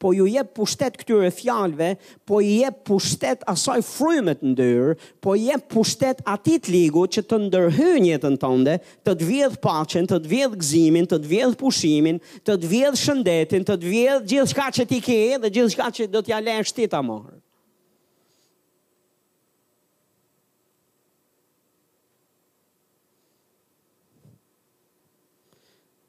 po 0.00 0.12
ju 0.16 0.26
jep 0.30 0.54
pushtet 0.56 0.94
këtyre 1.00 1.28
fjalve, 1.34 1.88
po 2.24 2.40
ju 2.40 2.52
jep 2.62 2.78
pushtet 2.88 3.42
asaj 3.50 3.78
frymet 3.84 4.44
në 4.46 4.52
dyrë, 4.60 4.94
po 5.24 5.34
ju 5.36 5.48
jep 5.50 5.66
pushtet 5.72 6.20
atit 6.30 6.68
ligu 6.72 7.02
që 7.10 7.24
të 7.28 7.38
ndërhyjë 7.48 8.04
jetën 8.12 8.38
tënde, 8.40 8.76
të 9.04 9.14
të 9.20 9.28
vjedh 9.32 9.58
paqen, 9.64 10.06
të 10.08 10.20
të 10.24 10.32
vjedh 10.32 10.54
gëzimin, 10.62 11.10
të 11.10 11.18
të 11.24 11.32
vjedh 11.34 11.58
pushimin, 11.60 12.22
të 12.46 12.56
të 12.62 12.70
vjedh 12.72 13.02
shëndetin, 13.02 13.66
të 13.68 13.76
të 13.82 13.92
vjedh 13.92 14.30
gjithë 14.32 14.52
shka 14.54 14.70
që 14.78 14.88
ti 14.92 15.02
ke 15.08 15.18
dhe 15.44 15.52
gjithë 15.58 15.74
shka 15.76 15.90
që 16.00 16.08
do 16.14 16.24
t'ja 16.24 16.40
lesh 16.40 16.72
ti 16.78 16.88
ta 16.88 17.02
morë. 17.04 17.36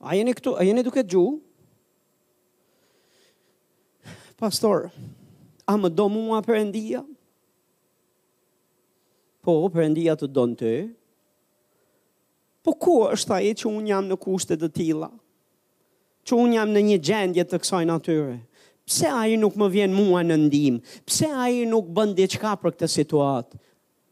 A 0.07 0.13
jeni 0.15 0.31
këtu, 0.31 0.53
a 0.55 0.63
jeni 0.63 0.79
duke 0.85 1.01
gjuhë? 1.03 1.35
Pastor, 4.39 4.87
a 5.67 5.73
më 5.75 5.89
do 5.91 6.05
mua 6.15 6.37
për 6.45 6.59
endia? 6.63 6.99
Po, 9.43 9.55
për 9.67 9.83
endia 9.89 10.15
të 10.19 10.29
do 10.31 10.45
në 10.47 10.55
të. 10.61 10.71
Po, 12.63 12.71
ku 12.83 12.93
është 13.11 13.33
ta 13.33 13.41
që 13.59 13.67
unë 13.73 13.91
jam 13.91 14.07
në 14.07 14.17
kushtet 14.23 14.63
të 14.63 14.69
tila? 14.79 15.11
Që 16.27 16.39
unë 16.45 16.55
jam 16.55 16.71
në 16.71 16.85
një 16.87 16.97
gjendje 17.09 17.45
të 17.51 17.59
kësaj 17.65 17.83
natyre? 17.91 18.37
Pse 18.89 19.11
a 19.19 19.25
i 19.27 19.35
nuk 19.37 19.59
më 19.59 19.67
vjen 19.75 19.97
mua 19.99 20.23
në 20.25 20.39
ndim? 20.47 20.79
Pse 21.07 21.27
a 21.43 21.49
i 21.51 21.65
nuk 21.69 21.91
bëndi 21.99 22.29
qka 22.33 22.55
për 22.63 22.73
këtë 22.79 22.89
situatë? 22.95 23.59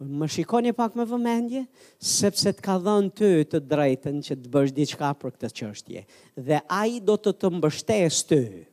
Më 0.05 0.27
shikoni 0.29 0.75
pak 0.77 0.99
me 0.99 1.07
vëmendje, 1.09 1.63
sepse 2.03 2.51
të 2.53 2.63
ka 2.67 2.75
dhënë 2.85 3.15
ty 3.17 3.31
të, 3.45 3.59
të 3.59 3.63
drejten 3.71 4.19
që 4.27 4.35
të 4.43 4.49
bësh 4.53 4.73
diqka 4.77 5.15
për 5.23 5.33
këtë 5.39 5.53
qështje. 5.61 6.03
Dhe 6.51 6.59
a 6.67 6.83
i 6.91 6.99
do 7.09 7.15
të 7.17 7.33
të 7.39 7.55
mbështes 7.61 8.23
të 8.29 8.43
të 8.51 8.65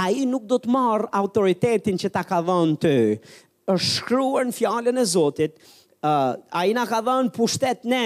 a 0.00 0.08
i 0.14 0.22
nuk 0.30 0.46
do 0.48 0.58
të 0.62 0.70
marë 0.70 1.08
autoritetin 1.18 1.98
që 1.98 2.10
ta 2.14 2.22
ka 2.26 2.38
dhënë 2.46 2.76
të, 2.84 2.94
është 3.74 3.88
shkruar 3.96 4.44
në 4.48 4.54
fjallën 4.54 5.00
e 5.02 5.06
Zotit, 5.10 5.56
a 6.00 6.60
i 6.68 6.74
na 6.76 6.84
ka 6.88 7.00
dhënë 7.04 7.32
pushtet 7.34 7.82
ne, 7.88 8.04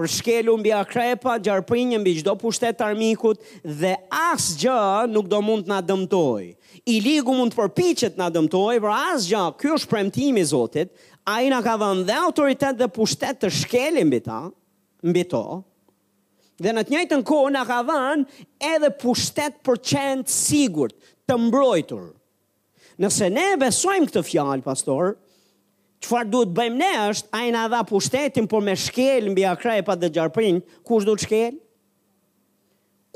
për 0.00 0.08
shkelu 0.16 0.54
mbi 0.62 0.72
akrepa, 0.72 1.34
gjarëpërinjë 1.44 2.00
mbi 2.00 2.14
gjdo 2.22 2.34
pushtet 2.40 2.80
armikut, 2.86 3.42
dhe 3.82 3.92
asë 4.08 4.56
gjë 4.62 5.10
nuk 5.12 5.28
do 5.28 5.42
mund 5.44 5.68
të 5.68 5.74
na 5.74 5.82
dëmtoj. 5.84 6.46
I 6.88 6.94
ligu 7.04 7.34
mund 7.36 7.52
të 7.52 7.58
përpichet 7.60 8.16
na 8.16 8.30
dëmtoj, 8.32 8.80
për 8.80 8.94
asë 8.96 9.30
gjë, 9.34 9.44
kjo 9.60 9.76
është 9.76 9.92
premtimi 9.92 10.46
Zotit, 10.54 10.94
a 11.28 11.42
i 11.44 11.52
na 11.52 11.60
ka 11.62 11.76
dhënë 11.82 12.08
dhe 12.08 12.16
autoritet 12.24 12.80
dhe 12.80 12.88
pushtet 12.96 13.42
të 13.44 13.52
shkelin 13.60 14.08
mbi 14.08 14.24
ta, 14.24 14.46
mbi 15.04 15.28
to, 15.34 15.44
Dhe 16.60 16.74
në 16.76 16.82
të 16.84 16.92
njëjtë 16.92 17.16
në 17.20 17.24
kohë 17.30 17.52
na 17.54 17.62
ka 17.64 17.78
dhanë 17.88 18.44
edhe 18.68 18.90
pushtet 19.00 19.56
për 19.64 19.78
qend 19.88 20.28
sigur 20.28 20.92
të 21.24 21.38
mbrojtur. 21.46 22.02
Nëse 23.00 23.30
ne 23.32 23.46
besojmë 23.62 24.10
këtë 24.10 24.22
fjalë, 24.26 24.60
pastor, 24.66 25.14
qëfar 26.04 26.28
du 26.28 26.42
të 26.44 26.58
bëjmë 26.60 26.78
ne 26.82 26.90
është, 27.14 27.30
a 27.32 27.40
i 27.46 27.54
nga 27.54 27.64
dha 27.76 27.80
pushtetin 27.88 28.48
për 28.52 28.66
me 28.66 28.76
shkel 28.76 29.30
në 29.30 29.38
bja 29.38 29.54
e 29.78 29.86
pa 29.88 29.96
dhe 29.96 30.12
gjarëprin, 30.18 30.60
ku 30.84 31.00
të 31.00 31.16
shkel? 31.24 31.56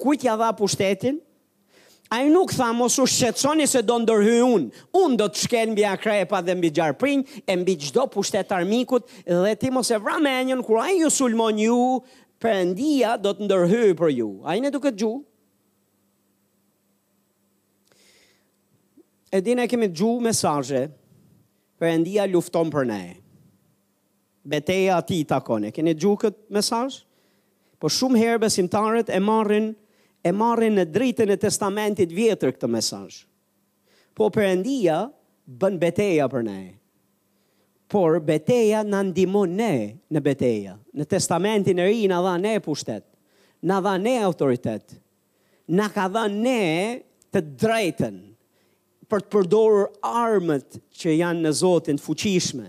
Kujt 0.00 0.22
t'ja 0.24 0.38
dha 0.40 0.48
pushtetin? 0.58 1.20
A 2.12 2.18
i 2.22 2.28
nuk 2.30 2.50
tha 2.52 2.72
mosu 2.76 3.04
shqetsoni 3.08 3.64
se 3.68 3.80
do 3.82 3.96
ndërhy 4.02 4.34
unë, 4.44 4.72
unë 5.00 5.16
do 5.20 5.26
të 5.32 5.44
shkel 5.44 5.68
në 5.70 5.76
bja 5.78 5.92
e 6.20 6.24
pa 6.30 6.40
dhe 6.44 6.56
mbi 6.58 6.70
gjarëprin, 6.76 7.22
e 7.48 7.56
mbi 7.56 7.76
gjdo 7.80 8.08
pushtet 8.12 8.52
armikut, 8.52 9.04
dhe 9.26 9.54
ti 9.58 9.70
mos 9.72 9.90
e 9.90 9.98
vra 10.04 10.16
menjen, 10.22 10.60
kura 10.66 10.88
i 10.92 11.00
ju 11.02 11.10
sulmon 11.10 11.58
ju, 11.62 11.78
përëndia 12.44 13.16
do 13.24 13.30
të 13.32 13.46
ndërhyjë 13.48 13.94
për 13.98 14.12
ju. 14.18 14.26
A 14.44 14.52
i 14.58 14.62
në 14.62 14.72
duke 14.74 14.90
të 14.92 15.00
gjuhë? 15.02 15.24
E 19.34 19.40
dine 19.42 19.64
kemi 19.66 19.88
të 19.90 19.96
gjuhë 19.98 20.24
mesajë, 20.28 20.82
përëndia 21.82 22.26
lufton 22.30 22.68
për 22.70 22.84
ne. 22.90 23.02
Beteja 24.52 25.00
ati 25.00 25.22
i 25.22 25.26
takone. 25.28 25.72
Keni 25.74 25.96
të 25.96 26.04
gjuhë 26.04 26.20
këtë 26.26 26.54
mesajë? 26.58 27.00
Po 27.80 27.90
shumë 27.90 28.20
herë 28.20 28.42
besimtarët 28.44 29.10
e 29.12 29.18
marrin 29.24 29.72
e 30.24 30.30
marrin 30.32 30.76
në 30.78 30.86
dritën 30.94 31.30
e 31.34 31.38
testamentit 31.42 32.12
vjetër 32.16 32.54
këtë 32.54 32.68
mesazh. 32.72 33.18
Po 34.16 34.28
Perëndia 34.32 35.02
bën 35.60 35.76
beteja 35.82 36.28
për 36.32 36.46
ne 36.46 36.60
por 37.94 38.16
beteja 38.18 38.80
në 38.82 39.02
ndimon 39.12 39.52
ne 39.54 39.72
në 40.10 40.20
beteja. 40.24 40.72
Në 40.98 41.06
testamentin 41.12 41.78
e 41.78 41.84
ri 41.86 42.08
në 42.10 42.16
dha 42.26 42.32
ne 42.42 42.56
pushtet, 42.64 43.04
në 43.62 43.76
dha 43.86 43.92
ne 44.02 44.14
autoritet, 44.26 44.96
në 45.70 45.86
ka 45.94 46.08
dha 46.10 46.24
ne 46.30 47.02
të 47.30 47.44
drejten 47.62 48.16
për 49.10 49.22
të 49.22 49.30
përdorë 49.36 49.84
armët 50.10 50.80
që 50.98 51.14
janë 51.20 51.44
në 51.46 51.52
Zotin 51.60 52.00
të 52.00 52.02
fuqishme. 52.08 52.66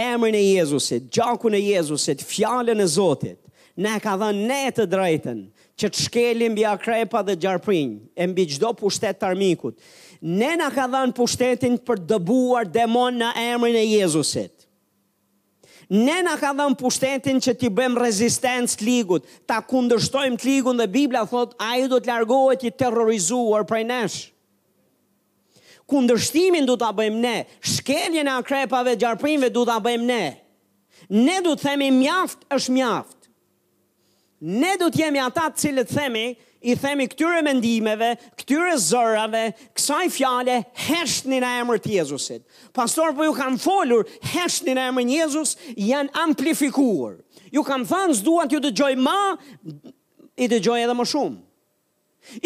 Emri 0.00 0.32
e 0.40 0.54
Jezusit, 0.56 1.04
gjakun 1.14 1.54
e 1.54 1.60
Jezusit, 1.60 2.24
fjallën 2.24 2.80
e 2.80 2.88
Zotit, 2.88 3.42
në 3.76 3.98
ka 4.04 4.16
dha 4.24 4.32
ne 4.38 4.62
të 4.72 4.88
drejten 4.92 5.44
që 5.80 5.92
të 5.92 6.06
shkelim 6.06 6.56
bja 6.56 6.72
krepa 6.80 7.20
dhe 7.26 7.36
gjarprin, 7.44 7.98
e 8.16 8.26
mbi 8.30 8.48
gjdo 8.54 8.72
pushtet 8.78 9.20
të 9.20 9.28
armikut, 9.34 9.76
ne 10.24 10.54
na 10.56 10.70
ka 10.72 10.86
dhënë 10.88 11.12
pushtetin 11.18 11.76
për 11.84 12.00
të 12.02 12.08
dëbuar 12.14 12.68
demon 12.72 13.16
në 13.20 13.30
emrin 13.42 13.74
e 13.76 13.82
Jezusit. 13.98 14.50
Ne 15.92 16.22
na 16.24 16.38
ka 16.40 16.54
dhënë 16.56 16.78
pushtetin 16.80 17.42
që 17.44 17.52
ti 17.60 17.68
bëjmë 17.76 18.00
rezistencë 18.00 18.86
ligut, 18.86 19.26
ta 19.44 19.58
kundërshtojmë 19.68 20.40
ligun 20.48 20.80
dhe 20.80 20.86
Bibla 20.88 21.26
thot 21.28 21.52
ai 21.60 21.84
do 21.92 21.98
të 22.00 22.08
largohet 22.12 22.64
i 22.64 22.72
terrorizuar 22.72 23.66
prej 23.68 23.82
nesh. 23.90 24.20
Kundërshtimin 25.84 26.64
do 26.64 26.78
ta 26.80 26.88
bëjmë 26.96 27.20
ne, 27.20 27.34
shkeljen 27.60 28.30
e 28.30 28.32
akrepave 28.32 28.94
dhe 28.94 29.02
gjarprinve 29.04 29.52
do 29.52 29.66
ta 29.68 29.76
bëjmë 29.84 30.08
ne. 30.08 30.22
Ne 31.12 31.42
do 31.44 31.52
të 31.52 31.66
themi 31.68 31.90
mjaft 31.92 32.46
është 32.48 32.78
mjaft. 32.78 33.18
Ne 34.44 34.72
do 34.80 34.88
të 34.92 35.04
jemi 35.04 35.20
ata 35.20 35.50
të 35.52 35.60
cilët 35.66 35.92
themi, 35.92 36.24
i 36.64 36.72
themi 36.80 37.04
këtyre 37.10 37.42
mendimeve, 37.44 38.14
këtyre 38.40 38.76
zërave, 38.80 39.42
kësaj 39.76 40.04
fjale, 40.14 40.54
hesht 40.86 41.26
një 41.28 41.40
në 41.44 41.50
emër 41.60 41.80
të 41.84 41.92
Jezusit. 41.98 42.40
Pastor, 42.76 43.10
po 43.18 43.26
ju 43.26 43.34
kanë 43.36 43.60
folur, 43.60 44.06
hesht 44.32 44.64
një 44.66 44.76
në 44.78 44.86
emër 44.90 45.06
në 45.10 45.16
Jezus, 45.20 45.52
janë 45.76 46.14
amplifikuar. 46.24 47.18
Ju 47.54 47.64
kanë 47.68 47.88
thënë, 47.90 48.16
zduat 48.22 48.52
ju 48.56 48.62
të 48.64 48.72
gjoj 48.80 48.94
ma, 49.02 49.18
i 50.40 50.48
të 50.50 50.62
gjoj 50.64 50.80
edhe 50.86 50.96
më 50.98 51.08
shumë. 51.12 51.42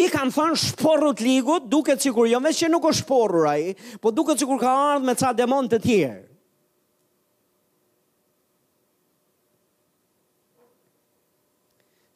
I 0.03 0.09
kanë 0.11 0.35
thënë, 0.35 0.59
shporrut 0.67 1.23
ligut, 1.23 1.69
duke 1.71 1.95
cikur, 1.99 2.27
jo 2.27 2.43
me 2.43 2.51
që 2.53 2.67
nuk 2.73 2.89
o 2.89 2.95
shporrura 2.95 3.55
i, 3.57 3.71
po 4.03 4.11
duke 4.11 4.35
cikur 4.37 4.59
ka 4.59 4.75
ardh 4.97 5.07
me 5.07 5.15
ca 5.15 5.31
demon 5.33 5.71
të 5.71 5.79
tjerë. 5.85 6.25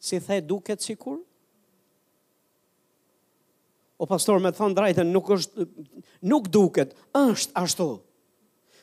Si 0.04 0.18
the 0.20 0.42
duke 0.44 0.76
cikur, 0.76 1.23
O 3.96 4.08
pastor, 4.10 4.40
me 4.42 4.50
thonë 4.54 4.74
drejtën 4.74 5.10
nuk, 5.14 5.28
është, 5.36 5.66
nuk 6.30 6.48
duket, 6.50 6.96
është 7.14 7.54
ashtu. 7.60 7.86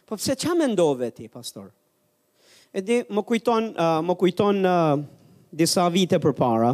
Po 0.08 0.18
pse 0.20 0.38
ç'a 0.40 0.54
me 0.56 0.70
ndove 0.72 1.10
ti, 1.16 1.28
pastor? 1.32 1.68
E 2.72 2.80
di, 2.84 3.02
më 3.12 3.26
kujton, 3.28 3.68
uh, 3.76 4.00
më 4.08 4.16
kujton 4.22 4.62
uh, 4.64 4.96
disa 5.52 5.90
vite 5.92 6.20
për 6.24 6.36
para, 6.40 6.70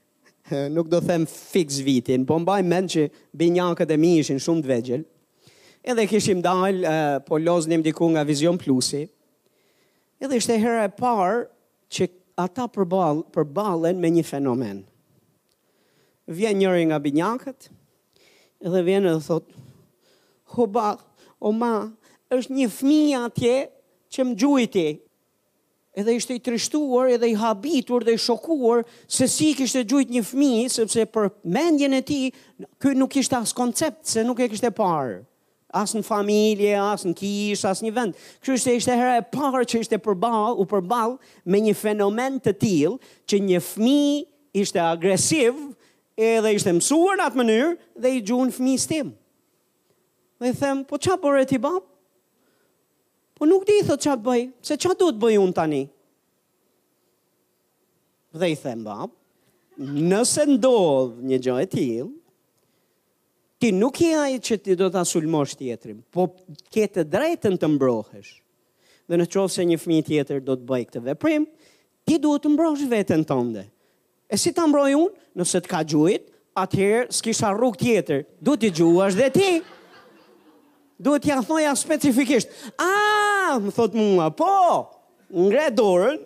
nuk 0.76 0.88
do 0.88 1.00
them 1.04 1.26
fix 1.28 1.82
vitin, 1.84 2.24
po 2.24 2.38
mbaj 2.40 2.62
mend 2.64 2.94
që 2.96 3.06
binjakët 3.36 3.92
e 3.92 4.00
mi 4.00 4.14
ishin 4.22 4.40
shumë 4.40 4.64
të 4.64 4.72
vegjel, 4.72 5.04
edhe 5.88 6.08
kishim 6.08 6.40
dalë, 6.44 6.80
uh, 6.88 7.18
po 7.28 7.36
loznim 7.40 7.84
diku 7.84 8.08
nga 8.16 8.24
Vision 8.28 8.56
Plusi, 8.60 9.04
edhe 10.16 10.40
ishte 10.40 10.56
hera 10.56 10.86
e 10.88 10.94
parë 10.96 11.44
që 11.92 12.08
ata 12.48 12.64
përbal, 12.72 13.26
përbalen 13.34 14.00
me 14.00 14.14
një 14.16 14.24
fenomenë 14.32 14.86
vjen 16.28 16.58
njëri 16.60 16.84
nga 16.90 16.98
binjakët, 17.00 17.68
edhe 18.60 18.82
vjen 18.84 19.06
edhe 19.08 19.20
thot, 19.26 19.46
ho 20.54 20.66
ba, 20.70 20.90
o 21.40 21.52
ma, 21.56 21.72
është 22.34 22.56
një 22.58 22.66
fmija 22.76 23.22
atje 23.30 23.54
që 24.12 24.26
më 24.26 24.36
gjujti. 24.42 24.88
Edhe 25.98 26.14
ishte 26.14 26.36
i 26.36 26.42
trishtuar, 26.44 27.08
edhe 27.16 27.30
i 27.32 27.38
habitur 27.38 28.04
dhe 28.06 28.12
i 28.14 28.20
shokuar, 28.20 28.84
se 29.10 29.26
si 29.30 29.50
kishte 29.56 29.82
gjujt 29.88 30.12
një 30.14 30.22
fmi, 30.26 30.52
sepse 30.70 31.06
për 31.10 31.30
mendjen 31.50 31.96
e 31.96 32.02
ti, 32.06 32.18
kuj 32.82 32.94
nuk 32.98 33.16
ishte 33.18 33.38
asë 33.40 33.56
koncept, 33.58 34.04
se 34.12 34.22
nuk 34.26 34.42
e 34.44 34.50
kishte 34.52 34.70
parë. 34.76 35.22
Asë 35.78 35.98
në 36.00 36.04
familje, 36.06 36.74
asë 36.80 37.10
në 37.10 37.16
kishë, 37.18 37.64
asë 37.72 37.84
një 37.88 37.94
vend. 37.96 38.20
Kështë 38.40 38.54
ishte 38.56 38.74
ishte 38.78 38.94
herë 39.00 39.16
e 39.18 39.24
parë 39.32 39.66
që 39.68 39.82
ishte 39.82 39.98
përbalë, 40.04 40.54
u 40.60 40.64
përbalë 40.68 41.34
me 41.52 41.62
një 41.66 41.74
fenomen 41.76 42.38
të 42.40 42.54
tilë, 42.62 42.94
që 43.28 43.42
një 43.48 43.60
fmi 43.70 43.98
ishte 44.62 44.80
agresiv, 44.84 45.58
edhe 46.18 46.50
ishte 46.56 46.72
mësuar 46.74 47.18
në 47.20 47.26
atë 47.28 47.38
mënyrë 47.38 47.68
dhe 48.04 48.12
i 48.18 48.22
gjunë 48.26 48.54
fëmijës 48.54 48.86
tim. 48.90 49.12
Dhe 50.42 50.50
i 50.52 50.56
them, 50.58 50.82
po 50.86 50.98
qa 50.98 51.14
bërë 51.22 51.44
e 51.44 51.48
ti 51.50 51.60
bab? 51.62 51.84
Po 53.38 53.46
nuk 53.46 53.64
di, 53.68 53.78
thot 53.86 54.02
qa 54.02 54.16
bëj, 54.18 54.48
se 54.66 54.76
qa 54.82 54.96
duhet 54.98 55.18
bëj 55.22 55.36
unë 55.38 55.54
tani? 55.54 55.84
Dhe 58.38 58.48
i 58.50 58.56
them, 58.58 58.82
bab, 58.86 59.12
nëse 59.78 60.46
ndodhë 60.56 61.28
një 61.30 61.38
gjë 61.46 61.56
e 61.64 61.70
tillë, 61.76 62.08
ti 63.62 63.70
nuk 63.74 64.02
i 64.06 64.10
ajë 64.18 64.42
që 64.48 64.58
ti 64.64 64.76
do 64.78 64.90
të 64.94 65.06
sulmosh 65.10 65.54
tjetërim, 65.58 66.02
po 66.14 66.28
ke 66.74 66.88
të 66.94 67.06
drejtën 67.14 67.56
të 67.58 67.70
mbrohesh. 67.76 68.34
Dhe 69.08 69.16
në 69.16 69.28
qovë 69.32 69.54
se 69.54 69.64
një 69.64 69.78
fëmijë 69.80 70.08
tjetër 70.10 70.42
do 70.44 70.58
të 70.58 70.66
bëj 70.68 70.84
këtë 70.90 71.06
veprim, 71.08 71.46
ti 72.06 72.18
duhet 72.20 72.42
të 72.44 72.52
mbrosh 72.56 72.82
vetën 72.90 73.22
tënde. 73.30 73.64
E 74.28 74.36
si 74.36 74.52
ta 74.52 74.66
mbroj 74.68 74.92
unë, 74.92 75.10
nëse 75.40 75.60
të 75.64 75.70
ka 75.70 75.80
gjuhit, 75.88 76.26
atëherë 76.60 77.08
s'kisha 77.16 77.48
rrug 77.56 77.76
tjetër. 77.80 78.24
Du 78.44 78.58
t'i 78.60 78.68
është 78.68 79.18
dhe 79.22 79.28
ti. 79.36 79.50
Du 80.98 81.14
t'ja 81.22 81.40
thoja 81.46 81.72
specifikisht. 81.78 82.50
A, 82.76 83.54
më 83.62 83.70
thot 83.76 83.94
mua, 83.96 84.26
po, 84.34 84.52
ngre 85.32 85.68
dorën, 85.72 86.18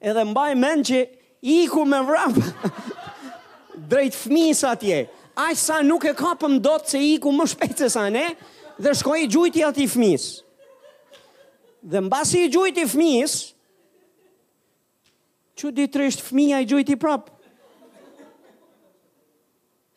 edhe 0.00 0.24
mbaj 0.30 0.52
men 0.56 0.84
që 0.86 1.02
iku 1.42 1.82
me 1.84 1.98
vrapë 2.06 2.44
drejt 3.90 4.16
fmisë 4.22 4.70
atje. 4.72 5.02
Aj 5.38 5.52
sa 5.58 5.82
nuk 5.86 6.06
e 6.10 6.14
kapëm 6.18 6.56
do 6.62 6.78
të 6.82 6.94
se 6.94 7.02
iku 7.18 7.30
më 7.34 7.48
shpejtë 7.52 7.84
se 7.84 7.90
sa 7.98 8.06
ne, 8.14 8.28
dhe 8.82 8.94
shkoj 8.98 9.20
i 9.20 9.28
gjujti 9.30 9.66
ati 9.66 9.84
fmisë. 9.90 10.38
Dhe 11.88 12.00
mbasi 12.06 12.46
i 12.46 12.50
gjujti 12.54 12.86
fmisë, 12.94 13.44
që 15.58 15.72
ditërisht 15.74 16.22
fëmija 16.22 16.60
i 16.62 16.68
gjujti 16.70 16.96
prapë. 17.02 17.32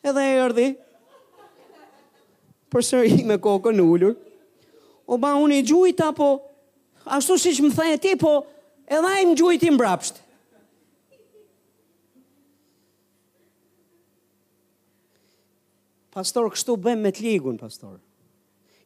Edhe 0.02 0.24
e 0.32 0.38
ërdi, 0.42 0.66
për 2.72 2.86
sërë 2.88 3.12
i 3.22 3.28
me 3.28 3.36
kokën 3.42 3.78
ullur, 3.84 4.16
o 5.06 5.18
ba 5.22 5.36
unë 5.38 5.60
i 5.60 5.66
gjujta, 5.68 6.08
po, 6.18 6.32
ashtu 7.06 7.36
si 7.38 7.52
që 7.58 7.68
më 7.68 7.72
thaj 7.78 7.90
e 7.96 8.00
ti, 8.02 8.16
po, 8.18 8.34
edhe 8.90 9.12
a 9.14 9.20
i 9.22 9.28
më 9.30 9.38
gjujti 9.38 9.70
më 9.76 9.82
brapsht. 9.84 10.18
Pastor, 16.12 16.50
kështu 16.52 16.74
bëm 16.76 17.06
me 17.06 17.14
të 17.16 17.24
ligun, 17.30 17.54
pastor 17.56 18.01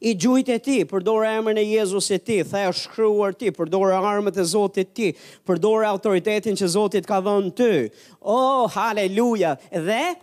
i 0.07 0.15
gjujt 0.15 0.51
e 0.55 0.59
ti, 0.63 0.77
përdore 0.87 1.29
emrën 1.41 1.59
e 1.59 1.63
Jezus 1.67 2.09
e 2.15 2.19
ti, 2.23 2.37
thaj 2.47 2.67
shkryuar 2.79 3.35
ti, 3.35 3.51
përdore 3.55 3.97
armët 3.99 4.37
e 4.39 4.45
Zotit 4.47 4.93
ti, 4.95 5.09
përdore 5.49 5.89
autoritetin 5.89 6.57
që 6.59 6.69
Zotit 6.77 7.09
ka 7.09 7.19
dhënë 7.25 7.53
ty. 7.59 7.73
Oh, 8.21 8.67
haleluja! 8.77 9.57
Dhe, 9.73 10.17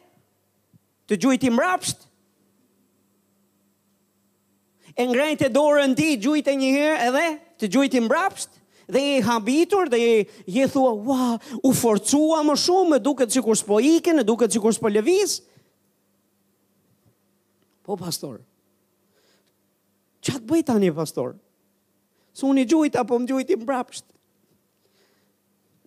të 1.09 1.17
gjujt 1.25 1.45
i 1.47 1.51
mrapsht, 1.51 2.05
e 4.95 5.07
ngrejt 5.09 5.43
e 5.49 5.51
dore 5.51 5.85
në 5.91 5.97
ti, 5.99 6.09
gjujt 6.23 6.47
e 6.53 6.57
njëherë, 6.61 6.95
edhe, 7.09 7.25
të 7.59 7.71
gjujt 7.75 7.99
i 7.99 8.03
mrapsht, 8.07 8.61
dhe 8.93 9.03
i 9.17 9.19
habitur, 9.25 9.91
dhe 9.91 9.99
i 10.47 10.65
thua, 10.71 10.93
wa, 11.09 11.21
u 11.63 11.73
forcua 11.75 12.39
më 12.47 12.55
shumë, 12.67 13.01
duke 13.03 13.25
të 13.27 13.39
cikur 13.41 13.57
s'po 13.59 13.81
Iken, 13.97 14.21
duke 14.27 14.47
të 14.47 14.59
cikur 14.59 14.75
s'po 14.79 14.91
lëviz. 14.97 15.41
po 17.83 17.97
pastorë, 17.99 18.39
Qa 20.23 20.37
të 20.39 20.43
bëjt 20.47 20.67
tani, 20.71 20.89
pastor? 20.95 21.33
Së 22.33 22.45
unë 22.47 22.61
i 22.63 22.67
gjujt, 22.71 22.95
apo 22.97 23.17
më 23.19 23.27
gjujt 23.31 23.49
i 23.53 23.59
mbrapsht. 23.59 24.05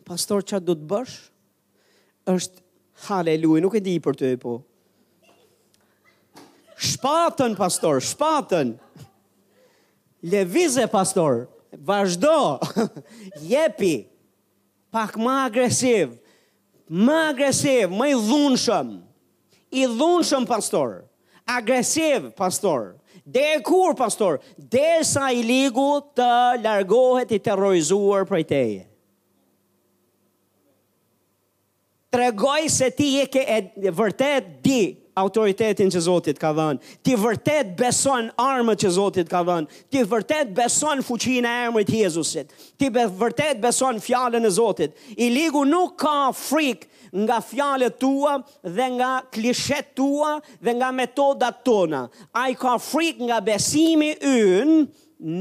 Pastor, 0.06 0.44
qa 0.46 0.60
të 0.60 0.68
du 0.68 0.74
të 0.76 0.88
bësh? 0.92 1.14
është 2.26 2.58
haleluja, 3.06 3.62
nuk 3.62 3.76
e 3.78 3.80
di 3.86 3.92
për 4.02 4.16
të 4.18 4.28
e 4.34 4.36
po. 4.42 4.56
Shpatën, 6.90 7.52
pastor, 7.58 8.00
shpatën. 8.02 8.72
Levize, 10.26 10.84
pastor, 10.90 11.44
vazhdo, 11.86 12.58
jepi, 13.52 14.08
pak 14.90 15.14
ma 15.22 15.36
agresiv, 15.46 16.16
ma 16.90 17.28
agresiv, 17.30 17.94
ma 17.94 18.10
i 18.10 18.18
dhunëshëm, 18.18 18.90
i 19.78 19.86
dhunëshëm, 19.94 20.48
pastor, 20.50 21.04
agresiv, 21.46 22.32
pastor, 22.36 22.90
Dhe 23.26 23.56
e 23.56 23.60
kur, 23.60 23.94
pastor? 23.94 24.38
Dhe 24.56 25.02
sa 25.02 25.32
i 25.34 25.42
ligu 25.42 25.88
të 26.14 26.28
largohet 26.62 27.32
i 27.34 27.40
terrorizuar 27.42 28.22
për 28.28 28.44
teje. 28.46 28.84
Tregoj 32.14 32.68
se 32.70 32.86
ti 32.96 33.10
e 33.20 33.26
ke 33.28 33.42
e 33.50 33.90
vërtet 33.92 34.54
di 34.64 34.78
autoritetin 35.18 35.90
që 35.92 36.00
Zotit 36.06 36.38
ka 36.40 36.52
dhënë. 36.56 36.78
Ti 37.04 37.16
vërtet 37.20 37.72
beson 37.76 38.30
armët 38.40 38.84
që 38.84 38.92
Zotit 38.94 39.28
ka 39.32 39.42
dhënë. 39.48 39.80
Ti 39.92 40.04
vërtet 40.12 40.52
beson 40.56 41.02
fuqinë 41.04 41.50
e 41.50 41.56
emrit 41.66 41.90
Jezusit. 41.92 42.54
Ti 42.78 42.92
vërtet 42.94 43.58
beson 43.60 43.98
fjallën 44.04 44.46
e 44.48 44.54
Zotit. 44.54 44.94
I 45.18 45.28
ligu 45.34 45.64
nuk 45.68 45.96
ka 46.04 46.16
frikë 46.36 46.92
nga 47.24 47.40
fjalët 47.40 47.96
tua 48.00 48.36
dhe 48.76 48.86
nga 48.98 49.20
klishet 49.32 49.94
tua 49.96 50.36
dhe 50.64 50.72
nga 50.76 50.90
metodat 50.92 51.64
tona. 51.64 52.04
A 52.42 52.48
i 52.52 52.54
ka 52.58 52.76
frik 52.82 53.18
nga 53.28 53.38
besimi 53.40 54.12
ynë, 54.32 54.80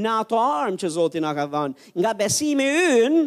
në 0.02 0.12
ato 0.22 0.38
armë 0.40 0.80
që 0.80 0.88
Zotin 0.96 1.26
a 1.28 1.34
ka 1.36 1.44
dhanë, 1.52 1.74
nga 2.02 2.12
besimi 2.22 2.64
ynë 2.64 3.26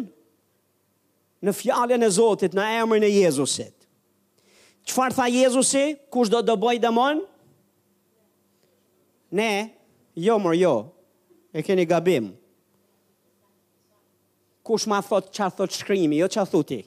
në 1.46 1.54
fjalën 1.56 2.02
e 2.04 2.10
Zotit, 2.12 2.56
në 2.58 2.66
emrën 2.82 3.06
e 3.06 3.12
Jezusit. 3.20 3.76
Qëfar 4.88 5.14
tha 5.16 5.28
Jezusi, 5.30 5.84
kush 6.12 6.32
do 6.32 6.40
të 6.42 6.56
bëj 6.62 6.82
dëmon? 6.82 7.22
Ne, 9.38 9.50
jo 10.18 10.34
mërë 10.42 10.58
jo, 10.64 10.74
e 11.54 11.62
keni 11.62 11.86
gabim. 11.86 12.32
Kush 14.66 14.88
ma 14.90 14.98
thot 15.04 15.30
që 15.34 15.44
a 15.46 15.50
thot 15.54 15.76
shkrimi, 15.78 16.18
jo 16.18 16.26
që 16.30 16.42
a 16.42 16.46
thuti. 16.48 16.80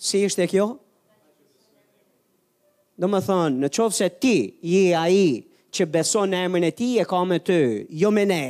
Si 0.00 0.18
ishte 0.24 0.46
kjo? 0.48 0.64
Do 3.02 3.08
më 3.12 3.18
thonë, 3.26 3.56
në 3.60 3.68
qovë 3.76 3.96
se 3.98 4.06
ti, 4.20 4.36
je 4.64 4.84
a 4.96 5.02
i, 5.12 5.40
që 5.76 5.86
beson 5.92 6.32
në 6.32 6.38
emrin 6.46 6.64
e 6.68 6.72
ti, 6.78 6.86
e 7.00 7.04
ka 7.08 7.18
me 7.28 7.36
të, 7.44 7.58
jo 8.00 8.08
me 8.16 8.22
ne. 8.28 8.42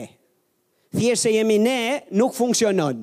Thjesë 0.94 1.22
se 1.24 1.32
jemi 1.36 1.56
ne, 1.62 1.80
nuk 2.20 2.34
funksionon. 2.38 3.00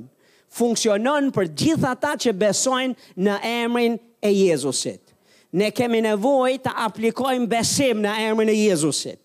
Funksionon 0.61 1.27
për 1.35 1.49
gjitha 1.59 1.91
ta 1.99 2.13
që 2.23 2.33
besojnë 2.35 3.13
në 3.27 3.35
emrin 3.51 3.95
e 4.23 4.31
Jezusit. 4.31 5.03
Ne 5.51 5.67
kemi 5.75 5.99
nevoj 6.07 6.55
të 6.63 6.71
aplikojmë 6.87 7.47
besim 7.51 7.99
në 8.03 8.15
emrin 8.29 8.51
e 8.51 8.55
Jezusit. 8.55 9.19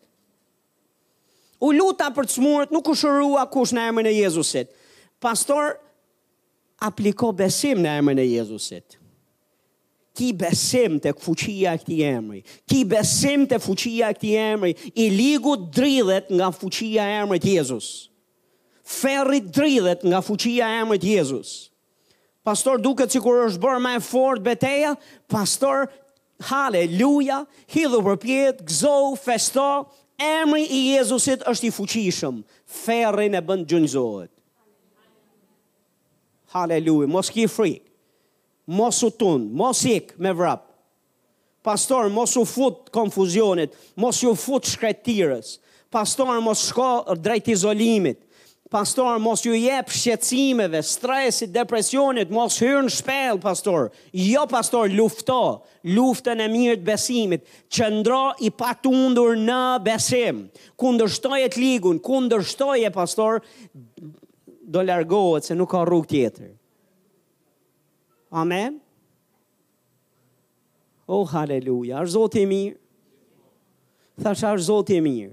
U 1.62 1.70
luta 1.78 2.08
për 2.14 2.26
të 2.26 2.36
smurët, 2.40 2.74
nuk 2.74 2.90
u 2.90 2.96
shërua 2.98 3.46
kush 3.54 3.74
në 3.78 3.86
emrin 3.92 4.10
e 4.10 4.16
Jezusit. 4.18 4.74
Pastor, 5.22 5.76
apliko 6.90 7.30
besim 7.32 7.82
në 7.86 7.98
emrin 8.02 8.22
e 8.22 8.26
Jezusit 8.26 8.98
ki 10.16 10.32
besim 10.36 10.98
të 11.02 11.12
fuqia 11.20 11.74
e 11.76 11.80
këti 11.80 11.96
emri, 12.06 12.42
ki 12.68 12.82
besim 12.88 13.44
të 13.48 13.58
fuqia 13.64 14.10
e 14.12 14.16
këti 14.18 14.32
emri, 14.40 14.72
i 14.92 15.06
ligu 15.12 15.54
dridhet 15.74 16.30
nga 16.30 16.50
fuqia 16.56 17.06
e 17.08 17.14
emri 17.22 17.40
të 17.40 17.54
Jezus. 17.56 17.88
Ferri 18.82 19.40
dridhet 19.46 20.04
nga 20.04 20.20
fuqia 20.26 20.68
e 20.68 20.80
emri 20.82 21.00
të 21.00 21.12
Jezus. 21.16 21.52
Pastor 22.44 22.80
duket 22.82 23.12
si 23.14 23.20
kur 23.22 23.44
është 23.46 23.62
bërë 23.62 23.80
ma 23.84 23.92
e 23.96 24.02
fort 24.04 24.42
beteja, 24.44 24.94
pastor 25.30 25.86
haleluja, 26.48 27.40
hidhu 27.70 28.00
për 28.08 28.16
pjetë, 28.24 28.66
gëzohu, 28.68 29.14
festo, 29.22 29.68
emri 30.18 30.66
i 30.66 30.82
Jezusit 30.96 31.46
është 31.52 31.68
i 31.68 31.72
fuqishëm, 31.78 32.42
ferri 32.66 33.30
në 33.32 33.44
bënd 33.46 33.68
gjënëzohet. 33.70 34.32
Haleluja, 36.52 37.08
mos 37.08 37.32
ki 37.32 37.46
frikë 37.48 37.88
mos 38.66 39.02
u 39.02 39.10
tun, 39.10 39.48
mos 39.52 39.84
ik 39.84 40.14
me 40.18 40.32
vrap. 40.32 40.68
Pastor, 41.62 42.08
mos 42.10 42.36
u 42.36 42.44
fut 42.44 42.88
konfuzionit, 42.90 43.74
mos 43.94 44.22
u 44.24 44.34
fut 44.34 44.66
shkretirës. 44.66 45.58
Pastor, 45.92 46.32
mos 46.42 46.64
shko 46.68 47.14
drejt 47.20 47.48
izolimit. 47.52 48.20
Pastor, 48.72 49.18
mos 49.20 49.44
ju 49.44 49.52
jep 49.52 49.90
shqecimeve, 49.92 50.80
stresit, 50.82 51.50
depresionit, 51.52 52.30
mos 52.32 52.56
hyrë 52.62 52.86
në 52.86 52.92
shpel, 52.94 53.40
pastor. 53.42 53.90
Jo, 54.16 54.46
pastor, 54.48 54.88
lufto, 54.96 55.36
luftën 55.92 56.40
e 56.40 56.46
mirët 56.48 56.86
besimit, 56.86 57.44
qëndro 57.70 58.30
i 58.40 58.48
patundur 58.50 59.36
në 59.36 59.60
besim. 59.84 60.40
Kundërshtoj 60.80 61.44
e 61.44 61.52
t'ligun 61.52 61.98
ligun, 61.98 62.00
kundërshtoj 62.08 62.86
e, 62.88 62.94
pastor, 62.96 63.44
do 64.72 64.80
largohet 64.88 65.50
se 65.50 65.54
nuk 65.58 65.74
ka 65.76 65.84
rrug 65.84 66.08
tjetër. 66.10 66.54
Amen. 68.32 68.80
oh, 71.06 71.26
haleluja, 71.28 71.98
është 72.00 72.12
Zoti 72.14 72.40
i 72.40 72.48
mirë. 72.48 72.78
Tash 74.24 74.44
është 74.48 74.64
Zoti 74.64 74.96
i 74.96 75.02
mirë. 75.04 75.32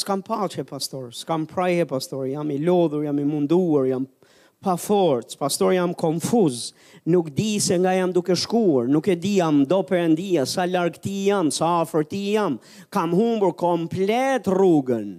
Skam 0.00 0.22
paqe, 0.22 0.62
pastor, 0.70 1.10
skam 1.18 1.48
praje 1.50 1.82
pastor, 1.90 2.22
jam 2.30 2.54
i 2.54 2.60
lodhur, 2.62 3.02
jam 3.08 3.18
i 3.20 3.26
munduar, 3.26 3.90
jam 3.90 4.06
pa 4.60 4.76
forcë, 4.76 5.38
pastor 5.40 5.72
jam 5.72 5.94
konfuz, 5.96 6.68
nuk 7.08 7.30
di 7.32 7.56
se 7.60 7.78
nga 7.80 7.94
jam 7.96 8.12
duke 8.12 8.34
shkuar, 8.36 8.88
nuk 8.92 9.06
e 9.08 9.14
di 9.16 9.38
jam 9.38 9.62
do 9.64 9.80
përëndia, 9.88 10.44
sa 10.46 10.66
larkë 10.68 11.00
ti 11.00 11.14
jam, 11.30 11.48
sa 11.52 11.78
afer 11.80 12.04
ti 12.04 12.34
jam, 12.34 12.58
kam 12.92 13.14
humbur 13.16 13.54
komplet 13.56 14.48
rrugën. 14.52 15.16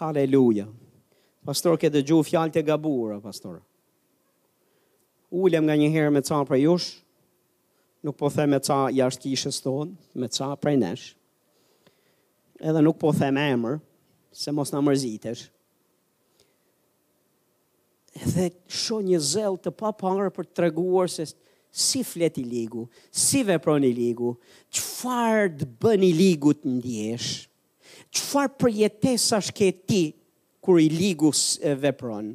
Haleluja. 0.00 0.66
Pastor, 1.44 1.76
ke 1.80 1.88
gjuhë 1.92 2.24
fjalë 2.30 2.52
të 2.58 2.64
gabura, 2.68 3.16
pastor. 3.20 3.62
Ulem 5.30 5.64
nga 5.68 5.76
një 5.78 5.88
herë 5.94 6.12
me 6.12 6.20
ca 6.24 6.42
për 6.48 6.60
jush, 6.66 6.94
nuk 8.04 8.16
po 8.18 8.28
the 8.28 8.44
me 8.46 8.60
ca 8.60 8.90
jashtë 8.92 9.24
kishës 9.32 9.64
tonë, 9.64 9.96
me 10.20 10.28
ca 10.28 10.52
prej 10.56 10.76
neshë, 10.82 11.14
edhe 12.68 12.82
nuk 12.84 12.98
po 13.00 13.12
them 13.16 13.38
emër, 13.40 13.78
se 14.32 14.52
mos 14.54 14.70
në 14.72 14.82
mërzitesh. 14.86 15.46
Edhe 18.20 18.48
sho 18.68 18.98
një 19.06 19.20
zel 19.22 19.56
të 19.62 19.72
pa 19.78 19.92
parë 19.96 20.28
për 20.34 20.48
të 20.50 20.56
treguar 20.60 21.10
se 21.10 21.24
si 21.80 22.00
flet 22.02 22.38
i 22.42 22.44
ligu, 22.44 22.84
si 23.14 23.44
vepron 23.46 23.84
i 23.86 23.92
ligu, 23.94 24.32
qëfar 24.74 25.50
të 25.60 25.68
bën 25.84 26.04
i 26.04 26.10
ligu 26.18 26.50
të 26.58 26.72
ndjesh, 26.78 27.28
qëfar 28.10 28.48
për 28.58 28.92
ashtë 29.38 29.54
ke 29.60 29.68
ti 29.86 30.02
kër 30.60 30.80
i 30.82 30.90
ligu 30.90 31.30
vepron. 31.86 32.32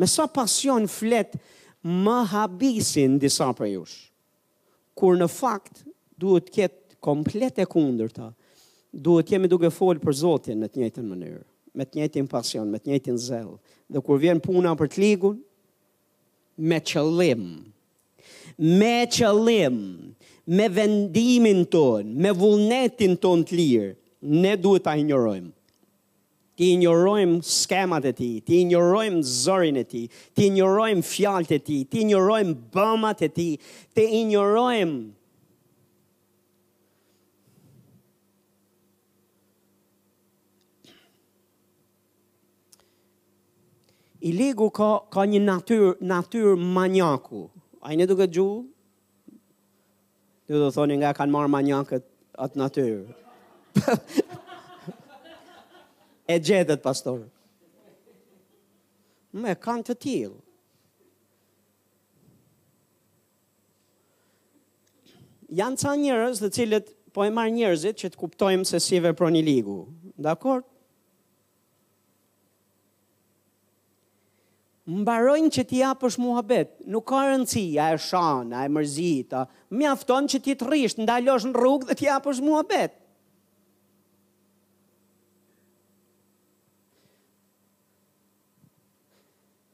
Me 0.00 0.06
sa 0.08 0.24
pasion 0.32 0.88
flet 0.88 1.36
më 1.84 2.18
habisin 2.32 3.18
disa 3.20 3.50
për 3.56 3.68
jush, 3.76 3.98
kur 4.96 5.16
në 5.20 5.28
fakt 5.28 5.84
duhet 6.20 6.48
ketë 6.52 6.96
komplet 7.04 7.60
e 7.60 7.68
kundërta, 7.68 8.32
duhet 8.92 9.30
jemi 9.30 9.48
duke 9.48 9.70
fol 9.72 9.98
për 10.02 10.16
Zotin 10.22 10.62
në 10.62 10.68
të 10.70 10.80
njëjtën 10.80 11.06
mënyrë, 11.06 11.42
me 11.78 11.84
të 11.86 11.98
njëjtin 12.00 12.26
pasion, 12.30 12.68
me 12.70 12.78
të 12.78 12.90
njëjtin 12.90 13.18
zell. 13.20 13.52
Dhe 13.92 14.00
kur 14.04 14.18
vjen 14.22 14.40
puna 14.42 14.72
për 14.78 14.88
të 14.90 15.02
ligun, 15.02 15.36
me 16.58 16.80
qëllim, 16.90 17.44
me 18.58 18.94
qëllim, 19.14 19.76
me 20.50 20.66
vendimin 20.68 21.62
ton, 21.72 22.10
me 22.22 22.32
vullnetin 22.34 23.14
ton 23.22 23.44
të 23.46 23.58
lirë, 23.60 23.92
ne 24.26 24.56
duhet 24.60 24.84
ta 24.86 24.96
injorojmë 24.98 25.50
ti 26.60 26.74
njërojmë 26.76 27.38
skemat 27.40 28.04
e 28.04 28.10
ti, 28.12 28.26
ti 28.44 28.58
njërojmë 28.68 29.22
zërin 29.24 29.78
e 29.80 29.84
ti, 29.88 30.00
ti 30.36 30.50
njërojmë 30.52 31.04
fjallët 31.08 31.54
e 31.56 31.58
ti, 31.64 31.78
ti 31.88 32.02
njërojmë 32.04 32.52
bëmat 32.74 33.22
e 33.24 33.28
ti, 33.32 33.46
ti 33.96 34.04
njërojmë 34.28 34.98
I 44.22 44.32
legu 44.36 44.68
ka, 44.70 44.98
ka 45.08 45.24
një 45.24 45.38
natyrë 45.40 45.92
natyr 46.04 46.52
manjaku. 46.60 47.46
A 47.80 47.94
i 47.94 47.96
në 47.96 48.04
duke 48.10 48.26
gju? 48.28 48.44
Dhe 50.44 50.60
do 50.60 50.66
thoni 50.74 50.98
nga 51.00 51.14
kanë 51.16 51.32
marë 51.32 51.48
manjakët 51.48 52.04
atë 52.36 52.60
natyrë. 52.60 53.80
e 56.36 56.36
gjedet, 56.36 56.82
pastor. 56.84 57.22
Me, 59.32 59.56
kanë 59.56 59.88
të 59.88 59.96
tilë. 60.04 60.36
Janë 65.62 65.80
ca 65.80 65.96
njërës 65.98 66.44
dhe 66.44 66.52
cilët 66.58 66.92
po 67.16 67.24
e 67.26 67.32
marë 67.34 67.56
njërzit 67.56 68.04
që 68.04 68.12
të 68.14 68.20
kuptojmë 68.20 68.68
se 68.68 68.82
si 68.84 69.00
veproni 69.02 69.40
ligu. 69.48 69.80
Dakor? 70.20 70.60
mbarojnë 74.90 75.50
që 75.54 75.64
ti 75.70 75.80
apësh 75.86 76.16
mua 76.20 76.40
betë, 76.46 76.86
nuk 76.90 77.06
ka 77.10 77.20
rëndësi, 77.28 77.64
a 77.78 77.90
e 77.94 77.98
shanë, 78.00 78.54
a 78.60 78.64
e 78.66 78.72
mërzitë, 78.74 79.42
mi 79.78 79.86
aftonë 79.86 80.32
që 80.34 80.40
ti 80.46 80.56
të 80.58 80.66
rrisht, 80.66 81.02
ndalosh 81.04 81.46
në 81.50 81.54
rrugë 81.54 81.88
dhe 81.90 81.96
ti 82.00 82.08
apësh 82.10 82.40
mua 82.44 82.64
betë. 82.66 82.96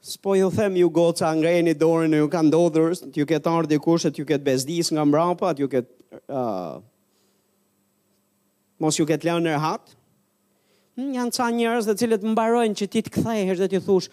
Spo 0.07 0.37
ju 0.39 0.47
them 0.55 0.77
ju 0.79 0.87
gocë 0.95 1.25
a 1.27 1.33
dorën 1.75 2.13
e 2.13 2.19
ju 2.21 2.27
kanë 2.31 2.47
ndodhur, 2.51 2.93
të 2.95 3.15
ju 3.19 3.25
këtë 3.27 3.51
ardi 3.51 3.77
kushët, 3.83 4.13
të 4.15 4.19
ju 4.21 4.25
këtë 4.29 4.43
bezdis 4.47 4.91
nga 4.93 5.03
mbrapa, 5.05 5.49
të 5.53 5.61
ju 5.65 5.69
këtë... 5.73 5.91
Uh, 6.31 6.77
mos 8.79 8.95
ju 8.99 9.03
këtë 9.09 9.25
lënë 9.27 9.49
nërë 9.49 9.63
hatë, 9.65 9.97
Hm, 10.97 11.11
janë 11.13 11.33
ca 11.35 11.47
njërës 11.53 11.87
dhe 11.87 11.93
cilët 12.01 12.23
më 12.25 12.31
barojnë 12.37 12.77
që 12.79 12.85
ti 12.89 13.01
të 13.05 13.11
kthehesh 13.13 13.59
dhe 13.61 13.67
ti 13.69 13.79
thush, 13.85 14.07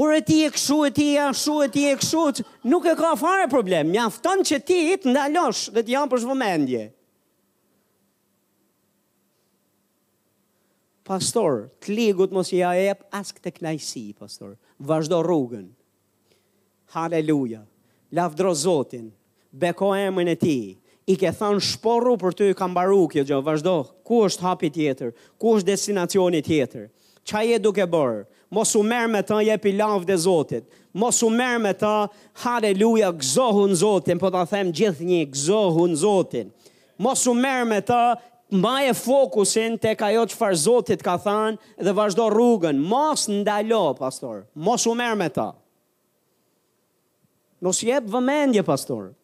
ure 0.00 0.22
ti 0.24 0.38
e 0.46 0.48
këshu, 0.54 0.78
e 0.88 0.92
ti 0.96 1.10
e 1.12 1.18
ashu, 1.26 1.58
e 1.60 1.68
ti 1.74 1.82
e 1.84 1.92
këshu, 2.00 2.22
nuk 2.72 2.86
e 2.88 2.94
ka 2.96 3.10
fare 3.20 3.44
problem, 3.52 3.90
Mjafton 3.92 4.40
që 4.48 4.60
ti 4.70 4.78
të 5.02 5.12
ndalosh 5.12 5.66
dhe 5.76 5.84
ti 5.84 5.92
janë 5.92 6.08
për 6.14 6.22
shvëmendje. 6.24 6.82
Pastor, 11.12 11.60
të 11.84 11.98
ligut 11.98 12.32
mos 12.32 12.54
ja 12.56 12.72
e 12.78 12.88
as 12.94 13.04
ask 13.20 13.42
të 13.44 13.52
knajsi, 13.58 14.06
pastor, 14.22 14.54
vazhdo 14.80 15.20
rrugën, 15.26 15.66
haleluja, 16.96 17.66
lafdro 18.16 18.54
zotin, 18.64 19.10
beko 19.52 19.92
emën 19.98 20.32
e 20.32 20.40
ti, 20.46 20.56
i 21.10 21.16
ke 21.18 21.30
thënë 21.34 21.62
shporru 21.72 22.12
për 22.22 22.34
ty 22.38 22.48
i 22.52 22.56
kam 22.58 22.74
baru 22.76 23.00
kjo 23.10 23.24
gjë, 23.26 23.38
vazhdo, 23.42 23.76
ku 24.06 24.20
është 24.28 24.44
hapi 24.46 24.68
tjetër, 24.76 25.10
ku 25.40 25.56
është 25.58 25.70
destinacioni 25.72 26.40
tjetër, 26.46 26.84
qa 27.28 27.42
je 27.46 27.56
duke 27.62 27.86
bërë, 27.90 28.20
mos 28.54 28.72
u 28.78 28.84
merë 28.86 29.10
me 29.16 29.22
të 29.26 29.40
je 29.48 29.56
pilav 29.64 30.04
dhe 30.08 30.16
zotit, 30.24 30.66
mos 30.98 31.18
u 31.26 31.30
merë 31.34 31.62
me 31.64 31.72
të, 31.78 31.94
haleluja, 32.44 33.10
gëzohun 33.22 33.74
zotin, 33.82 34.20
po 34.22 34.30
të 34.34 34.44
them 34.52 34.70
gjithë 34.80 35.08
një 35.10 35.20
gëzohun 35.34 35.94
zotin, 36.04 36.50
mos 37.02 37.24
u 37.30 37.34
merë 37.38 37.68
me 37.72 37.80
të, 37.90 38.02
mbaje 38.52 38.94
fokusin 38.98 39.76
të 39.78 39.94
ka 40.00 40.10
jo 40.14 40.24
far 40.34 40.56
zotit 40.58 41.02
ka 41.06 41.16
thënë 41.22 41.84
dhe 41.86 41.94
vazhdo 41.98 42.26
rrugën, 42.34 42.78
mos 42.90 43.26
ndalo, 43.30 43.86
pastor, 43.98 44.44
mos 44.66 44.86
u 44.90 44.94
merë 44.98 45.18
me 45.24 45.30
ta, 45.34 45.50
mos 47.62 47.82
jep 47.86 48.06
vëmendje, 48.10 48.66
pastor, 48.66 49.14